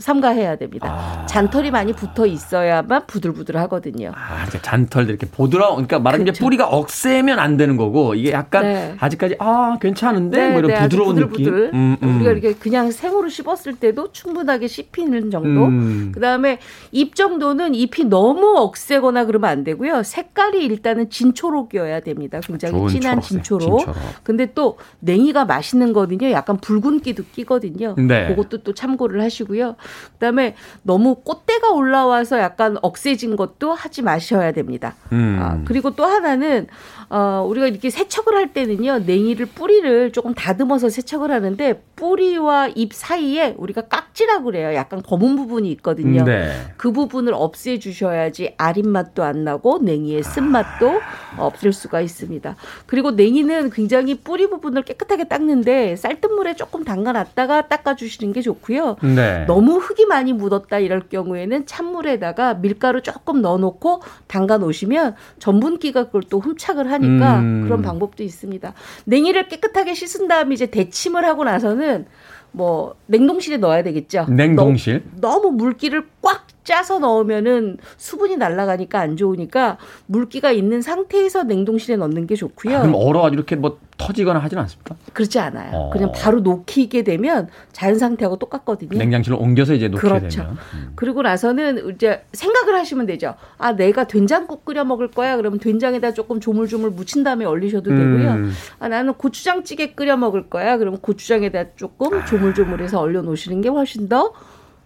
삼가해야 0.00 0.56
됩니다. 0.56 0.88
아. 0.90 1.26
잔털이 1.26 1.70
많이 1.70 1.92
붙어 1.92 2.26
있어야만 2.26 3.06
부들부들 3.06 3.56
하거든요. 3.58 4.12
아, 4.14 4.42
이렇게 4.42 4.60
잔털들 4.60 5.10
이렇게 5.10 5.26
보드라, 5.30 5.70
그러니까 5.70 5.98
말하자면 5.98 6.24
그렇죠. 6.24 6.44
뿌리가 6.44 6.66
억세면 6.66 7.38
안 7.38 7.56
되는 7.56 7.76
거고 7.76 8.14
이게 8.14 8.32
약간 8.32 8.62
네. 8.64 8.94
아직까지 8.98 9.36
아 9.38 9.76
괜찮은데 9.80 10.50
뭐 10.50 10.58
이런 10.60 10.72
아주 10.72 10.82
부드러운 10.96 11.14
부들부들. 11.14 11.44
느낌. 11.66 11.74
음, 11.78 11.96
음. 12.02 12.16
우리가 12.16 12.32
이렇게 12.32 12.54
그냥 12.54 12.90
생으로 12.90 13.28
씹었을 13.28 13.76
때도 13.76 14.12
충분하게 14.12 14.66
씹히는 14.66 15.30
정도. 15.30 15.66
음. 15.66 16.12
그다음에 16.14 16.58
잎 16.92 17.14
정도는 17.14 17.74
잎이 17.74 18.06
너무 18.08 18.56
억세거나 18.56 19.26
그러면 19.26 19.50
안 19.50 19.64
되고요. 19.64 20.02
색깔이 20.02 20.64
일단은 20.64 21.10
진초록이어야 21.10 22.00
됩니다. 22.00 22.40
굉장히 22.40 22.88
진한 22.88 23.20
진초록. 23.20 23.80
진초록. 23.80 23.96
근데 24.22 24.52
또 24.54 24.78
냉이가 25.00 25.44
맛있는 25.44 25.92
거는요. 25.92 26.30
약간 26.30 26.56
붉은기도 26.56 27.24
끼거든요. 27.32 27.94
네. 27.98 28.28
그것도 28.28 28.62
또 28.62 28.72
참고를 28.74 29.20
하시고요. 29.22 29.76
그다음에 30.12 30.54
너무 30.82 31.16
꽃대가 31.16 31.70
올라와서 31.70 32.38
약간 32.40 32.76
억세진 32.82 33.36
것도 33.36 33.72
하지 33.72 34.02
마셔야 34.02 34.52
됩니다. 34.52 34.94
음. 35.12 35.38
아, 35.40 35.60
그리고 35.64 35.94
또 35.94 36.04
하나는 36.04 36.66
어, 37.12 37.44
우리가 37.48 37.66
이렇게 37.66 37.90
세척을 37.90 38.36
할 38.36 38.52
때는요, 38.52 39.00
냉이를 39.00 39.46
뿌리를 39.46 40.12
조금 40.12 40.32
다듬어서 40.32 40.88
세척을 40.88 41.32
하는데 41.32 41.82
뿌리와 41.96 42.68
잎 42.76 42.94
사이에 42.94 43.56
우리가 43.58 43.82
깍지라고 43.82 44.44
그래요. 44.44 44.74
약간 44.74 45.02
검은 45.02 45.34
부분이 45.34 45.70
있거든요. 45.72 46.24
네. 46.24 46.52
그 46.76 46.92
부분을 46.92 47.34
없애 47.34 47.80
주셔야지 47.80 48.54
아린 48.58 48.88
맛도 48.88 49.24
안 49.24 49.42
나고 49.42 49.80
냉이의 49.82 50.22
쓴맛도 50.22 51.00
없앨 51.36 51.72
수가 51.72 52.00
있습니다. 52.00 52.54
그리고 52.86 53.10
냉이는 53.10 53.70
굉장히 53.70 54.14
뿌리 54.14 54.48
부분을 54.48 54.82
깨끗하게 54.82 55.24
닦는데 55.24 55.96
쌀뜨물에 55.96 56.54
조금 56.54 56.84
담가 56.84 57.10
놨다가 57.10 57.66
닦아 57.66 57.96
주시는 57.96 58.32
게 58.32 58.40
좋고요. 58.40 58.96
네. 59.02 59.44
너무 59.46 59.78
흙이 59.78 60.06
많이 60.06 60.32
묻었다 60.32 60.78
이럴 60.78 61.00
경우에는 61.08 61.66
찬물에다가 61.66 62.54
밀가루 62.54 63.02
조금 63.02 63.42
넣어 63.42 63.58
놓고 63.58 64.00
담가 64.28 64.58
놓으시면 64.58 65.16
전분기가 65.40 66.04
그걸 66.04 66.22
또 66.30 66.38
흡착을 66.38 66.90
하니 66.90 66.99
까 67.00 67.40
음. 67.40 67.62
그런 67.64 67.82
방법도 67.82 68.22
있습니다. 68.22 68.72
냉이를 69.04 69.48
깨끗하게 69.48 69.94
씻은 69.94 70.28
다음에 70.28 70.54
이제 70.54 70.66
데침을 70.66 71.24
하고 71.24 71.44
나서는 71.44 72.06
뭐 72.52 72.94
냉동실에 73.06 73.58
넣어야 73.58 73.82
되겠죠. 73.82 74.26
냉동실? 74.28 75.04
너, 75.20 75.30
너무 75.30 75.52
물기를 75.52 76.06
꽉 76.22 76.46
짜서 76.70 77.00
넣으면은 77.00 77.78
수분이 77.96 78.36
날아가니까 78.36 79.00
안 79.00 79.16
좋으니까 79.16 79.76
물기가 80.06 80.52
있는 80.52 80.82
상태에서 80.82 81.42
냉동실에 81.42 81.96
넣는 81.96 82.28
게 82.28 82.36
좋고요. 82.36 82.76
아, 82.76 82.80
그럼 82.82 82.94
얼어가지고 82.94 83.34
이렇게 83.34 83.56
뭐 83.56 83.80
터지거나 83.96 84.38
하진 84.38 84.56
않습니까? 84.58 84.94
그렇지 85.12 85.40
않아요. 85.40 85.72
어. 85.74 85.90
그냥 85.90 86.12
바로 86.14 86.38
녹히게 86.38 87.02
되면 87.02 87.48
자연 87.72 87.98
상태하고 87.98 88.38
똑같거든요. 88.38 88.96
냉장실로 88.96 89.36
옮겨서 89.38 89.74
이제 89.74 89.86
예. 89.86 89.90
그렇죠. 89.90 90.42
되면. 90.42 90.58
음. 90.74 90.92
그리고 90.94 91.22
나서는 91.22 91.92
이제 91.92 92.24
생각을 92.34 92.76
하시면 92.76 93.06
되죠. 93.06 93.34
아, 93.58 93.72
내가 93.72 94.06
된장국 94.06 94.64
끓여 94.64 94.84
먹을 94.84 95.10
거야. 95.10 95.36
그러면 95.36 95.58
된장에다 95.58 96.14
조금 96.14 96.38
조물조물 96.38 96.90
묻힌 96.90 97.24
다음에 97.24 97.46
얼리셔도 97.46 97.90
되고요. 97.90 98.30
음. 98.30 98.52
아, 98.78 98.86
나는 98.86 99.14
고추장찌개 99.14 99.94
끓여 99.94 100.16
먹을 100.16 100.48
거야. 100.48 100.78
그러면 100.78 101.00
고추장에다 101.00 101.74
조금 101.74 102.24
조물조물해서 102.26 103.00
얼려 103.00 103.22
놓으시는 103.22 103.60
게 103.60 103.68
훨씬 103.68 104.08
더 104.08 104.32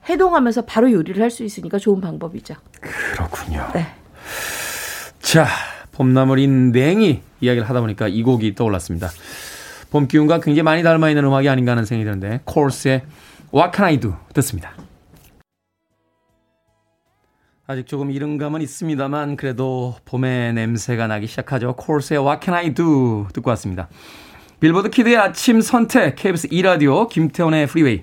해동하면서 0.09 0.63
바로 0.67 0.91
요리를 0.93 1.21
할 1.23 1.31
수 1.31 1.45
있으니까 1.45 1.79
좋은 1.79 2.01
방법이죠. 2.01 2.55
그렇군요. 2.81 3.67
네. 3.75 3.87
자, 5.21 5.47
봄나물인 5.93 6.73
냉이 6.73 7.23
이야기를 7.41 7.69
하다 7.69 7.81
보니까 7.81 8.09
이 8.09 8.23
곡이 8.23 8.55
떠올랐습니다. 8.55 9.11
봄 9.91 10.07
기운과 10.09 10.41
굉장히 10.41 10.63
많이 10.63 10.83
닮아 10.83 11.09
있는 11.09 11.25
음악이 11.25 11.49
아닌가 11.49 11.73
하는 11.73 11.85
생각이 11.85 12.05
드는데 12.05 12.41
콜스의 12.45 13.03
What 13.55 13.71
Can 13.77 13.87
I 13.89 14.01
Do 14.01 14.15
듣습니다. 14.35 14.73
아직 17.67 17.87
조금 17.87 18.11
이른 18.11 18.37
감은 18.37 18.61
있습니다만 18.61 19.37
그래도 19.37 19.95
봄의 20.05 20.53
냄새가 20.53 21.07
나기 21.07 21.27
시작하죠. 21.27 21.75
콜스의 21.77 22.21
What 22.21 22.45
Can 22.45 22.59
I 22.59 22.75
Do 22.75 23.27
듣고 23.33 23.51
왔습니다. 23.51 23.89
빌보드 24.61 24.91
키드의 24.91 25.17
아침 25.17 25.61
선택 25.61 26.17
KBS 26.17 26.49
2라디오 26.49 27.09
김태훈의 27.09 27.67
프리웨이 27.67 28.03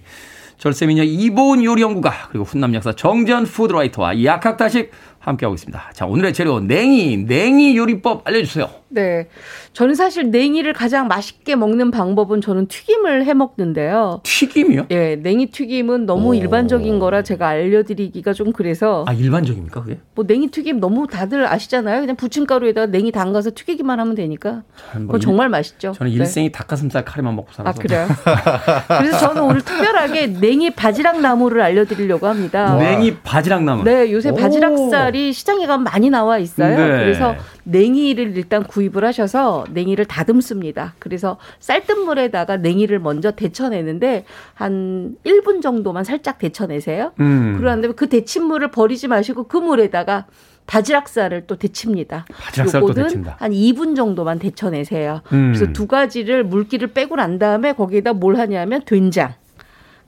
절세미녀 0.61 1.01
이보은 1.03 1.63
요리연구가 1.63 2.27
그리고 2.29 2.45
훈남 2.45 2.75
역사 2.75 2.95
정전 2.95 3.45
food 3.45 3.71
writer와 3.71 4.23
약학다식 4.23 4.91
함께하고 5.17 5.55
있습니다. 5.55 5.89
자 5.93 6.05
오늘의 6.05 6.35
재료 6.35 6.59
냉이 6.59 7.17
냉이 7.17 7.75
요리법 7.75 8.27
알려주세요. 8.27 8.80
네. 8.91 9.27
저는 9.73 9.95
사실 9.95 10.31
냉이를 10.31 10.73
가장 10.73 11.07
맛있게 11.07 11.55
먹는 11.55 11.91
방법은 11.91 12.41
저는 12.41 12.67
튀김을 12.67 13.25
해 13.25 13.33
먹는데요. 13.33 14.19
튀김이요? 14.23 14.87
예, 14.91 15.15
냉이 15.15 15.47
튀김은 15.47 16.05
너무 16.05 16.29
오. 16.29 16.33
일반적인 16.33 16.99
거라 16.99 17.23
제가 17.23 17.47
알려드리기가 17.47 18.33
좀 18.33 18.51
그래서 18.51 19.05
아 19.07 19.13
일반적입니까 19.13 19.81
그게? 19.83 19.99
뭐 20.13 20.25
냉이 20.27 20.47
튀김 20.47 20.79
너무 20.79 21.07
다들 21.07 21.47
아시잖아요. 21.47 22.01
그냥 22.01 22.15
부침가루에다가 22.17 22.87
냉이 22.87 23.11
담가서 23.11 23.51
튀기기만 23.55 23.99
하면 23.99 24.15
되니까. 24.15 24.63
뭐 24.99 25.19
정말 25.19 25.47
맛있죠. 25.49 25.93
저는 25.93 26.11
네. 26.11 26.17
일생이 26.17 26.51
닭가슴살 26.51 27.05
카레만 27.05 27.35
먹고 27.35 27.49
아 27.51 27.55
살아서. 27.55 27.81
그래요. 27.81 28.07
그래서 28.99 29.17
저는 29.19 29.41
오늘 29.41 29.61
특별하게 29.61 30.27
냉이 30.27 30.71
바지락 30.71 31.21
나무를 31.21 31.61
알려드리려고 31.61 32.27
합니다. 32.27 32.75
냉이 32.75 33.17
바지락 33.23 33.63
나물. 33.63 33.85
네, 33.85 34.11
요새 34.11 34.29
오. 34.29 34.35
바지락살이 34.35 35.31
시장에 35.31 35.65
가면 35.65 35.83
많이 35.85 36.09
나와 36.09 36.37
있어요. 36.37 36.77
네. 36.77 36.85
그래서 37.03 37.35
냉이를 37.63 38.35
일단 38.37 38.63
구입을 38.63 39.03
하셔서 39.03 39.65
냉이를 39.71 40.05
다듬습니다. 40.05 40.95
그래서 40.99 41.37
쌀뜨물에다가 41.59 42.57
냉이를 42.57 42.99
먼저 42.99 43.31
데쳐내는데 43.31 44.25
한 44.53 45.15
1분 45.25 45.61
정도만 45.61 46.03
살짝 46.03 46.39
데쳐내세요. 46.39 47.11
음. 47.19 47.57
그러는데 47.57 47.93
그 47.93 48.09
데친 48.09 48.45
물을 48.45 48.71
버리지 48.71 49.07
마시고 49.07 49.43
그 49.43 49.57
물에다가 49.57 50.25
바지락살을 50.67 51.47
또 51.47 51.57
데칩니다. 51.57 52.25
바지락살 52.29 52.81
또 52.81 52.87
요거는 52.89 53.03
데친다. 53.07 53.35
한 53.39 53.51
2분 53.51 53.95
정도만 53.95 54.39
데쳐내세요. 54.39 55.21
음. 55.33 55.53
그래서 55.53 55.71
두 55.73 55.87
가지를 55.87 56.43
물기를 56.43 56.89
빼고 56.89 57.15
난 57.15 57.39
다음에 57.39 57.73
거기에다 57.73 58.13
뭘 58.13 58.37
하냐면 58.37 58.81
된장, 58.85 59.33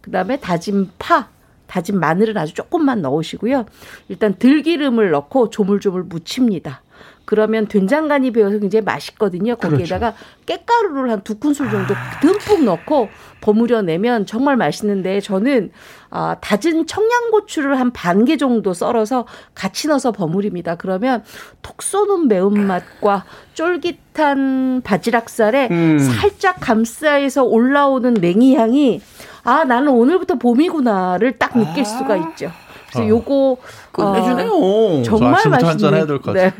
그 0.01 0.11
다음에 0.11 0.39
다진 0.39 0.89
파, 0.99 1.27
다진 1.67 1.99
마늘을 1.99 2.37
아주 2.37 2.53
조금만 2.53 3.01
넣으시고요. 3.01 3.65
일단 4.09 4.35
들기름을 4.37 5.11
넣고 5.11 5.49
조물조물 5.49 6.03
무칩니다. 6.03 6.81
그러면 7.25 7.67
된장간이 7.67 8.31
배어서 8.31 8.59
굉장히 8.59 8.83
맛있거든요. 8.83 9.55
거기에다가 9.55 10.13
깻가루를 10.45 11.07
한 11.09 11.21
두 11.23 11.39
큰술 11.39 11.69
정도 11.69 11.93
듬뿍 12.21 12.63
넣고 12.65 13.07
버무려 13.39 13.81
내면 13.81 14.25
정말 14.25 14.57
맛있는데 14.57 15.21
저는 15.21 15.71
아, 16.09 16.35
다진 16.41 16.85
청양고추를 16.85 17.79
한 17.79 17.91
반 17.93 18.25
개 18.25 18.35
정도 18.37 18.73
썰어서 18.73 19.25
같이 19.55 19.87
넣어서 19.87 20.11
버무립니다. 20.11 20.75
그러면 20.75 21.23
톡 21.61 21.81
쏘는 21.81 22.27
매운맛과 22.27 23.23
쫄깃한 23.53 24.81
바지락살에 24.83 25.67
음. 25.71 25.99
살짝 25.99 26.57
감싸에서 26.59 27.43
올라오는 27.43 28.13
냉이 28.15 28.55
향이 28.55 29.01
아 29.43 29.63
나는 29.65 29.89
오늘부터 29.93 30.35
봄이구나를 30.35 31.37
딱 31.37 31.57
느낄 31.57 31.85
수가 31.85 32.15
있죠. 32.17 32.51
그래서 32.93 33.09
요거 33.09 33.57
끝내주네요. 33.91 34.51
어, 34.51 35.03
정말 35.03 35.35
아침부터 35.35 35.67
한잔 35.67 35.91
맛있네. 35.91 35.97
해야 35.97 36.05
될것 36.05 36.33
네. 36.35 36.51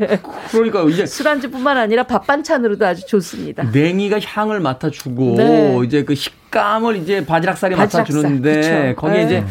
그러니까 0.52 0.84
이제 0.84 1.06
술안주뿐만 1.06 1.78
아니라 1.78 2.04
밥 2.04 2.26
반찬으로도 2.28 2.86
아주 2.86 3.06
좋습니다. 3.06 3.64
냉이가 3.64 4.20
향을 4.20 4.60
맡아주고 4.60 5.36
네. 5.38 5.80
이제 5.86 6.04
그 6.04 6.16
식감을 6.16 6.98
이제 6.98 7.26
바지락살이 7.26 7.76
바지락살, 7.76 8.02
맡아주는데 8.02 8.56
그쵸. 8.56 9.02
거기에 9.02 9.18
네. 9.18 9.24
이제 9.26 9.46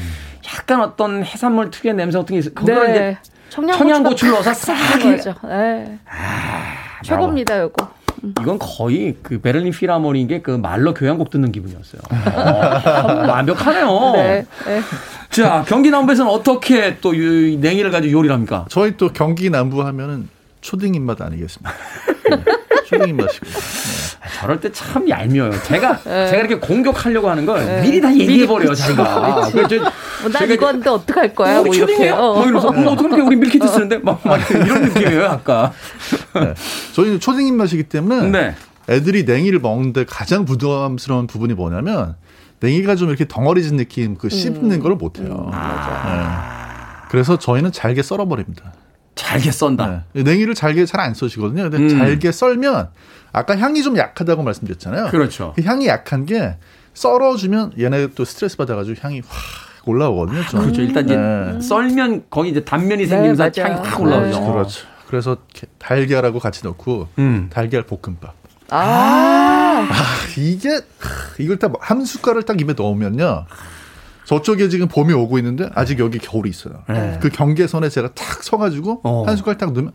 약간 0.55 0.81
어떤 0.81 1.23
해산물 1.25 1.71
특유의 1.71 1.95
냄새 1.95 2.19
같은 2.19 2.35
게 2.35 2.39
있어. 2.41 2.51
그걸 2.53 2.87
네. 2.87 2.93
이제 2.93 3.19
청양고추를 3.51 4.33
넣어서 4.35 4.55
싹. 4.55 4.75
네. 4.99 5.99
아, 6.07 7.03
최고입니다, 7.03 7.61
요거. 7.61 8.02
이건 8.23 8.59
거의 8.59 9.17
그 9.23 9.41
베를린 9.41 9.73
필하모니의 9.73 10.43
그 10.43 10.53
말로 10.53 10.95
교향곡 10.95 11.31
듣는 11.31 11.51
기분이었어요. 11.51 12.03
어, 12.11 13.29
완벽하네요. 13.29 14.13
네, 14.15 14.47
네. 14.67 14.81
자, 15.31 15.65
경기 15.67 15.91
남부에서는 15.91 16.31
어떻게 16.31 16.99
또 17.01 17.13
냉이를 17.13 17.91
가지고 17.91 18.13
요리를 18.13 18.33
합니까? 18.33 18.67
저희 18.69 18.97
또 18.97 19.13
경기 19.13 19.51
남부 19.51 19.83
하면은 19.83 20.29
초딩 20.61 20.95
입맛 20.95 21.21
아니겠습니까? 21.21 21.73
네, 22.31 22.45
초딩 22.87 23.09
입맛이고. 23.09 23.47
네. 23.47 23.53
저럴 24.41 24.61
때 24.61 24.71
참 24.73 25.09
얄미워요. 25.09 25.53
제가 25.65 25.99
네. 26.05 26.27
제가 26.29 26.37
이렇게 26.45 26.55
공격하려고 26.57 27.29
하는 27.29 27.45
걸 27.45 27.65
네. 27.65 27.83
미리 27.83 28.01
다 28.01 28.13
얘기해 28.13 28.47
버려요, 28.47 28.75
자기가. 28.75 29.51
그래서 29.53 29.91
뭐, 30.23 30.31
난 30.31 30.51
이거 30.51 30.69
하는데 30.69 30.89
어떡할 30.89 31.35
거야? 31.35 31.55
뭐, 31.57 31.65
뭐 31.65 31.75
이렇게. 31.75 32.11
어. 32.11 32.35
뭐 32.35 32.43
이러면서 32.45 32.69
어, 32.69 32.93
어떻게 32.93 33.21
우리 33.21 33.37
밀키트 33.37 33.67
쓰는데 33.67 33.99
막, 33.99 34.21
막 34.25 34.39
이런 34.51 34.83
느낌이에요, 34.83 35.27
아까. 35.27 35.73
네. 36.35 36.55
저희는 36.95 37.19
초딩 37.21 37.47
입맛이기 37.49 37.85
때문에 37.85 38.29
네. 38.29 38.55
애들이 38.89 39.25
냉이를 39.25 39.59
먹는데 39.61 40.05
가장 40.05 40.45
부담스러운 40.45 41.27
부분이 41.27 41.55
뭐냐면 41.55 42.15
냉이가 42.61 42.95
좀 42.95 43.09
이렇게 43.09 43.27
덩어리진 43.27 43.77
느낌 43.77 44.17
그 44.17 44.29
씹는 44.29 44.71
음. 44.73 44.81
걸 44.81 44.95
못해요. 44.95 45.47
음, 45.49 45.51
아. 45.53 47.03
네. 47.03 47.07
그래서 47.11 47.39
저희는 47.39 47.73
잘게 47.73 48.03
썰어버립니다. 48.03 48.73
잘게 49.15 49.51
썬다. 49.53 50.05
네. 50.15 50.23
냉이를 50.23 50.55
잘게 50.55 50.87
잘 50.87 51.01
안 51.01 51.13
써시거든요. 51.15 51.69
근데 51.71 51.79
음. 51.79 51.89
잘게 51.99 52.33
썰면 52.33 52.89
아까 53.33 53.57
향이 53.57 53.83
좀 53.83 53.97
약하다고 53.97 54.43
말씀드렸잖아요. 54.43 55.09
그렇죠. 55.09 55.53
그 55.57 55.63
향이 55.63 55.87
약한 55.87 56.27
게 56.27 56.57
썰어주면 56.95 57.73
얘네 57.79 58.09
또 58.15 58.25
스트레스 58.25 58.57
받아가지고 58.57 58.99
향이 59.01 59.23
확 59.27 59.89
올라오거든요. 59.89 60.45
좀. 60.47 60.61
그렇죠. 60.61 60.83
일단 60.83 61.05
이제 61.05 61.17
네. 61.17 61.61
썰면 61.61 62.25
거기 62.31 62.51
이제 62.51 62.63
단면이 62.65 63.07
생기면서 63.07 63.51
네, 63.51 63.63
향이 63.63 63.75
확 63.87 64.01
올라오죠. 64.01 64.41
네. 64.41 64.47
그렇죠. 64.47 64.87
그래서 65.09 65.37
달걀하고 65.79 66.39
같이 66.39 66.65
넣고 66.65 67.09
음. 67.19 67.49
달걀 67.51 67.83
볶음밥. 67.85 68.35
아, 68.71 69.87
아 69.91 69.95
이게 70.39 70.81
이걸 71.39 71.59
딱 71.59 71.73
한 71.81 72.05
숟갈을 72.05 72.43
딱 72.45 72.61
입에 72.61 72.75
넣으면요. 72.75 73.45
저쪽에 74.25 74.69
지금 74.69 74.89
봄이 74.89 75.13
오고 75.13 75.37
있는데 75.39 75.69
아직 75.75 75.99
여기 75.99 76.19
겨울이 76.19 76.49
있어요. 76.49 76.85
네. 76.89 77.19
그 77.21 77.29
경계선에 77.29 77.89
제가 77.89 78.15
탁 78.15 78.43
서가지고 78.43 79.01
어. 79.05 79.25
한 79.27 79.37
숟갈 79.37 79.59
딱 79.59 79.73
넣으면 79.73 79.91
야, 79.91 79.93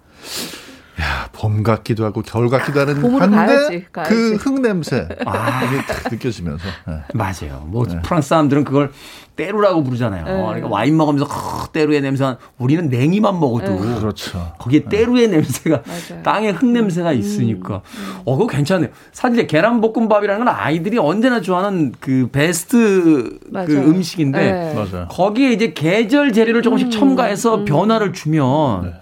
봄 1.47 1.63
같기도 1.63 2.03
하고 2.03 2.21
겨울 2.21 2.49
같기도 2.49 2.81
하는 2.81 3.01
한데 3.21 3.37
가야지, 3.37 3.85
가야지. 3.91 4.13
그 4.37 4.37
흙 4.37 4.61
냄새 4.61 5.07
아. 5.25 5.63
이게 5.63 5.81
딱 5.85 6.11
느껴지면서 6.11 6.63
네. 6.87 6.99
맞아요. 7.13 7.65
뭐 7.67 7.85
네. 7.85 7.99
프랑스 8.01 8.29
사람들은 8.29 8.63
그걸 8.65 8.91
때루라고 9.35 9.83
부르잖아요. 9.83 10.25
네. 10.25 10.31
그러니까 10.31 10.67
와인 10.67 10.97
먹으면서 10.97 11.27
때루의 11.71 12.01
냄새 12.01 12.35
우리는 12.57 12.89
냉이만 12.89 13.39
먹어도 13.39 13.71
네. 13.71 13.99
그렇죠. 13.99 14.53
거기에 14.57 14.85
때루의 14.85 15.29
냄새가 15.29 15.83
땅에 16.23 16.49
흙 16.49 16.65
냄새가 16.65 17.11
음. 17.11 17.17
있으니까 17.19 17.75
음. 17.75 18.21
어 18.25 18.35
그거 18.35 18.47
괜찮네요. 18.47 18.89
사실 19.11 19.47
계란 19.47 19.79
볶음밥이라는 19.79 20.43
건 20.43 20.53
아이들이 20.53 20.97
언제나 20.97 21.39
좋아하는 21.39 21.93
그 21.99 22.29
베스트 22.31 23.39
그 23.53 23.73
음식인데 23.73 24.51
네. 24.51 24.85
거기에 25.09 25.51
이제 25.53 25.73
계절 25.73 26.33
재료를 26.33 26.61
조금씩 26.61 26.87
음. 26.87 26.91
첨가해서 26.91 27.55
음. 27.57 27.65
변화를 27.65 28.11
주면 28.13 28.83
네. 28.83 28.93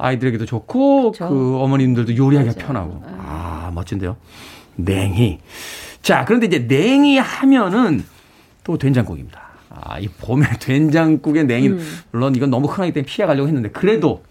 아이들에게도 0.00 0.46
좋고 0.46 1.12
그렇죠. 1.12 1.28
그 1.28 1.56
어머님들도 1.58 2.16
요리하기 2.16 2.48
맞아요. 2.48 2.66
편하고. 2.66 3.02
네. 3.06 3.12
아, 3.18 3.70
멋진데요. 3.74 4.16
냉이. 4.76 5.38
자, 6.02 6.24
그런데 6.24 6.46
이제 6.46 6.60
냉이 6.60 7.18
하면은 7.18 8.02
또 8.64 8.78
된장국입니다. 8.78 9.40
아, 9.70 9.98
이 9.98 10.08
봄에 10.08 10.46
된장국에 10.60 11.44
냉이 11.44 11.68
음. 11.68 11.98
물론 12.10 12.34
이건 12.34 12.50
너무 12.50 12.66
흔하기 12.66 12.92
때문에 12.92 13.06
피해 13.06 13.26
가려고 13.26 13.46
했는데 13.48 13.70
그래도 13.70 14.22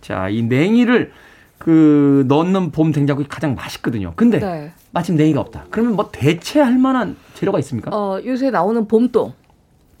자, 0.00 0.28
이 0.28 0.42
냉이를 0.42 1.12
그 1.58 2.24
넣는 2.28 2.72
봄 2.72 2.92
된장국이 2.92 3.28
가장 3.28 3.54
맛있거든요. 3.54 4.12
근데 4.16 4.38
네. 4.38 4.72
마침 4.90 5.16
냉이가 5.16 5.40
없다. 5.40 5.64
그러면 5.70 5.96
뭐 5.96 6.10
대체할 6.12 6.78
만한 6.78 7.16
재료가 7.34 7.58
있습니까? 7.60 7.90
어, 7.96 8.20
요새 8.24 8.50
나오는 8.50 8.86
봄동. 8.86 9.32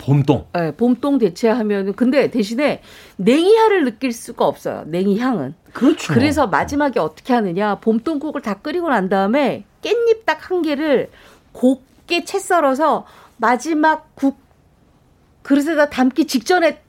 봄동. 0.04 0.46
네, 0.52 0.72
봄동 0.72 1.18
대체하면 1.18 1.94
근데 1.94 2.30
대신에 2.30 2.82
냉이향을 3.16 3.84
느낄 3.84 4.12
수가 4.12 4.46
없어요. 4.46 4.84
냉이향은. 4.86 5.54
그렇죠. 5.72 6.12
그래서 6.12 6.46
마지막에 6.46 7.00
어떻게 7.00 7.32
하느냐? 7.32 7.76
봄동국을 7.76 8.42
다 8.42 8.54
끓이고 8.54 8.88
난 8.88 9.08
다음에 9.08 9.64
깻잎 9.82 10.24
딱 10.26 10.50
한 10.50 10.62
개를 10.62 11.10
곱게 11.52 12.24
채 12.24 12.38
썰어서 12.38 13.06
마지막 13.38 14.14
국 14.14 14.36
그릇에다 15.42 15.88
담기 15.90 16.26
직전에 16.26 16.80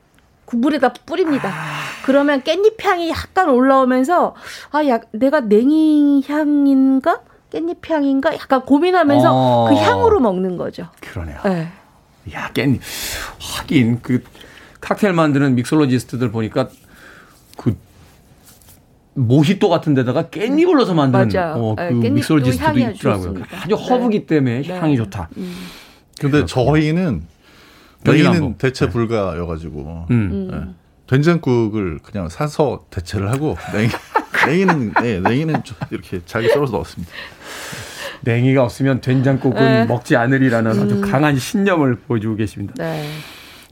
국물에다 0.46 0.94
뿌립니다. 1.06 1.50
아... 1.50 2.04
그러면 2.06 2.42
깻잎 2.42 2.84
향이 2.84 3.10
약간 3.10 3.50
올라오면서 3.50 4.36
아, 4.72 4.86
야, 4.88 5.00
내가 5.12 5.40
냉이 5.42 6.24
향인가? 6.28 7.22
깻잎 7.52 7.90
향인가? 7.90 8.34
약간 8.36 8.62
고민하면서 8.62 9.30
어... 9.32 9.70
그 9.70 9.76
향으로 9.76 10.20
먹는 10.20 10.58
거죠. 10.58 10.88
그러네요. 11.02 11.40
네. 11.46 11.68
야, 12.34 12.52
깻잎. 12.54 12.80
하긴, 13.40 14.00
그, 14.02 14.24
칵테일 14.82 15.14
만드는 15.14 15.56
믹솔로지스트들 15.56 16.32
보니까, 16.32 16.70
그, 17.58 17.76
모히또 19.16 19.70
같은 19.70 19.94
데다가 19.94 20.24
깻잎을 20.24 20.76
넣어서 20.76 20.94
만드는 20.94 21.30
어, 21.56 21.76
그 21.76 21.94
네, 21.94 22.10
믹솔로지스트도 22.10 22.80
있더라고요. 22.80 23.44
아주 23.62 23.76
허브기 23.76 24.20
네. 24.20 24.26
때문에 24.26 24.62
네. 24.62 24.78
향이 24.78 24.98
좋다. 24.98 25.30
음. 25.38 25.56
근데 26.20 26.46
저희는 26.46 27.24
저희는 28.06 28.58
대체 28.58 28.86
네. 28.86 28.92
불가여가지고 28.92 30.08
음. 30.12 30.48
네. 30.52 30.74
된장국을 31.08 32.00
그냥 32.04 32.30
사서 32.30 32.86
대체를 32.90 33.32
하고 33.32 33.58
냉이, 33.74 33.90
냉이는 34.48 34.94
네, 35.02 35.20
냉이는 35.22 35.64
좀 35.64 35.78
이렇게 35.92 36.22
잘게 36.26 36.50
썰어서 36.50 36.74
넣었습니다. 36.74 37.12
냉이가 38.26 38.64
없으면 38.64 39.00
된장국은 39.00 39.64
네. 39.64 39.86
먹지 39.86 40.18
않으리라는 40.18 40.72
음. 40.72 40.84
아주 40.84 41.02
강한 41.02 41.38
신념을 41.38 41.96
보여주고 42.08 42.36
계십니다. 42.36 42.74
네. 42.78 43.06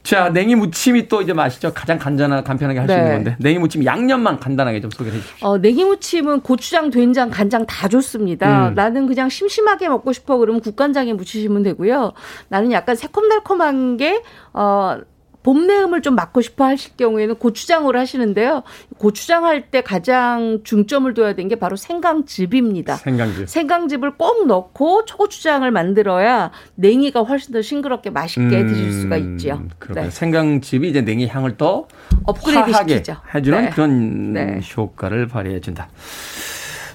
자, 0.04 0.30
냉이 0.30 0.56
무침이 0.56 1.08
또 1.08 1.22
이제 1.22 1.32
맛이죠. 1.32 1.74
가장 1.74 1.98
간단하 1.98 2.44
간편하게 2.44 2.80
할수 2.80 2.94
네. 2.94 3.02
있는 3.02 3.14
건데. 3.16 3.36
냉이 3.40 3.58
무침 3.58 3.86
양념만 3.86 4.40
간단하게 4.40 4.82
좀 4.82 4.92
소개해 4.92 5.16
주십시오. 5.16 5.48
어, 5.48 5.58
냉이 5.58 5.86
무침은 5.86 6.42
고추장, 6.42 6.90
된장, 6.90 7.30
간장 7.30 7.66
다 7.66 7.88
좋습니다. 7.88 8.70
음. 8.70 8.74
나는 8.76 9.08
그냥 9.08 9.30
심심하게 9.30 9.88
먹고 9.88 10.12
싶어 10.12 10.38
그러면 10.38 10.62
국간장에 10.62 11.14
무치시면 11.14 11.64
되고요. 11.64 12.12
나는 12.50 12.74
약간 12.74 12.98
새콤달콤한 12.98 13.96
게 13.96 14.22
어, 14.52 15.00
봄내음을 15.44 16.02
좀 16.02 16.16
맡고 16.16 16.42
싶어 16.42 16.66
하실 16.66 16.94
경우에는 16.98 17.36
고추장으로 17.36 18.00
하시는데요. 18.00 18.64
고추장 18.98 19.46
할 19.46 19.64
때 19.72 19.82
가장 19.82 20.60
중점을 20.64 21.12
둬야 21.14 21.34
되는 21.36 21.48
게 21.48 21.56
바로 21.56 21.76
생강즙입니다. 21.76 22.96
생강즙. 22.98 23.48
생강즙을 23.50 24.18
꼭 24.18 24.46
넣고 24.48 25.06
초고추장을 25.06 25.70
만들어야 25.72 26.52
냉이가 26.76 27.22
훨씬 27.22 27.54
더 27.54 27.62
싱그럽게 27.62 28.10
맛있게 28.10 28.62
음, 28.62 28.68
드실 28.68 28.92
수가 28.94 29.18
있죠. 29.18 29.62
네. 29.94 30.10
생강즙이 30.10 30.90
이제 30.90 31.02
냉이 31.02 31.28
향을 31.28 31.58
더 31.58 31.88
업그레이드 32.26 32.74
시키죠. 32.74 33.18
해주는 33.34 33.62
네. 33.64 33.70
그런 33.70 34.34
네. 34.34 34.60
효과를 34.76 35.28
발휘해 35.28 35.60
준다. 35.62 35.90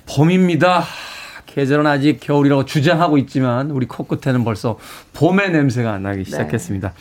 봄입니다. 0.07 0.85
계절은 1.59 1.87
아직 1.89 2.21
겨울이라고 2.21 2.67
주장하고 2.67 3.19
있지만 3.19 3.73
우리 3.73 3.87
코끝에는 3.87 4.45
벌써 4.45 4.79
봄의 5.15 5.51
냄새가 5.51 5.99
나기 5.99 6.19
네. 6.19 6.25
시작했습니다. 6.25 6.89
네. 6.89 6.95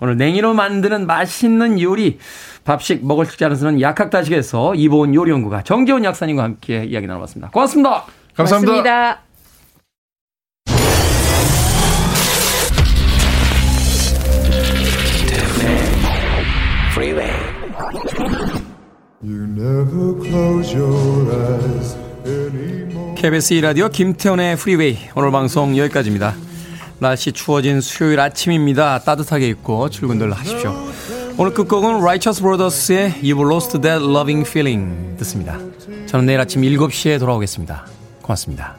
오늘 0.00 0.18
냉이로 0.18 0.52
만드는 0.52 1.06
맛있는 1.06 1.80
요리 1.80 2.18
밥식 2.64 3.06
먹을 3.06 3.26
줄 3.26 3.42
아는 3.42 3.56
쓰는 3.56 3.80
약학다식에서 3.80 4.74
이보은 4.74 5.14
요리연구가 5.14 5.62
정재훈 5.62 6.04
약사님과 6.04 6.42
함께 6.42 6.84
이야기 6.84 7.06
나눠봤습니다. 7.06 7.52
고맙습니다. 7.52 8.04
감사합니다. 8.36 8.72
고맙습니다. 8.72 9.22
KBS 23.22 23.54
2라디오 23.54 23.92
김태훈의 23.92 24.56
프리웨이 24.56 24.98
오늘 25.14 25.30
방송 25.30 25.78
여기까지입니다. 25.78 26.34
날씨 26.98 27.30
추워진 27.30 27.80
수요일 27.80 28.18
아침입니다. 28.18 28.98
따뜻하게 28.98 29.46
입고 29.46 29.90
출근들 29.90 30.32
하십시오. 30.32 30.74
오늘 31.38 31.54
끝곡은 31.54 32.00
Righteous 32.00 32.42
Brothers의 32.42 33.22
You've 33.22 33.48
Lost 33.48 33.80
That 33.80 34.04
Loving 34.04 34.44
Feeling 34.44 35.16
듣습니다. 35.18 35.56
저는 36.06 36.26
내일 36.26 36.40
아침 36.40 36.62
7시에 36.62 37.20
돌아오겠습니다. 37.20 37.86
고맙습니다. 38.22 38.74